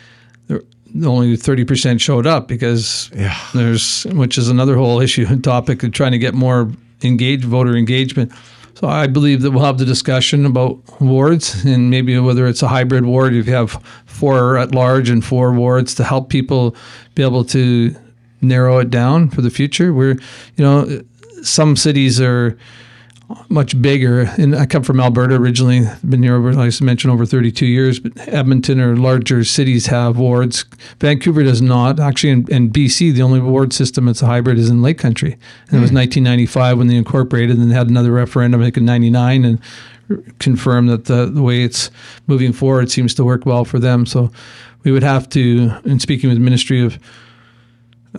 only 1.05 1.37
30% 1.37 2.01
showed 2.01 2.27
up 2.27 2.49
because 2.49 3.11
yeah. 3.14 3.39
there's, 3.55 4.05
which 4.05 4.39
is 4.39 4.49
another 4.49 4.77
whole 4.77 5.01
issue 5.01 5.27
and 5.29 5.43
topic 5.45 5.83
of 5.83 5.93
trying 5.93 6.12
to 6.12 6.18
get 6.18 6.35
more 6.35 6.70
engaged 7.03 7.45
voter 7.45 7.77
engagement. 7.77 8.33
So 8.74 8.89
I 8.89 9.07
believe 9.07 9.41
that 9.43 9.53
we'll 9.53 9.64
have 9.64 9.79
the 9.79 9.87
discussion 9.87 10.45
about 10.45 10.79
wards 11.01 11.64
and 11.64 11.89
maybe 11.89 12.18
whether 12.18 12.47
it's 12.47 12.62
a 12.62 12.68
hybrid 12.68 13.07
ward, 13.07 13.35
if 13.35 13.47
you 13.47 13.55
have 13.55 13.83
four 14.05 14.59
at 14.59 14.74
large 14.74 15.09
and 15.09 15.24
four 15.24 15.53
wards 15.53 15.95
to 15.95 16.05
help 16.05 16.29
people 16.29 16.77
be 17.14 17.22
able 17.22 17.45
to 17.47 17.97
narrow 18.41 18.78
it 18.78 18.91
down 18.91 19.30
for 19.30 19.43
the 19.43 19.51
future. 19.51 19.93
We're, 19.93 20.14
you 20.57 20.64
know, 20.64 21.03
some 21.43 21.76
cities 21.76 22.20
are 22.20 22.57
much 23.49 23.80
bigger. 23.80 24.22
And 24.39 24.55
I 24.55 24.66
come 24.66 24.82
from 24.82 25.01
Alberta 25.01 25.34
originally. 25.34 25.82
Been 26.09 26.22
here 26.22 26.37
over, 26.37 26.53
like 26.53 26.72
I 26.80 26.84
mentioned, 26.84 27.12
over 27.12 27.26
32 27.26 27.66
years. 27.66 27.99
But 27.99 28.12
Edmonton 28.28 28.80
or 28.80 28.97
larger 28.97 29.45
cities 29.45 29.87
have 29.87 30.18
wards. 30.18 30.64
Vancouver 31.01 31.43
does 31.43 31.61
not. 31.61 31.99
Actually, 31.99 32.30
in, 32.30 32.53
in 32.53 32.70
BC, 32.70 33.12
the 33.12 33.22
only 33.22 33.41
ward 33.41 33.72
system 33.72 34.07
that's 34.07 34.22
a 34.22 34.26
hybrid 34.26 34.59
is 34.59 34.70
in 34.70 34.82
Lake 34.82 34.99
Country. 34.99 35.32
And 35.32 35.70
mm. 35.70 35.78
it 35.78 35.80
was 35.80 35.93
1995 35.93 36.72
hmm. 36.72 36.78
when 36.78 36.89
they 36.89 36.97
incorporated, 36.97 37.59
and 37.59 37.70
they 37.70 37.74
had 37.74 37.89
another 37.89 38.12
referendum, 38.12 38.61
I 38.61 38.64
think, 38.64 38.76
in 38.76 38.84
'99, 38.84 39.45
and 39.45 39.61
confirmed 40.39 40.89
that 40.89 41.07
the, 41.07 41.26
the 41.26 41.43
way 41.43 41.62
it's 41.62 41.91
moving 42.28 42.53
forward 42.53 42.91
seems 42.91 43.12
to 43.14 43.24
work 43.24 43.45
well 43.45 43.64
for 43.64 43.80
them. 43.80 44.07
So 44.07 44.30
we 44.84 44.93
would 44.93 45.03
have 45.03 45.28
to, 45.30 45.72
in 45.84 45.99
speaking 45.99 46.28
with 46.28 46.39
the 46.39 46.45
Ministry 46.45 46.80
of 46.80 46.99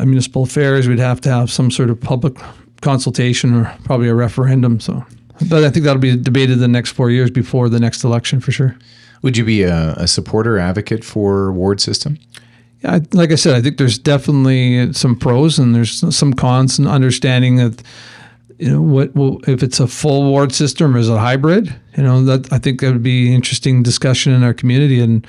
municipal 0.06 0.44
affairs, 0.44 0.88
we'd 0.88 1.00
have 1.00 1.22
to 1.22 1.30
have 1.30 1.52
some 1.52 1.72
sort 1.72 1.90
of 1.90 2.00
public 2.00 2.38
consultation 2.82 3.54
or 3.54 3.78
probably 3.84 4.08
a 4.08 4.16
referendum. 4.16 4.80
So, 4.80 5.06
but 5.50 5.64
I 5.64 5.70
think 5.70 5.86
that'll 5.86 6.02
be 6.02 6.16
debated 6.16 6.60
the 6.60 6.68
next 6.68 6.92
four 6.92 7.10
years 7.10 7.32
before 7.32 7.70
the 7.70 7.80
next 7.80 8.04
election 8.04 8.40
for 8.40 8.52
sure. 8.52 8.76
Would 9.24 9.38
you 9.38 9.46
be 9.46 9.64
a, 9.64 9.94
a 9.94 10.08
supporter 10.08 10.60
advocate 10.60 11.04
for 11.04 11.52
ward 11.52 11.82
system? 11.82 12.20
Yeah, 12.84 13.00
like 13.14 13.32
I 13.32 13.36
said, 13.36 13.56
I 13.56 13.62
think 13.62 13.78
there's 13.78 13.98
definitely 13.98 14.94
some 14.94 15.16
pros 15.16 15.58
and 15.58 15.74
there's 15.74 16.16
some 16.16 16.34
cons 16.34 16.78
and 16.78 16.88
understanding 16.88 17.56
that 17.56 17.82
you 18.60 18.72
know 18.72 18.82
what 18.82 19.16
well, 19.16 19.40
if 19.48 19.64
it's 19.64 19.80
a 19.80 19.88
full 19.88 20.30
ward 20.30 20.52
system 20.52 20.96
or 20.96 21.00
is 21.00 21.10
it 21.10 21.14
a 21.14 21.20
hybrid 21.20 21.74
you 21.96 22.04
know 22.04 22.24
that 22.24 22.52
i 22.52 22.58
think 22.58 22.82
that 22.82 22.92
would 22.92 23.04
be 23.04 23.34
interesting 23.34 23.84
discussion 23.84 24.34
in 24.34 24.44
our 24.44 24.54
community 24.54 25.00
and 25.00 25.28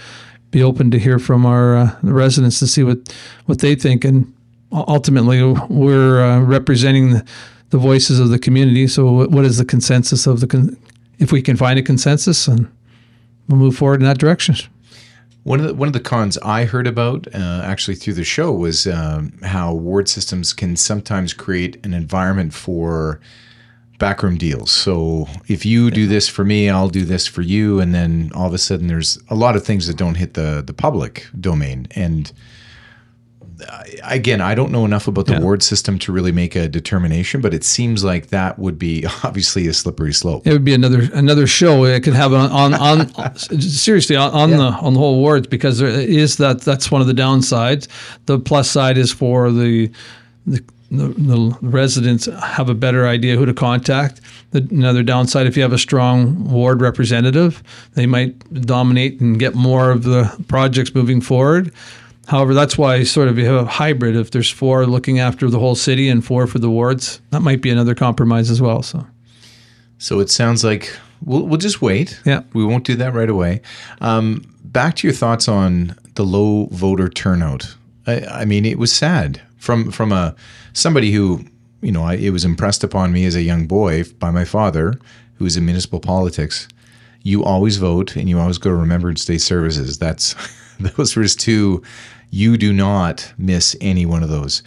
be 0.50 0.62
open 0.62 0.90
to 0.90 0.98
hear 0.98 1.18
from 1.18 1.44
our 1.44 1.76
uh, 1.76 1.96
residents 2.02 2.58
to 2.58 2.66
see 2.66 2.82
what 2.82 2.98
what 3.46 3.58
they 3.58 3.74
think 3.74 4.04
and 4.04 4.32
ultimately 4.72 5.42
we're 5.68 6.22
uh, 6.22 6.40
representing 6.40 7.10
the, 7.10 7.24
the, 7.70 7.78
voices 7.78 8.18
of 8.20 8.28
the 8.28 8.38
community. 8.38 8.86
So, 8.86 9.26
what 9.28 9.44
is 9.44 9.58
the 9.58 9.64
consensus 9.64 10.26
of 10.26 10.40
the? 10.40 10.46
Con- 10.46 10.76
if 11.18 11.32
we 11.32 11.42
can 11.42 11.56
find 11.56 11.78
a 11.78 11.82
consensus, 11.82 12.46
and 12.46 12.70
we'll 13.48 13.58
move 13.58 13.76
forward 13.76 14.00
in 14.00 14.06
that 14.06 14.18
direction. 14.18 14.56
One 15.44 15.60
of 15.60 15.66
the 15.66 15.74
one 15.74 15.88
of 15.88 15.94
the 15.94 16.00
cons 16.00 16.36
I 16.38 16.64
heard 16.64 16.86
about 16.86 17.26
uh, 17.34 17.62
actually 17.64 17.94
through 17.94 18.14
the 18.14 18.24
show 18.24 18.52
was 18.52 18.86
um, 18.86 19.32
how 19.42 19.72
ward 19.72 20.08
systems 20.08 20.52
can 20.52 20.76
sometimes 20.76 21.32
create 21.32 21.84
an 21.84 21.94
environment 21.94 22.52
for 22.52 23.20
backroom 23.98 24.36
deals. 24.36 24.70
So 24.70 25.28
if 25.48 25.66
you 25.66 25.90
do 25.90 26.06
this 26.06 26.28
for 26.28 26.44
me, 26.44 26.68
I'll 26.68 26.88
do 26.88 27.04
this 27.04 27.26
for 27.26 27.42
you, 27.42 27.80
and 27.80 27.94
then 27.94 28.30
all 28.34 28.46
of 28.46 28.54
a 28.54 28.58
sudden 28.58 28.86
there's 28.86 29.18
a 29.28 29.34
lot 29.34 29.56
of 29.56 29.64
things 29.64 29.86
that 29.86 29.96
don't 29.96 30.16
hit 30.16 30.34
the 30.34 30.62
the 30.64 30.74
public 30.74 31.26
domain 31.40 31.86
and 31.92 32.30
again, 34.02 34.40
I 34.40 34.54
don't 34.54 34.70
know 34.70 34.84
enough 34.84 35.08
about 35.08 35.26
the 35.26 35.34
yeah. 35.34 35.40
ward 35.40 35.62
system 35.62 35.98
to 36.00 36.12
really 36.12 36.32
make 36.32 36.54
a 36.54 36.68
determination, 36.68 37.40
but 37.40 37.54
it 37.54 37.64
seems 37.64 38.04
like 38.04 38.28
that 38.28 38.58
would 38.58 38.78
be 38.78 39.06
obviously 39.24 39.66
a 39.66 39.72
slippery 39.72 40.12
slope. 40.12 40.46
It 40.46 40.52
would 40.52 40.64
be 40.64 40.74
another 40.74 41.08
another 41.12 41.46
show 41.46 41.84
it 41.84 42.02
could 42.02 42.14
have 42.14 42.32
on 42.32 42.74
on, 42.74 43.10
on 43.14 43.36
seriously 43.36 44.16
on, 44.16 44.32
on 44.32 44.50
yeah. 44.50 44.56
the 44.56 44.62
on 44.62 44.94
the 44.94 45.00
whole 45.00 45.18
wards 45.18 45.46
because 45.46 45.78
there 45.78 45.88
is 45.88 46.36
that 46.36 46.60
that's 46.60 46.90
one 46.90 47.00
of 47.00 47.06
the 47.06 47.12
downsides. 47.12 47.88
The 48.26 48.38
plus 48.38 48.70
side 48.70 48.98
is 48.98 49.12
for 49.12 49.50
the 49.50 49.90
the 50.46 50.62
the, 50.90 51.08
the, 51.08 51.58
residents 51.60 52.24
have 52.24 52.70
a 52.70 52.74
better 52.74 53.06
idea 53.06 53.36
who 53.36 53.44
to 53.44 53.52
contact. 53.52 54.22
The, 54.52 54.66
another 54.70 55.02
downside, 55.02 55.46
if 55.46 55.54
you 55.54 55.62
have 55.62 55.74
a 55.74 55.78
strong 55.78 56.50
ward 56.50 56.80
representative, 56.80 57.62
they 57.92 58.06
might 58.06 58.38
dominate 58.62 59.20
and 59.20 59.38
get 59.38 59.54
more 59.54 59.90
of 59.90 60.04
the 60.04 60.34
projects 60.48 60.94
moving 60.94 61.20
forward. 61.20 61.74
However, 62.28 62.52
that's 62.52 62.76
why 62.76 63.04
sort 63.04 63.28
of 63.28 63.38
you 63.38 63.46
have 63.46 63.66
a 63.66 63.70
hybrid. 63.70 64.14
If 64.14 64.30
there's 64.32 64.50
four 64.50 64.84
looking 64.84 65.18
after 65.18 65.48
the 65.48 65.58
whole 65.58 65.74
city 65.74 66.10
and 66.10 66.22
four 66.22 66.46
for 66.46 66.58
the 66.58 66.68
wards, 66.68 67.22
that 67.30 67.40
might 67.40 67.62
be 67.62 67.70
another 67.70 67.94
compromise 67.94 68.50
as 68.50 68.60
well. 68.60 68.82
So, 68.82 69.06
so 69.96 70.20
it 70.20 70.28
sounds 70.28 70.62
like 70.62 70.94
we'll 71.24 71.46
we'll 71.46 71.56
just 71.56 71.80
wait. 71.80 72.20
Yeah, 72.26 72.42
we 72.52 72.66
won't 72.66 72.84
do 72.84 72.96
that 72.96 73.14
right 73.14 73.30
away. 73.30 73.62
Um, 74.02 74.44
back 74.62 74.96
to 74.96 75.06
your 75.06 75.14
thoughts 75.14 75.48
on 75.48 75.96
the 76.16 76.24
low 76.24 76.66
voter 76.66 77.08
turnout. 77.08 77.74
I, 78.06 78.20
I, 78.26 78.44
mean, 78.44 78.66
it 78.66 78.78
was 78.78 78.92
sad 78.92 79.40
from 79.56 79.90
from 79.90 80.12
a 80.12 80.36
somebody 80.74 81.12
who 81.12 81.46
you 81.80 81.92
know 81.92 82.02
I, 82.02 82.16
it 82.16 82.30
was 82.30 82.44
impressed 82.44 82.84
upon 82.84 83.10
me 83.10 83.24
as 83.24 83.36
a 83.36 83.42
young 83.42 83.66
boy 83.66 84.04
by 84.18 84.30
my 84.30 84.44
father, 84.44 85.00
who 85.36 85.44
was 85.44 85.56
in 85.56 85.64
municipal 85.64 85.98
politics 85.98 86.68
you 87.22 87.44
always 87.44 87.76
vote 87.76 88.16
and 88.16 88.28
you 88.28 88.38
always 88.38 88.58
go 88.58 88.70
to 88.70 88.76
Remembrance 88.76 89.24
Day 89.24 89.38
services. 89.38 89.98
That's 89.98 90.34
those 90.80 91.16
were 91.16 91.22
his 91.22 91.36
two. 91.36 91.82
You 92.30 92.56
do 92.56 92.72
not 92.72 93.32
miss 93.38 93.76
any 93.80 94.04
one 94.06 94.22
of 94.22 94.28
those. 94.28 94.62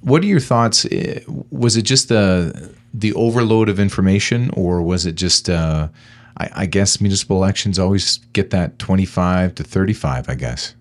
What 0.00 0.22
are 0.22 0.26
your 0.26 0.40
thoughts? 0.40 0.86
Eh, 0.90 1.20
Was 1.50 1.76
it 1.76 1.82
just 1.82 2.08
the 2.08 2.74
the 2.94 3.12
overload 3.14 3.68
of 3.68 3.78
information, 3.78 4.50
or 4.54 4.82
was 4.82 5.06
it 5.06 5.14
just? 5.14 5.48
Uh, 5.48 5.88
I, 6.38 6.50
I 6.54 6.66
guess 6.66 7.00
municipal 7.00 7.36
elections 7.36 7.78
always 7.78 8.18
get 8.32 8.50
that 8.50 8.78
twenty 8.78 9.04
five 9.04 9.54
to 9.56 9.64
thirty 9.64 9.92
five. 9.92 10.28
I 10.28 10.34
guess. 10.34 10.74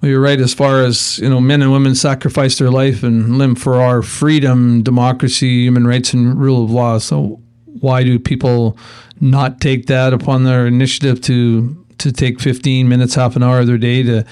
Well, 0.00 0.10
you're 0.10 0.20
right. 0.20 0.40
As 0.40 0.52
far 0.52 0.82
as 0.82 1.18
you 1.18 1.28
know, 1.28 1.40
men 1.40 1.62
and 1.62 1.70
women 1.70 1.94
sacrifice 1.94 2.58
their 2.58 2.70
life 2.70 3.02
and 3.04 3.38
limb 3.38 3.54
for 3.54 3.80
our 3.80 4.02
freedom, 4.02 4.82
democracy, 4.82 5.62
human 5.62 5.86
rights, 5.86 6.12
and 6.12 6.40
rule 6.40 6.64
of 6.64 6.70
law. 6.70 6.98
So, 6.98 7.40
why 7.80 8.02
do 8.02 8.18
people 8.18 8.76
not 9.20 9.60
take 9.60 9.86
that 9.86 10.12
upon 10.12 10.42
their 10.44 10.66
initiative 10.66 11.20
to 11.22 11.76
to 11.98 12.10
take 12.10 12.40
15 12.40 12.88
minutes, 12.88 13.14
half 13.14 13.36
an 13.36 13.44
hour 13.44 13.60
of 13.60 13.68
their 13.68 13.78
day 13.78 14.02
to 14.02 14.24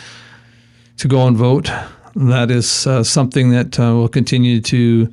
to 1.00 1.08
go 1.08 1.26
and 1.26 1.36
vote? 1.36 1.70
That 2.14 2.50
is 2.50 2.86
uh, 2.86 3.02
something 3.02 3.50
that 3.50 3.78
uh, 3.78 3.94
we'll 3.96 4.08
continue 4.08 4.60
to 4.62 5.10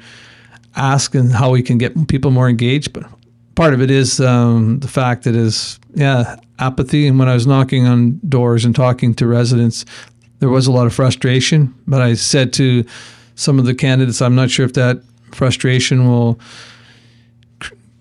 ask, 0.75 1.15
and 1.15 1.31
how 1.31 1.51
we 1.51 1.63
can 1.63 1.77
get 1.77 2.07
people 2.07 2.31
more 2.31 2.49
engaged. 2.49 2.93
But 2.93 3.05
part 3.55 3.73
of 3.73 3.81
it 3.81 3.91
is 3.91 4.19
um, 4.19 4.79
the 4.79 4.87
fact 4.87 5.23
that 5.23 5.35
is 5.35 5.79
yeah 5.93 6.37
apathy. 6.59 7.07
And 7.07 7.19
when 7.19 7.29
I 7.29 7.33
was 7.33 7.45
knocking 7.45 7.87
on 7.87 8.19
doors 8.27 8.65
and 8.65 8.75
talking 8.75 9.13
to 9.15 9.27
residents, 9.27 9.85
there 10.39 10.49
was 10.49 10.67
a 10.67 10.71
lot 10.71 10.87
of 10.87 10.93
frustration. 10.93 11.73
But 11.87 12.01
I 12.01 12.15
said 12.15 12.53
to 12.53 12.83
some 13.35 13.59
of 13.59 13.65
the 13.65 13.75
candidates, 13.75 14.21
I'm 14.21 14.35
not 14.35 14.49
sure 14.49 14.65
if 14.65 14.73
that 14.73 15.01
frustration 15.31 16.07
will 16.07 16.39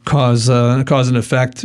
cause 0.05 0.49
uh, 0.49 0.83
cause 0.85 1.09
an 1.09 1.17
effect 1.17 1.65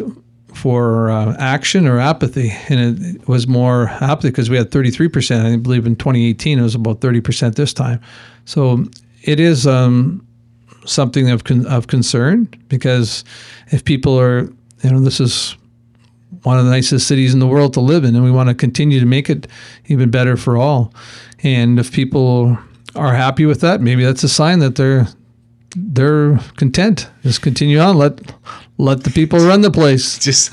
for 0.53 1.09
uh, 1.09 1.35
action 1.39 1.87
or 1.87 1.99
apathy. 1.99 2.51
And 2.69 2.99
it, 3.05 3.27
was 3.27 3.47
more 3.47 3.87
apathy 4.01 4.29
because 4.29 4.49
we 4.49 4.57
had 4.57 4.71
33%. 4.71 5.53
I 5.53 5.55
believe 5.57 5.85
in 5.85 5.95
2018 5.95 6.59
it 6.59 6.61
was 6.61 6.75
about 6.75 6.99
30% 6.99 7.55
this 7.55 7.73
time. 7.73 8.01
So 8.45 8.85
it 9.23 9.39
is 9.39 9.65
um, 9.67 10.25
something 10.85 11.29
of 11.29 11.43
con- 11.43 11.65
of 11.67 11.87
concern 11.87 12.47
because 12.67 13.23
if 13.67 13.85
people 13.85 14.19
are, 14.19 14.41
you 14.83 14.91
know, 14.91 14.99
this 14.99 15.19
is 15.19 15.55
one 16.43 16.57
of 16.57 16.65
the 16.65 16.71
nicest 16.71 17.07
cities 17.07 17.33
in 17.33 17.39
the 17.39 17.47
world 17.47 17.73
to 17.73 17.81
live 17.81 18.03
in, 18.03 18.15
and 18.15 18.23
we 18.23 18.31
want 18.31 18.49
to 18.49 18.55
continue 18.55 18.99
to 18.99 19.05
make 19.05 19.29
it 19.29 19.47
even 19.87 20.09
better 20.09 20.37
for 20.37 20.57
all. 20.57 20.93
And 21.43 21.79
if 21.79 21.91
people 21.91 22.57
are 22.95 23.13
happy 23.13 23.45
with 23.45 23.61
that, 23.61 23.81
maybe 23.81 24.03
that's 24.03 24.23
a 24.23 24.29
sign 24.29 24.59
that 24.59 24.75
they're 24.75 25.07
they're 25.75 26.37
content. 26.57 27.09
Just 27.23 27.41
continue 27.41 27.79
on. 27.79 27.97
Let 27.97 28.19
let 28.81 29.03
the 29.03 29.11
people 29.11 29.39
run 29.39 29.61
the 29.61 29.69
place. 29.71 30.17
Just 30.27 30.51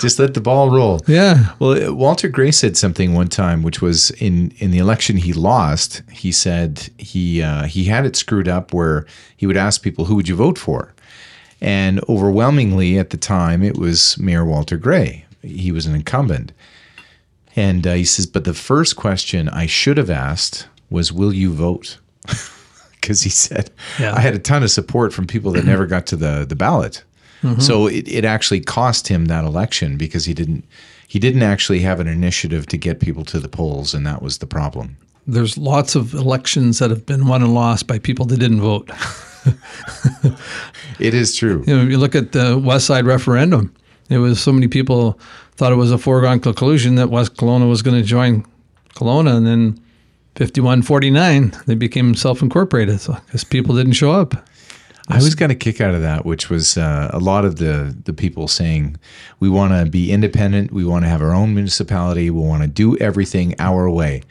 just 0.00 0.18
let 0.18 0.32
the 0.34 0.40
ball 0.40 0.70
roll. 0.70 1.00
Yeah. 1.06 1.52
Well, 1.58 1.94
Walter 1.94 2.28
Gray 2.28 2.50
said 2.50 2.76
something 2.76 3.12
one 3.14 3.28
time, 3.28 3.62
which 3.62 3.82
was 3.82 4.10
in 4.12 4.52
in 4.58 4.70
the 4.70 4.78
election 4.78 5.16
he 5.18 5.32
lost. 5.32 6.02
He 6.10 6.32
said 6.32 6.88
he 6.98 7.42
uh, 7.42 7.64
he 7.64 7.84
had 7.84 8.06
it 8.06 8.16
screwed 8.16 8.48
up 8.48 8.72
where 8.72 9.06
he 9.36 9.46
would 9.46 9.56
ask 9.56 9.82
people, 9.82 10.06
"Who 10.06 10.16
would 10.16 10.28
you 10.28 10.36
vote 10.36 10.58
for?" 10.58 10.94
And 11.60 12.00
overwhelmingly 12.08 12.98
at 12.98 13.10
the 13.10 13.16
time, 13.16 13.62
it 13.62 13.76
was 13.76 14.18
Mayor 14.18 14.44
Walter 14.44 14.76
Gray. 14.78 15.24
He 15.42 15.70
was 15.70 15.86
an 15.86 15.94
incumbent, 15.94 16.52
and 17.54 17.86
uh, 17.86 17.92
he 17.92 18.04
says, 18.04 18.26
"But 18.26 18.44
the 18.44 18.54
first 18.54 18.96
question 18.96 19.48
I 19.50 19.66
should 19.66 19.98
have 19.98 20.10
asked 20.10 20.66
was, 20.90 21.12
"Will 21.12 21.32
you 21.32 21.52
vote?" 21.52 21.98
Because 23.00 23.22
he 23.22 23.30
said, 23.30 23.70
Yeah. 24.00 24.16
"I 24.16 24.20
had 24.20 24.34
a 24.34 24.38
ton 24.40 24.64
of 24.64 24.70
support 24.70 25.12
from 25.12 25.28
people 25.28 25.52
that 25.52 25.64
never 25.64 25.86
got 25.86 26.06
to 26.06 26.16
the 26.16 26.44
the 26.48 26.56
ballot." 26.56 27.04
Mm-hmm. 27.42 27.60
So 27.60 27.86
it, 27.86 28.08
it 28.08 28.24
actually 28.24 28.60
cost 28.60 29.08
him 29.08 29.26
that 29.26 29.44
election 29.44 29.96
because 29.96 30.24
he 30.24 30.34
didn't 30.34 30.64
he 31.08 31.18
didn't 31.18 31.42
actually 31.42 31.80
have 31.80 32.00
an 32.00 32.08
initiative 32.08 32.66
to 32.66 32.76
get 32.76 33.00
people 33.00 33.24
to 33.26 33.38
the 33.38 33.48
polls, 33.48 33.94
and 33.94 34.06
that 34.06 34.22
was 34.22 34.38
the 34.38 34.46
problem. 34.46 34.96
There's 35.26 35.56
lots 35.56 35.94
of 35.94 36.14
elections 36.14 36.78
that 36.78 36.90
have 36.90 37.06
been 37.06 37.26
won 37.26 37.42
and 37.42 37.54
lost 37.54 37.86
by 37.86 37.98
people 37.98 38.26
that 38.26 38.38
didn't 38.38 38.60
vote. 38.60 38.90
It 40.98 41.14
is 41.14 41.36
true. 41.36 41.62
You 41.66 41.76
know, 41.76 41.82
you 41.82 41.98
look 41.98 42.14
at 42.14 42.32
the 42.32 42.58
West 42.58 42.86
Side 42.86 43.06
referendum. 43.06 43.74
It 44.08 44.18
was 44.18 44.40
so 44.40 44.52
many 44.52 44.68
people 44.68 45.18
thought 45.56 45.72
it 45.72 45.76
was 45.76 45.92
a 45.92 45.98
foregone 45.98 46.40
conclusion 46.40 46.94
that 46.96 47.10
West 47.10 47.34
Kelowna 47.36 47.68
was 47.68 47.82
going 47.82 47.96
to 47.96 48.02
join 48.02 48.46
Kelowna, 48.94 49.36
and 49.36 49.46
then 49.46 49.80
51-49, 50.36 51.64
they 51.64 51.74
became 51.74 52.14
self-incorporated 52.14 53.00
because 53.26 53.44
people 53.44 53.74
didn't 53.74 53.94
show 53.94 54.12
up. 54.12 54.45
I 55.08 55.16
was 55.16 55.34
got 55.34 55.50
a 55.50 55.54
kick 55.54 55.80
out 55.80 55.94
of 55.94 56.02
that, 56.02 56.26
which 56.26 56.50
was 56.50 56.76
uh, 56.76 57.10
a 57.12 57.18
lot 57.18 57.44
of 57.44 57.56
the 57.56 57.96
the 58.04 58.12
people 58.12 58.48
saying 58.48 58.96
we 59.38 59.48
want 59.48 59.72
to 59.72 59.88
be 59.88 60.10
independent, 60.10 60.72
we 60.72 60.84
want 60.84 61.04
to 61.04 61.08
have 61.08 61.22
our 61.22 61.32
own 61.32 61.54
municipality, 61.54 62.28
we 62.30 62.40
want 62.40 62.62
to 62.62 62.68
do 62.68 62.96
everything 62.98 63.54
our 63.58 63.88
way. 63.88 64.22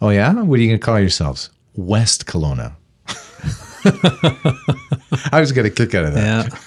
Oh 0.00 0.10
yeah, 0.10 0.32
what 0.32 0.58
are 0.58 0.62
you 0.62 0.68
going 0.68 0.80
to 0.80 0.84
call 0.84 1.00
yourselves? 1.00 1.50
West 1.74 2.26
Kelowna. 2.26 2.74
I 5.32 5.40
was 5.40 5.52
got 5.52 5.64
a 5.64 5.70
kick 5.70 5.94
out 5.94 6.04
of 6.04 6.14
that. 6.14 6.52
Yeah. 6.52 6.58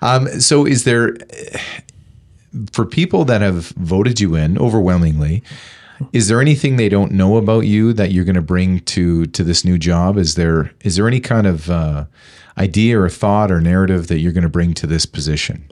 Um, 0.00 0.28
so, 0.40 0.66
is 0.66 0.84
there, 0.84 1.16
for 2.72 2.84
people 2.84 3.24
that 3.24 3.40
have 3.40 3.68
voted 3.70 4.20
you 4.20 4.34
in 4.34 4.58
overwhelmingly, 4.58 5.42
is 6.12 6.28
there 6.28 6.40
anything 6.40 6.76
they 6.76 6.88
don't 6.88 7.12
know 7.12 7.36
about 7.36 7.66
you 7.66 7.92
that 7.92 8.12
you're 8.12 8.24
going 8.24 8.36
to 8.36 8.42
bring 8.42 8.80
to 8.80 9.26
to 9.26 9.42
this 9.42 9.64
new 9.64 9.78
job? 9.78 10.16
Is 10.16 10.34
there 10.34 10.72
is 10.82 10.96
there 10.96 11.08
any 11.08 11.20
kind 11.20 11.46
of 11.46 11.70
uh, 11.70 12.04
idea 12.58 13.00
or 13.00 13.08
thought 13.08 13.50
or 13.50 13.60
narrative 13.60 14.08
that 14.08 14.18
you're 14.18 14.32
going 14.32 14.42
to 14.42 14.48
bring 14.48 14.74
to 14.74 14.86
this 14.86 15.06
position? 15.06 15.70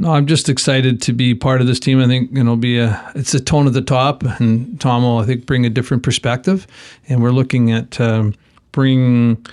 No, 0.00 0.12
I'm 0.12 0.26
just 0.26 0.48
excited 0.48 1.02
to 1.02 1.12
be 1.12 1.34
part 1.34 1.60
of 1.60 1.66
this 1.66 1.78
team. 1.78 2.00
I 2.00 2.06
think 2.06 2.32
know, 2.32 2.56
be 2.56 2.78
a 2.78 3.12
it's 3.14 3.34
a 3.34 3.40
tone 3.40 3.66
at 3.66 3.74
the 3.74 3.82
top, 3.82 4.22
and 4.22 4.80
Tom 4.80 5.02
will 5.02 5.18
I 5.18 5.26
think 5.26 5.44
bring 5.44 5.66
a 5.66 5.70
different 5.70 6.02
perspective, 6.02 6.66
and 7.08 7.22
we're 7.22 7.32
looking 7.32 7.70
at 7.70 8.00
um, 8.00 8.34
bringing 8.72 9.44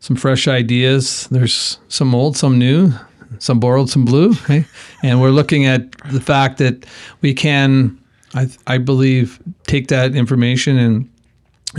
some 0.00 0.14
fresh 0.14 0.48
ideas. 0.48 1.26
There's 1.30 1.78
some 1.88 2.14
old, 2.14 2.36
some 2.36 2.58
new, 2.58 2.92
some 3.38 3.58
borrowed, 3.58 3.88
some 3.88 4.04
blue, 4.04 4.34
and 5.02 5.20
we're 5.20 5.30
looking 5.30 5.64
at 5.64 5.90
the 6.12 6.20
fact 6.20 6.58
that 6.58 6.84
we 7.22 7.32
can, 7.32 7.98
I 8.34 8.50
I 8.66 8.76
believe, 8.76 9.40
take 9.66 9.88
that 9.88 10.14
information 10.14 10.76
and 10.76 11.10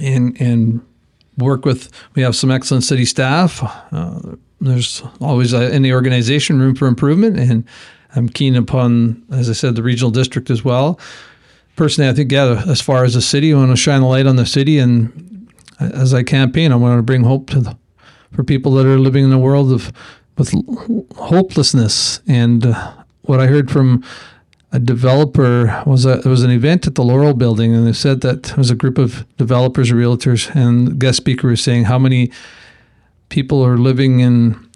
and 0.02 0.42
and 0.42 0.82
work 1.38 1.66
with. 1.66 1.90
We 2.16 2.22
have 2.22 2.36
some 2.36 2.52
excellent 2.52 2.84
city 2.84 3.06
staff. 3.06 3.62
Uh, 3.92 4.36
there's 4.60 5.04
always 5.22 5.54
uh, 5.54 5.70
in 5.72 5.84
the 5.84 5.94
organization 5.94 6.60
room 6.60 6.76
for 6.76 6.88
improvement, 6.88 7.40
and 7.40 7.64
I'm 8.16 8.30
keen 8.30 8.56
upon, 8.56 9.24
as 9.32 9.50
I 9.50 9.54
said, 9.54 9.76
the 9.76 9.84
regional 9.84 10.12
district 10.12 10.50
as 10.50 10.64
well. 10.64 11.00
Personally, 11.76 12.10
I 12.10 12.14
think 12.14 12.32
yeah, 12.32 12.64
as 12.68 12.82
far 12.82 13.04
as 13.04 13.14
the 13.14 13.22
city, 13.22 13.54
I 13.54 13.58
want 13.58 13.72
to 13.72 13.78
shine 13.78 14.02
a 14.02 14.10
light 14.10 14.26
on 14.26 14.36
the 14.36 14.46
city, 14.46 14.80
and 14.80 15.48
as 15.80 16.14
I 16.14 16.24
campaign, 16.24 16.72
I 16.72 16.76
want 16.76 16.98
to 16.98 17.04
bring 17.04 17.24
hope 17.24 17.50
to 17.52 17.60
the, 17.60 17.78
for 18.32 18.44
people 18.44 18.72
that 18.74 18.86
are 18.86 18.98
living 18.98 19.24
in 19.24 19.32
a 19.32 19.40
world 19.40 19.72
of 19.72 19.92
with 20.38 20.54
hopelessness. 21.16 22.22
And 22.28 22.66
uh, 22.66 22.94
what 23.24 23.40
I 23.40 23.48
heard 23.48 23.70
from 23.70 24.04
a 24.72 24.80
developer 24.80 25.82
was 25.86 26.06
a, 26.06 26.18
there 26.18 26.30
was 26.30 26.44
an 26.44 26.52
event 26.52 26.88
at 26.88 26.96
the 26.96 27.04
Laurel 27.04 27.34
Building, 27.34 27.74
and 27.74 27.88
they 27.88 27.94
said 27.94 28.22
that 28.22 28.44
there 28.44 28.58
was 28.58 28.70
a 28.70 28.76
group 28.76 28.98
of 28.98 29.26
developers 29.38 29.92
realtors, 29.92 30.54
and 30.56 31.00
guest 31.00 31.18
speaker 31.18 31.48
was 31.48 31.62
saying 31.62 31.86
how 31.86 31.98
many 31.98 32.32
people 33.30 33.66
are 33.66 33.78
living 33.78 34.20
in 34.20 34.70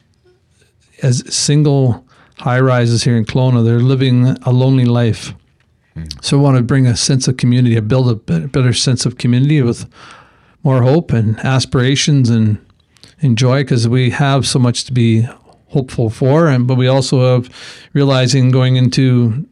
as 1.04 1.24
single 1.34 2.06
high 2.38 2.60
rises 2.60 3.04
here 3.04 3.18
in 3.18 3.26
Kelowna. 3.26 3.66
They're 3.66 3.80
living 3.80 4.28
a 4.44 4.52
lonely 4.52 4.86
life. 4.86 5.34
Hmm. 5.94 6.06
So 6.22 6.40
I 6.40 6.42
want 6.42 6.58
to 6.58 6.64
bring 6.64 6.88
a 6.88 6.96
sense 6.96 7.28
of 7.28 7.38
community, 7.38 7.80
build 7.82 8.10
a 8.10 8.16
better, 8.16 8.48
better 8.48 8.74
sense 8.74 9.06
of 9.06 9.18
community 9.18 9.62
with 9.62 9.90
more 10.64 10.84
hope 10.84 11.12
and 11.12 11.40
aspirations 11.40 12.30
and, 12.30 12.64
and 13.22 13.38
joy 13.38 13.64
because 13.64 13.88
we 13.88 14.12
have 14.12 14.48
so 14.48 14.60
much 14.60 14.86
to 14.86 14.94
be 14.94 15.28
hopeful 15.68 16.10
for. 16.10 16.48
And 16.48 16.68
but 16.68 16.76
we 16.76 16.88
also 16.88 17.36
have 17.36 17.50
realizing 17.94 18.52
going 18.52 18.76
into 18.76 19.48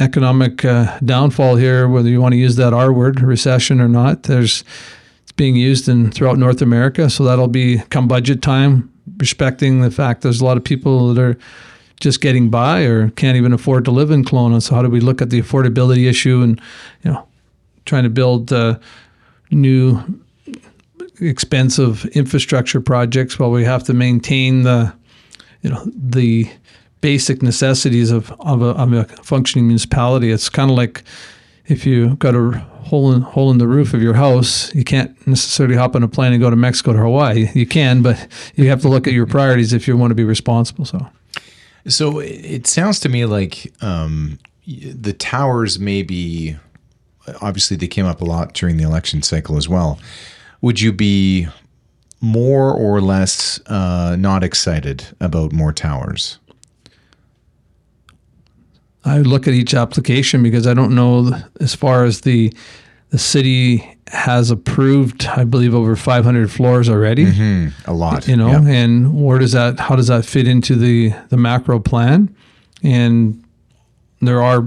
economic 0.00 0.64
uh, 0.64 0.98
downfall 1.04 1.56
here, 1.56 1.88
whether 1.88 2.08
you 2.08 2.20
want 2.20 2.32
to 2.32 2.38
use 2.38 2.56
that 2.56 2.72
R 2.72 2.92
word, 2.92 3.20
recession 3.20 3.80
or 3.80 3.88
not. 3.88 4.24
There's 4.24 4.64
it's 5.22 5.32
being 5.32 5.56
used 5.56 5.88
in 5.88 6.10
throughout 6.10 6.38
North 6.38 6.62
America, 6.62 7.08
so 7.08 7.24
that'll 7.24 7.48
be 7.48 7.78
come 7.90 8.08
budget 8.08 8.42
time. 8.42 8.90
Respecting 9.18 9.80
the 9.80 9.90
fact 9.90 10.22
there's 10.22 10.40
a 10.40 10.44
lot 10.44 10.56
of 10.56 10.64
people 10.64 11.12
that 11.14 11.22
are 11.22 11.38
just 12.00 12.20
getting 12.20 12.50
by 12.50 12.82
or 12.82 13.10
can't 13.10 13.36
even 13.36 13.52
afford 13.52 13.84
to 13.84 13.90
live 13.90 14.10
in 14.10 14.24
Kelowna. 14.24 14.60
So 14.60 14.74
how 14.74 14.82
do 14.82 14.88
we 14.88 15.00
look 15.00 15.22
at 15.22 15.30
the 15.30 15.40
affordability 15.40 16.08
issue 16.08 16.42
and 16.42 16.60
you 17.02 17.12
know 17.12 17.26
trying 17.84 18.04
to 18.04 18.10
build 18.10 18.52
uh, 18.52 18.78
new 19.50 20.02
expensive 21.20 22.04
infrastructure 22.06 22.80
projects 22.80 23.38
while 23.38 23.50
we 23.50 23.64
have 23.64 23.84
to 23.84 23.94
maintain 23.94 24.62
the 24.62 24.92
you 25.62 25.70
know 25.70 25.86
the 25.86 26.50
basic 27.04 27.42
necessities 27.42 28.10
of 28.10 28.32
of 28.40 28.62
a, 28.62 28.70
of 28.82 28.92
a 28.94 29.04
functioning 29.22 29.66
municipality. 29.66 30.30
It's 30.30 30.48
kind 30.48 30.70
of 30.70 30.76
like 30.78 31.02
if 31.66 31.84
you 31.84 32.16
got 32.16 32.34
a 32.34 32.52
hole 32.88 33.12
in 33.12 33.20
hole 33.20 33.50
in 33.50 33.58
the 33.58 33.68
roof 33.68 33.92
of 33.92 34.00
your 34.00 34.14
house, 34.14 34.74
you 34.74 34.84
can't 34.84 35.14
necessarily 35.26 35.76
hop 35.76 35.94
on 35.94 36.02
a 36.02 36.08
plane 36.08 36.32
and 36.32 36.40
go 36.40 36.48
to 36.48 36.56
Mexico 36.56 36.92
or 36.92 37.02
Hawaii. 37.02 37.50
You 37.54 37.66
can, 37.66 38.00
but 38.00 38.26
you 38.54 38.70
have 38.70 38.80
to 38.80 38.88
look 38.88 39.06
at 39.06 39.12
your 39.12 39.26
priorities 39.26 39.74
if 39.74 39.86
you 39.86 39.98
want 39.98 40.12
to 40.12 40.14
be 40.14 40.24
responsible. 40.24 40.86
So. 40.86 41.06
So 41.86 42.20
it 42.20 42.66
sounds 42.66 43.00
to 43.00 43.10
me 43.10 43.26
like 43.26 43.70
um, 43.82 44.38
the 44.66 45.12
towers 45.12 45.78
may 45.78 46.02
be 46.02 46.56
obviously 47.42 47.76
they 47.76 47.86
came 47.86 48.06
up 48.06 48.22
a 48.22 48.24
lot 48.24 48.54
during 48.54 48.78
the 48.78 48.84
election 48.84 49.20
cycle 49.20 49.58
as 49.58 49.68
well. 49.68 49.98
Would 50.62 50.80
you 50.80 50.90
be 50.90 51.48
more 52.22 52.72
or 52.72 53.02
less 53.02 53.60
uh, 53.66 54.16
not 54.18 54.42
excited 54.42 55.04
about 55.20 55.52
more 55.52 55.74
towers? 55.74 56.38
I 59.04 59.18
look 59.18 59.46
at 59.46 59.54
each 59.54 59.74
application 59.74 60.42
because 60.42 60.66
I 60.66 60.74
don't 60.74 60.94
know 60.94 61.30
as 61.60 61.74
far 61.74 62.04
as 62.04 62.22
the 62.22 62.52
the 63.10 63.18
city 63.18 63.96
has 64.08 64.50
approved, 64.50 65.26
I 65.26 65.44
believe, 65.44 65.72
over 65.72 65.94
500 65.94 66.50
floors 66.50 66.88
already. 66.88 67.26
Mm-hmm. 67.26 67.90
A 67.90 67.94
lot, 67.94 68.26
you 68.26 68.36
know, 68.36 68.48
yeah. 68.48 68.66
and 68.66 69.22
where 69.22 69.38
does 69.38 69.52
that? 69.52 69.78
How 69.78 69.94
does 69.94 70.08
that 70.08 70.24
fit 70.24 70.48
into 70.48 70.74
the 70.74 71.14
the 71.28 71.36
macro 71.36 71.78
plan? 71.78 72.34
And 72.82 73.44
there 74.20 74.42
are 74.42 74.66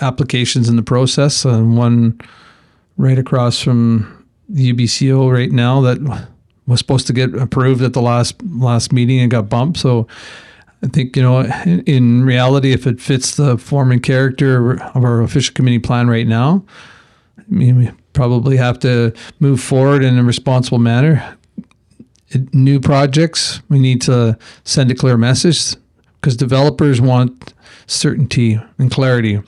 applications 0.00 0.68
in 0.68 0.76
the 0.76 0.82
process, 0.82 1.44
and 1.44 1.76
one 1.76 2.20
right 2.96 3.18
across 3.18 3.60
from 3.60 4.26
the 4.48 4.72
UBCO 4.72 5.32
right 5.32 5.50
now 5.50 5.80
that 5.80 6.28
was 6.66 6.78
supposed 6.78 7.06
to 7.06 7.12
get 7.12 7.34
approved 7.34 7.82
at 7.82 7.94
the 7.94 8.02
last 8.02 8.40
last 8.42 8.92
meeting 8.92 9.18
and 9.20 9.30
got 9.30 9.48
bumped. 9.48 9.78
So 9.78 10.06
I 10.82 10.86
think 10.86 11.16
you 11.16 11.22
know, 11.22 11.42
in, 11.86 12.24
reality, 12.24 12.72
if 12.72 12.86
it 12.86 13.00
fits 13.00 13.36
the 13.36 13.58
form 13.58 13.92
and 13.92 14.02
character 14.02 14.82
of 14.94 15.04
our 15.04 15.20
official 15.20 15.54
community 15.54 15.80
plan 15.80 16.08
right 16.08 16.26
now, 16.26 16.64
I 17.38 17.42
mean, 17.48 17.76
we 17.76 17.90
probably 18.12 18.56
have 18.56 18.78
to 18.80 19.12
move 19.40 19.60
forward 19.60 20.02
in 20.02 20.18
a 20.18 20.24
responsible 20.24 20.78
manner. 20.78 21.36
It, 22.28 22.54
new 22.54 22.80
projects, 22.80 23.60
we 23.68 23.78
need 23.78 24.00
to 24.02 24.38
send 24.64 24.90
a 24.90 24.94
clear 24.94 25.16
message 25.16 25.74
because 26.20 26.36
developers 26.36 27.00
want 27.00 27.52
certainty 27.86 28.60
and 28.78 28.90
clarity, 28.90 29.42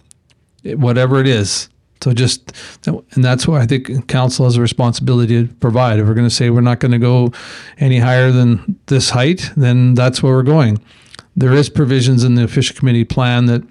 whatever 0.65 1.21
it 1.21 1.29
is. 1.29 1.69
So 2.03 2.13
just, 2.13 2.53
and 2.85 3.25
that's 3.25 3.47
why 3.47 3.61
I 3.61 3.67
think 3.67 4.09
council 4.09 4.45
has 4.45 4.57
a 4.57 4.61
responsibility 4.61 5.47
to 5.47 5.55
provide. 5.55 6.01
If 6.01 6.09
we're 6.09 6.15
going 6.15 6.29
to 6.29 6.35
say 6.35 6.51
we're 6.51 6.61
not 6.61 6.81
going 6.81 6.93
to 6.93 6.99
go 6.99 7.33
any 7.79 8.01
higher 8.01 8.33
than 8.33 8.81
this 8.87 9.11
height, 9.11 9.53
then 9.57 9.95
that's 9.95 10.21
where 10.23 10.33
we're 10.35 10.43
going. 10.43 10.83
There 11.37 11.53
is 11.53 11.69
provisions 11.69 12.25
in 12.25 12.35
the 12.35 12.45
official 12.45 12.77
community 12.77 13.05
plan 13.05 13.47
that 13.47 13.63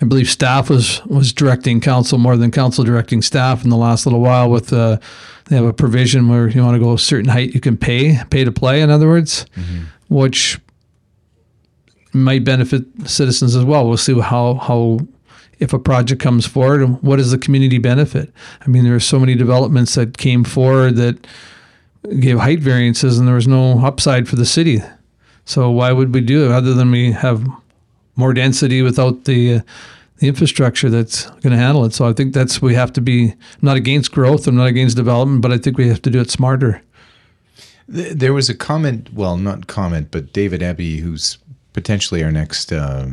I 0.00 0.04
believe 0.04 0.30
staff 0.30 0.70
was 0.70 1.04
was 1.06 1.32
directing 1.32 1.80
council 1.80 2.18
more 2.18 2.36
than 2.36 2.50
council 2.50 2.84
directing 2.84 3.20
staff 3.22 3.64
in 3.64 3.70
the 3.70 3.76
last 3.76 4.06
little 4.06 4.20
while. 4.20 4.48
With 4.48 4.72
uh, 4.72 4.98
they 5.46 5.56
have 5.56 5.64
a 5.64 5.72
provision 5.72 6.28
where 6.28 6.48
you 6.48 6.62
want 6.62 6.76
to 6.76 6.80
go 6.80 6.94
a 6.94 6.98
certain 6.98 7.28
height, 7.28 7.54
you 7.54 7.60
can 7.60 7.76
pay 7.76 8.18
pay 8.30 8.44
to 8.44 8.52
play. 8.52 8.80
In 8.80 8.90
other 8.90 9.08
words, 9.08 9.44
mm-hmm. 9.56 9.84
which 10.08 10.58
might 12.12 12.44
benefit 12.44 12.84
citizens 13.06 13.56
as 13.56 13.64
well. 13.64 13.86
We'll 13.86 13.96
see 13.96 14.18
how 14.20 14.54
how 14.54 15.00
if 15.58 15.72
a 15.72 15.78
project 15.78 16.22
comes 16.22 16.46
forward 16.46 16.82
and 16.82 17.02
what 17.02 17.18
is 17.18 17.32
the 17.32 17.38
community 17.38 17.78
benefit. 17.78 18.32
I 18.60 18.68
mean, 18.68 18.84
there 18.84 18.94
are 18.94 19.00
so 19.00 19.18
many 19.18 19.34
developments 19.34 19.96
that 19.96 20.16
came 20.16 20.44
forward 20.44 20.94
that 20.96 21.26
gave 22.20 22.38
height 22.38 22.60
variances, 22.60 23.18
and 23.18 23.26
there 23.26 23.34
was 23.34 23.48
no 23.48 23.84
upside 23.84 24.28
for 24.28 24.36
the 24.36 24.46
city. 24.46 24.80
So 25.48 25.70
why 25.70 25.92
would 25.92 26.12
we 26.12 26.20
do 26.20 26.44
it 26.44 26.52
other 26.52 26.74
than 26.74 26.90
we 26.90 27.10
have 27.12 27.48
more 28.16 28.34
density 28.34 28.82
without 28.82 29.24
the 29.24 29.54
uh, 29.54 29.60
the 30.18 30.28
infrastructure 30.28 30.90
that's 30.90 31.24
going 31.24 31.52
to 31.52 31.56
handle 31.56 31.86
it? 31.86 31.94
So 31.94 32.06
I 32.06 32.12
think 32.12 32.34
that's 32.34 32.60
we 32.60 32.74
have 32.74 32.92
to 32.92 33.00
be 33.00 33.32
not 33.62 33.78
against 33.78 34.12
growth. 34.12 34.46
I'm 34.46 34.56
not 34.56 34.66
against 34.66 34.94
development, 34.94 35.40
but 35.40 35.50
I 35.50 35.56
think 35.56 35.78
we 35.78 35.88
have 35.88 36.02
to 36.02 36.10
do 36.10 36.20
it 36.20 36.30
smarter. 36.30 36.82
There 37.88 38.34
was 38.34 38.50
a 38.50 38.54
comment, 38.54 39.14
well, 39.14 39.38
not 39.38 39.68
comment, 39.68 40.08
but 40.10 40.34
David 40.34 40.60
Eby, 40.60 40.98
who's 40.98 41.38
potentially 41.72 42.22
our 42.22 42.30
next 42.30 42.70
uh, 42.70 43.06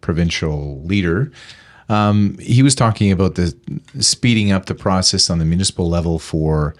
provincial 0.00 0.82
leader. 0.82 1.30
Um, 1.88 2.36
he 2.38 2.64
was 2.64 2.74
talking 2.74 3.12
about 3.12 3.36
the 3.36 3.54
speeding 4.00 4.50
up 4.50 4.66
the 4.66 4.74
process 4.74 5.30
on 5.30 5.38
the 5.38 5.44
municipal 5.44 5.88
level 5.88 6.18
for 6.18 6.74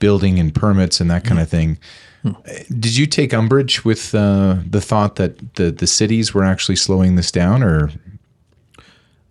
building 0.00 0.40
and 0.40 0.52
permits 0.52 1.00
and 1.00 1.08
that 1.12 1.22
kind 1.22 1.38
of 1.38 1.48
thing. 1.48 1.78
Did 2.22 2.96
you 2.96 3.06
take 3.06 3.32
umbrage 3.32 3.84
with 3.84 4.14
uh, 4.14 4.56
the 4.68 4.80
thought 4.80 5.16
that 5.16 5.54
the, 5.54 5.70
the 5.70 5.86
cities 5.86 6.34
were 6.34 6.44
actually 6.44 6.76
slowing 6.76 7.16
this 7.16 7.30
down, 7.30 7.62
or? 7.62 7.90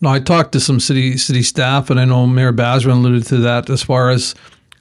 No, 0.02 0.10
I 0.10 0.20
talked 0.20 0.54
to 0.54 0.60
some 0.60 0.80
city 0.80 1.18
city 1.18 1.44
staff, 1.44 1.90
and 1.90 2.00
I 2.00 2.06
know 2.06 2.26
Mayor 2.26 2.54
Basran 2.54 2.94
alluded 2.94 3.26
to 3.28 3.38
that. 3.38 3.70
As 3.70 3.84
far 3.84 4.10
as 4.10 4.34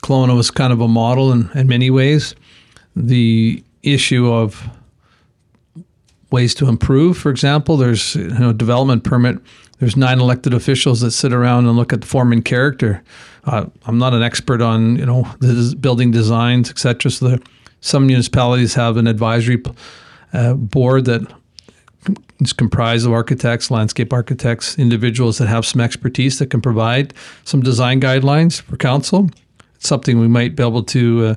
Kelowna 0.02 0.36
was 0.36 0.50
kind 0.50 0.72
of 0.72 0.80
a 0.80 0.88
model 0.88 1.32
in, 1.32 1.50
in 1.54 1.66
many 1.66 1.90
ways, 1.90 2.34
the 2.94 3.62
issue 3.82 4.32
of 4.32 4.68
ways 6.30 6.54
to 6.54 6.68
improve. 6.68 7.18
For 7.18 7.30
example, 7.30 7.76
there's 7.76 8.14
you 8.14 8.28
know 8.28 8.52
development 8.52 9.04
permit. 9.04 9.38
There's 9.80 9.96
nine 9.96 10.18
elected 10.18 10.54
officials 10.54 11.00
that 11.02 11.12
sit 11.12 11.32
around 11.32 11.66
and 11.66 11.76
look 11.76 11.92
at 11.92 12.00
the 12.00 12.06
form 12.06 12.32
and 12.32 12.44
character. 12.44 13.02
Uh, 13.44 13.66
I'm 13.86 13.98
not 13.98 14.14
an 14.14 14.22
expert 14.22 14.60
on 14.60 14.96
you 14.96 15.06
know 15.06 15.24
building 15.80 16.10
designs, 16.10 16.70
etc. 16.70 17.10
So 17.10 17.38
some 17.80 18.06
municipalities 18.06 18.74
have 18.74 18.96
an 18.96 19.06
advisory 19.06 19.62
uh, 20.32 20.54
board 20.54 21.04
that 21.06 21.22
is 22.40 22.52
comprised 22.52 23.06
of 23.06 23.12
architects, 23.12 23.70
landscape 23.70 24.12
architects, 24.12 24.78
individuals 24.78 25.38
that 25.38 25.48
have 25.48 25.66
some 25.66 25.80
expertise 25.80 26.38
that 26.38 26.50
can 26.50 26.60
provide 26.60 27.14
some 27.44 27.60
design 27.60 28.00
guidelines 28.00 28.60
for 28.60 28.76
council. 28.76 29.30
It's 29.76 29.88
something 29.88 30.18
we 30.18 30.28
might 30.28 30.56
be 30.56 30.62
able 30.62 30.82
to 30.84 31.26
uh, 31.26 31.34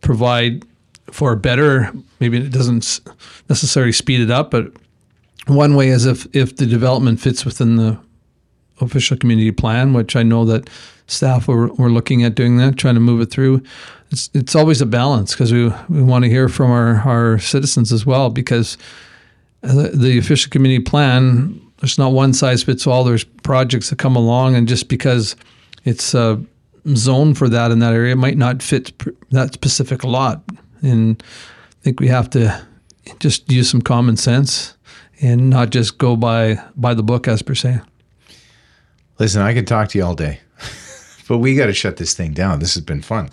provide 0.00 0.64
for 1.10 1.34
better. 1.36 1.92
Maybe 2.20 2.38
it 2.38 2.52
doesn't 2.52 3.00
necessarily 3.48 3.92
speed 3.92 4.20
it 4.20 4.30
up, 4.30 4.50
but 4.50 4.72
one 5.46 5.74
way 5.74 5.88
is 5.88 6.04
if 6.04 6.26
if 6.34 6.56
the 6.56 6.66
development 6.66 7.20
fits 7.20 7.44
within 7.44 7.76
the 7.76 7.98
official 8.80 9.16
community 9.16 9.52
plan, 9.52 9.92
which 9.92 10.16
I 10.16 10.22
know 10.22 10.44
that 10.46 10.68
staff 11.06 11.48
were, 11.48 11.68
were 11.74 11.90
looking 11.90 12.22
at 12.22 12.34
doing 12.34 12.58
that, 12.58 12.76
trying 12.76 12.94
to 12.94 13.00
move 13.00 13.20
it 13.20 13.30
through 13.30 13.62
it's 14.10 14.30
it's 14.34 14.54
always 14.54 14.80
a 14.80 14.86
balance 14.86 15.32
because 15.32 15.52
we 15.52 15.68
we 15.88 16.02
want 16.02 16.24
to 16.24 16.30
hear 16.30 16.48
from 16.48 16.70
our 16.70 16.96
our 17.00 17.38
citizens 17.38 17.92
as 17.92 18.06
well 18.06 18.30
because 18.30 18.78
the, 19.60 19.90
the 19.94 20.18
official 20.18 20.50
community 20.50 20.82
plan 20.82 21.60
there's 21.80 21.98
not 21.98 22.12
one 22.12 22.32
size 22.32 22.64
fits 22.64 22.88
all. 22.88 23.04
There's 23.04 23.22
projects 23.22 23.90
that 23.90 24.00
come 24.00 24.16
along 24.16 24.56
and 24.56 24.66
just 24.66 24.88
because 24.88 25.36
it's 25.84 26.12
a 26.12 26.42
zone 26.96 27.34
for 27.34 27.48
that 27.48 27.70
in 27.70 27.78
that 27.78 27.94
area 27.94 28.12
it 28.12 28.18
might 28.18 28.36
not 28.36 28.62
fit 28.62 28.92
that 29.30 29.54
specific 29.54 30.02
lot. 30.02 30.42
And 30.82 31.22
I 31.22 31.82
think 31.82 32.00
we 32.00 32.08
have 32.08 32.30
to 32.30 32.66
just 33.20 33.50
use 33.50 33.70
some 33.70 33.80
common 33.80 34.16
sense 34.16 34.74
and 35.20 35.50
not 35.50 35.70
just 35.70 35.98
go 35.98 36.16
by 36.16 36.60
by 36.74 36.94
the 36.94 37.02
book 37.02 37.28
as 37.28 37.42
per 37.42 37.54
se. 37.54 37.80
Listen, 39.18 39.42
I 39.42 39.52
can 39.52 39.64
talk 39.64 39.88
to 39.90 39.98
you 39.98 40.04
all 40.04 40.14
day, 40.14 40.40
but 41.28 41.38
we 41.38 41.54
got 41.56 41.66
to 41.66 41.72
shut 41.72 41.96
this 41.96 42.14
thing 42.14 42.32
down. 42.32 42.60
This 42.60 42.74
has 42.74 42.84
been 42.84 43.02
fun. 43.02 43.30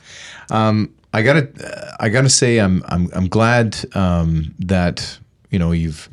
Um, 0.49 0.93
I 1.13 1.21
gotta, 1.21 1.95
I 1.99 2.09
gotta 2.09 2.29
say, 2.29 2.57
I'm, 2.57 2.83
I'm, 2.87 3.09
I'm 3.13 3.27
glad 3.29 3.77
um, 3.95 4.53
that 4.59 5.17
you 5.49 5.57
know 5.57 5.71
you've, 5.71 6.09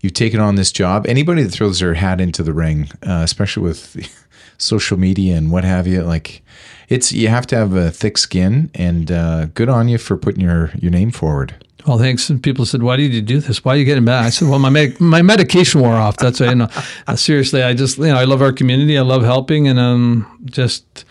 you've 0.00 0.12
taken 0.12 0.40
on 0.40 0.56
this 0.56 0.70
job. 0.70 1.06
Anybody 1.06 1.42
that 1.42 1.50
throws 1.50 1.80
their 1.80 1.94
hat 1.94 2.20
into 2.20 2.42
the 2.42 2.52
ring, 2.52 2.90
uh, 3.06 3.22
especially 3.24 3.62
with 3.62 3.96
social 4.58 4.98
media 4.98 5.36
and 5.36 5.50
what 5.50 5.64
have 5.64 5.86
you, 5.86 6.02
like 6.02 6.42
it's 6.88 7.12
you 7.12 7.28
have 7.28 7.46
to 7.46 7.56
have 7.56 7.74
a 7.74 7.90
thick 7.90 8.18
skin. 8.18 8.70
And 8.74 9.10
uh, 9.10 9.46
good 9.46 9.70
on 9.70 9.88
you 9.88 9.98
for 9.98 10.16
putting 10.16 10.42
your 10.42 10.70
your 10.78 10.90
name 10.90 11.10
forward. 11.10 11.61
Well, 11.86 11.98
thanks. 11.98 12.30
And 12.30 12.42
people 12.42 12.64
said, 12.64 12.82
"Why 12.82 12.96
did 12.96 13.12
you 13.12 13.22
do 13.22 13.40
this? 13.40 13.64
Why 13.64 13.74
are 13.74 13.76
you 13.76 13.84
getting 13.84 14.04
back?" 14.04 14.26
I 14.26 14.30
said, 14.30 14.48
"Well, 14.48 14.58
my 14.58 14.70
med- 14.70 15.00
my 15.00 15.22
medication 15.22 15.80
wore 15.80 15.94
off. 15.94 16.16
That's 16.16 16.40
why." 16.40 16.50
You 16.50 16.54
know, 16.54 16.68
uh, 17.06 17.16
seriously, 17.16 17.62
I 17.62 17.74
just 17.74 17.98
you 17.98 18.04
know 18.04 18.16
I 18.16 18.24
love 18.24 18.42
our 18.42 18.52
community. 18.52 18.96
I 18.96 19.02
love 19.02 19.22
helping, 19.22 19.66
and 19.66 19.78
um, 19.78 20.26
just 20.44 21.04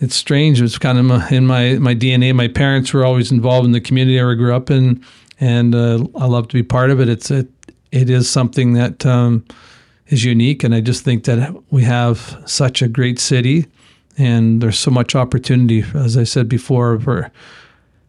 it's 0.00 0.14
strange. 0.14 0.60
It's 0.60 0.78
kind 0.78 0.98
of 0.98 1.32
in 1.32 1.46
my 1.46 1.74
my 1.74 1.94
DNA. 1.94 2.34
My 2.34 2.48
parents 2.48 2.92
were 2.92 3.04
always 3.04 3.32
involved 3.32 3.66
in 3.66 3.72
the 3.72 3.80
community 3.80 4.20
I 4.20 4.34
grew 4.34 4.54
up 4.54 4.70
in, 4.70 5.04
and 5.40 5.74
uh, 5.74 6.06
I 6.16 6.26
love 6.26 6.48
to 6.48 6.54
be 6.54 6.62
part 6.62 6.90
of 6.90 7.00
it. 7.00 7.08
It's 7.08 7.30
it 7.30 7.48
it 7.92 8.10
is 8.10 8.28
something 8.28 8.74
that 8.74 9.06
um, 9.06 9.44
is 10.08 10.24
unique, 10.24 10.64
and 10.64 10.74
I 10.74 10.80
just 10.80 11.04
think 11.04 11.24
that 11.24 11.54
we 11.70 11.82
have 11.84 12.40
such 12.46 12.82
a 12.82 12.88
great 12.88 13.18
city, 13.18 13.66
and 14.18 14.60
there's 14.60 14.78
so 14.78 14.90
much 14.90 15.14
opportunity, 15.14 15.84
as 15.94 16.16
I 16.16 16.24
said 16.24 16.48
before, 16.48 16.98
for 17.00 17.30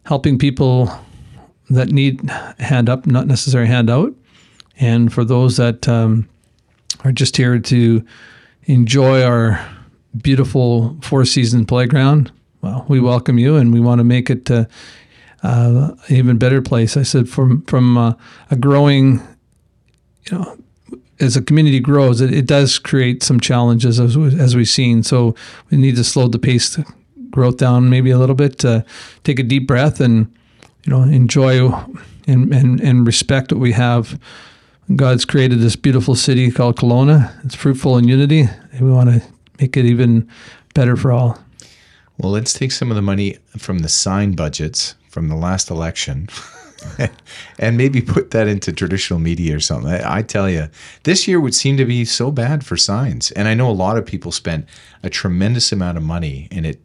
helping 0.04 0.38
people 0.38 0.90
that 1.70 1.88
need 1.88 2.28
hand 2.58 2.88
up, 2.88 3.06
not 3.06 3.26
necessarily 3.26 3.68
hand 3.68 3.90
out, 3.90 4.14
and 4.78 5.12
for 5.12 5.24
those 5.24 5.56
that 5.56 5.88
um, 5.88 6.28
are 7.04 7.12
just 7.12 7.36
here 7.36 7.58
to 7.58 8.04
enjoy 8.64 9.22
our 9.22 9.64
beautiful 10.16 10.96
four 11.02 11.24
season 11.24 11.66
playground. 11.66 12.32
Well, 12.62 12.84
we 12.88 13.00
welcome 13.00 13.38
you, 13.38 13.56
and 13.56 13.72
we 13.72 13.80
want 13.80 13.98
to 13.98 14.04
make 14.04 14.30
it 14.30 14.50
uh, 14.50 14.64
uh, 15.42 15.92
an 16.08 16.14
even 16.14 16.38
better 16.38 16.60
place. 16.60 16.96
I 16.96 17.02
said 17.02 17.28
from 17.28 17.62
from 17.62 17.96
uh, 17.96 18.14
a 18.50 18.56
growing, 18.56 19.20
you 20.30 20.38
know, 20.38 20.58
as 21.20 21.36
a 21.36 21.42
community 21.42 21.80
grows, 21.80 22.20
it, 22.20 22.32
it 22.32 22.46
does 22.46 22.78
create 22.78 23.22
some 23.22 23.38
challenges 23.38 24.00
as 24.00 24.16
as 24.16 24.56
we've 24.56 24.68
seen. 24.68 25.02
So 25.02 25.34
we 25.70 25.78
need 25.78 25.96
to 25.96 26.04
slow 26.04 26.28
the 26.28 26.38
pace 26.38 26.78
growth 27.30 27.58
down 27.58 27.90
maybe 27.90 28.10
a 28.10 28.18
little 28.18 28.34
bit. 28.34 28.58
To 28.60 28.84
take 29.22 29.38
a 29.38 29.44
deep 29.44 29.66
breath 29.66 30.00
and 30.00 30.32
you 30.84 30.90
know 30.90 31.02
enjoy 31.02 31.68
and 32.26 32.52
and, 32.52 32.80
and 32.80 33.06
respect 33.06 33.52
what 33.52 33.60
we 33.60 33.72
have 33.72 34.18
God's 34.96 35.26
created 35.26 35.60
this 35.60 35.76
beautiful 35.76 36.14
city 36.14 36.50
called 36.50 36.76
Kelowna. 36.76 37.44
It's 37.44 37.54
fruitful 37.54 37.98
in 37.98 38.08
unity, 38.08 38.48
and 38.72 38.80
we 38.80 38.90
want 38.90 39.10
to 39.10 39.22
make 39.60 39.76
it 39.76 39.84
even 39.84 40.26
better 40.74 40.96
for 40.96 41.12
all. 41.12 41.38
Well, 42.16 42.32
let's 42.32 42.54
take 42.54 42.72
some 42.72 42.90
of 42.90 42.96
the 42.96 43.02
money 43.02 43.36
from 43.58 43.80
the 43.80 43.88
sign 43.88 44.32
budgets 44.32 44.94
from 45.10 45.28
the 45.28 45.36
last 45.36 45.68
election 45.68 46.28
and 47.58 47.76
maybe 47.76 48.00
put 48.00 48.30
that 48.30 48.48
into 48.48 48.72
traditional 48.72 49.18
media 49.18 49.56
or 49.56 49.60
something. 49.60 49.92
I, 49.92 50.18
I, 50.18 50.22
tell 50.22 50.48
you, 50.48 50.68
this 51.02 51.28
year 51.28 51.38
would 51.38 51.54
seem 51.54 51.76
to 51.76 51.84
be 51.84 52.04
so 52.04 52.30
bad 52.30 52.64
for 52.64 52.76
signs. 52.76 53.30
And 53.32 53.46
I 53.46 53.54
know 53.54 53.70
a 53.70 53.72
lot 53.72 53.98
of 53.98 54.06
people 54.06 54.32
spent 54.32 54.66
a 55.02 55.10
tremendous 55.10 55.70
amount 55.70 55.98
of 55.98 56.02
money 56.02 56.48
and 56.50 56.64
it 56.64 56.80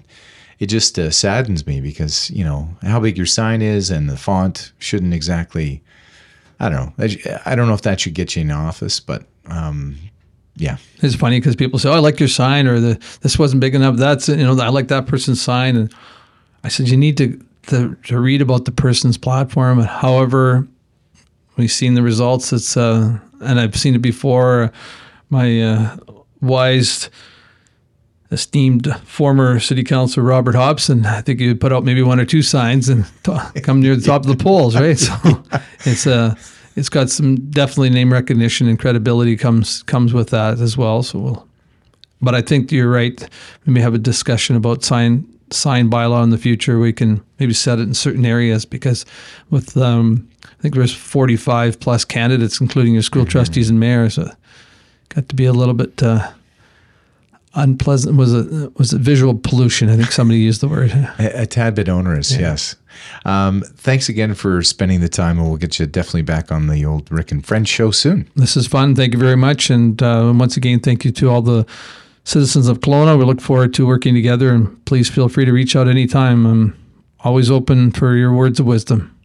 it 0.63 0.69
just 0.69 0.97
uh, 0.97 1.11
saddens 1.11 1.67
me 1.67 1.81
because, 1.81 2.29
you 2.31 2.43
know, 2.43 2.69
how 2.81 2.99
big 2.99 3.17
your 3.17 3.25
sign 3.25 3.61
is 3.61 3.89
and 3.89 4.09
the 4.09 4.17
font 4.17 4.71
shouldn't 4.79 5.13
exactly 5.13 5.83
I 6.59 6.69
don't 6.69 6.97
know. 6.97 7.39
I 7.45 7.55
don't 7.55 7.67
know 7.67 7.73
if 7.73 7.81
that 7.81 7.99
should 7.99 8.13
get 8.13 8.35
you 8.35 8.43
in 8.43 8.51
office, 8.51 9.01
but 9.01 9.23
um, 9.47 9.97
yeah, 10.55 10.77
it's 11.01 11.15
funny 11.15 11.39
because 11.39 11.57
people 11.57 11.77
say, 11.77 11.89
"Oh, 11.89 11.93
I 11.93 11.99
like 11.99 12.19
your 12.19 12.29
sign," 12.29 12.67
or 12.67 12.79
"the 12.79 13.17
this 13.21 13.37
wasn't 13.37 13.59
big 13.59 13.75
enough." 13.75 13.97
That's 13.97 14.29
you 14.29 14.37
know, 14.37 14.57
I 14.57 14.69
like 14.69 14.87
that 14.87 15.05
person's 15.05 15.41
sign, 15.41 15.75
and 15.75 15.93
I 16.63 16.69
said 16.69 16.87
you 16.87 16.95
need 16.95 17.17
to 17.17 17.43
to, 17.67 17.95
to 18.05 18.19
read 18.19 18.41
about 18.41 18.63
the 18.63 18.71
person's 18.71 19.17
platform. 19.17 19.79
And 19.79 19.87
however, 19.87 20.65
we've 21.57 21.71
seen 21.71 21.95
the 21.95 22.03
results. 22.03 22.53
It's 22.53 22.77
uh, 22.77 23.19
and 23.41 23.59
I've 23.59 23.75
seen 23.75 23.95
it 23.95 24.01
before. 24.01 24.71
My 25.29 25.61
uh, 25.61 25.97
wise, 26.39 27.09
esteemed 28.33 28.93
former 29.05 29.59
city 29.59 29.83
councilor 29.83 30.23
Robert 30.23 30.55
Hobson, 30.55 31.05
I 31.05 31.21
think 31.21 31.39
he 31.39 31.47
would 31.47 31.61
put 31.61 31.71
out 31.71 31.83
maybe 31.83 32.01
one 32.01 32.19
or 32.19 32.25
two 32.25 32.41
signs 32.41 32.89
and 32.89 33.05
t- 33.23 33.61
come 33.61 33.81
near 33.81 33.95
the 33.95 34.05
top 34.05 34.21
of 34.21 34.27
the 34.27 34.43
polls, 34.43 34.75
right? 34.75 34.97
So 34.97 35.13
it's 35.85 36.05
a 36.05 36.15
uh, 36.15 36.35
it's 36.75 36.89
got 36.89 37.09
some 37.09 37.35
definitely 37.51 37.91
name 37.91 38.11
recognition 38.11 38.67
and 38.67 38.79
credibility 38.79 39.37
comes 39.37 39.83
comes 39.83 40.13
with 40.13 40.29
that 40.31 40.59
as 40.59 40.75
well. 40.75 41.03
So 41.03 41.19
we'll, 41.19 41.47
but 42.21 42.33
I 42.33 42.41
think 42.41 42.71
you're 42.71 42.89
right. 42.89 43.29
We 43.65 43.73
may 43.73 43.81
have 43.81 43.93
a 43.93 43.99
discussion 43.99 44.55
about 44.55 44.83
sign 44.83 45.27
sign 45.51 45.89
bylaw 45.89 46.23
in 46.23 46.31
the 46.31 46.37
future. 46.37 46.79
We 46.79 46.93
can 46.93 47.23
maybe 47.39 47.53
set 47.53 47.79
it 47.79 47.83
in 47.83 47.93
certain 47.93 48.25
areas 48.25 48.65
because 48.65 49.05
with 49.49 49.77
um, 49.77 50.27
I 50.43 50.61
think 50.61 50.75
there's 50.75 50.95
45 50.95 51.79
plus 51.79 52.05
candidates, 52.05 52.59
including 52.59 52.93
your 52.93 53.03
school 53.03 53.23
mm-hmm. 53.23 53.29
trustees 53.29 53.69
and 53.69 53.79
mayors. 53.79 54.15
So 54.15 54.31
got 55.09 55.29
to 55.29 55.35
be 55.35 55.45
a 55.45 55.53
little 55.53 55.75
bit. 55.75 56.01
Uh, 56.01 56.31
unpleasant 57.55 58.17
was 58.17 58.33
a 58.33 58.71
was 58.77 58.93
a 58.93 58.97
visual 58.97 59.35
pollution. 59.35 59.89
I 59.89 59.95
think 59.95 60.11
somebody 60.11 60.39
used 60.39 60.61
the 60.61 60.67
word. 60.67 60.91
A, 61.19 61.41
a 61.43 61.45
tad 61.45 61.75
bit 61.75 61.89
onerous, 61.89 62.31
yeah. 62.31 62.39
yes. 62.39 62.75
Um, 63.25 63.61
thanks 63.75 64.09
again 64.09 64.33
for 64.33 64.63
spending 64.63 65.01
the 65.01 65.09
time, 65.09 65.37
and 65.37 65.47
we'll 65.47 65.57
get 65.57 65.79
you 65.79 65.85
definitely 65.85 66.23
back 66.23 66.51
on 66.51 66.67
the 66.67 66.85
old 66.85 67.11
Rick 67.11 67.31
and 67.31 67.45
Friends 67.45 67.69
show 67.69 67.91
soon. 67.91 68.29
This 68.35 68.55
is 68.57 68.67
fun. 68.67 68.95
Thank 68.95 69.13
you 69.13 69.19
very 69.19 69.35
much, 69.35 69.69
and 69.69 70.01
uh, 70.01 70.33
once 70.35 70.57
again, 70.57 70.79
thank 70.79 71.05
you 71.05 71.11
to 71.11 71.29
all 71.29 71.41
the 71.41 71.65
citizens 72.23 72.67
of 72.67 72.79
Kelowna. 72.79 73.17
We 73.17 73.25
look 73.25 73.41
forward 73.41 73.73
to 73.75 73.85
working 73.85 74.13
together, 74.13 74.51
and 74.51 74.83
please 74.85 75.09
feel 75.09 75.29
free 75.29 75.45
to 75.45 75.51
reach 75.51 75.75
out 75.75 75.87
anytime. 75.87 76.45
I'm 76.45 76.77
always 77.19 77.49
open 77.49 77.91
for 77.91 78.15
your 78.15 78.33
words 78.33 78.59
of 78.59 78.65
wisdom. 78.65 79.15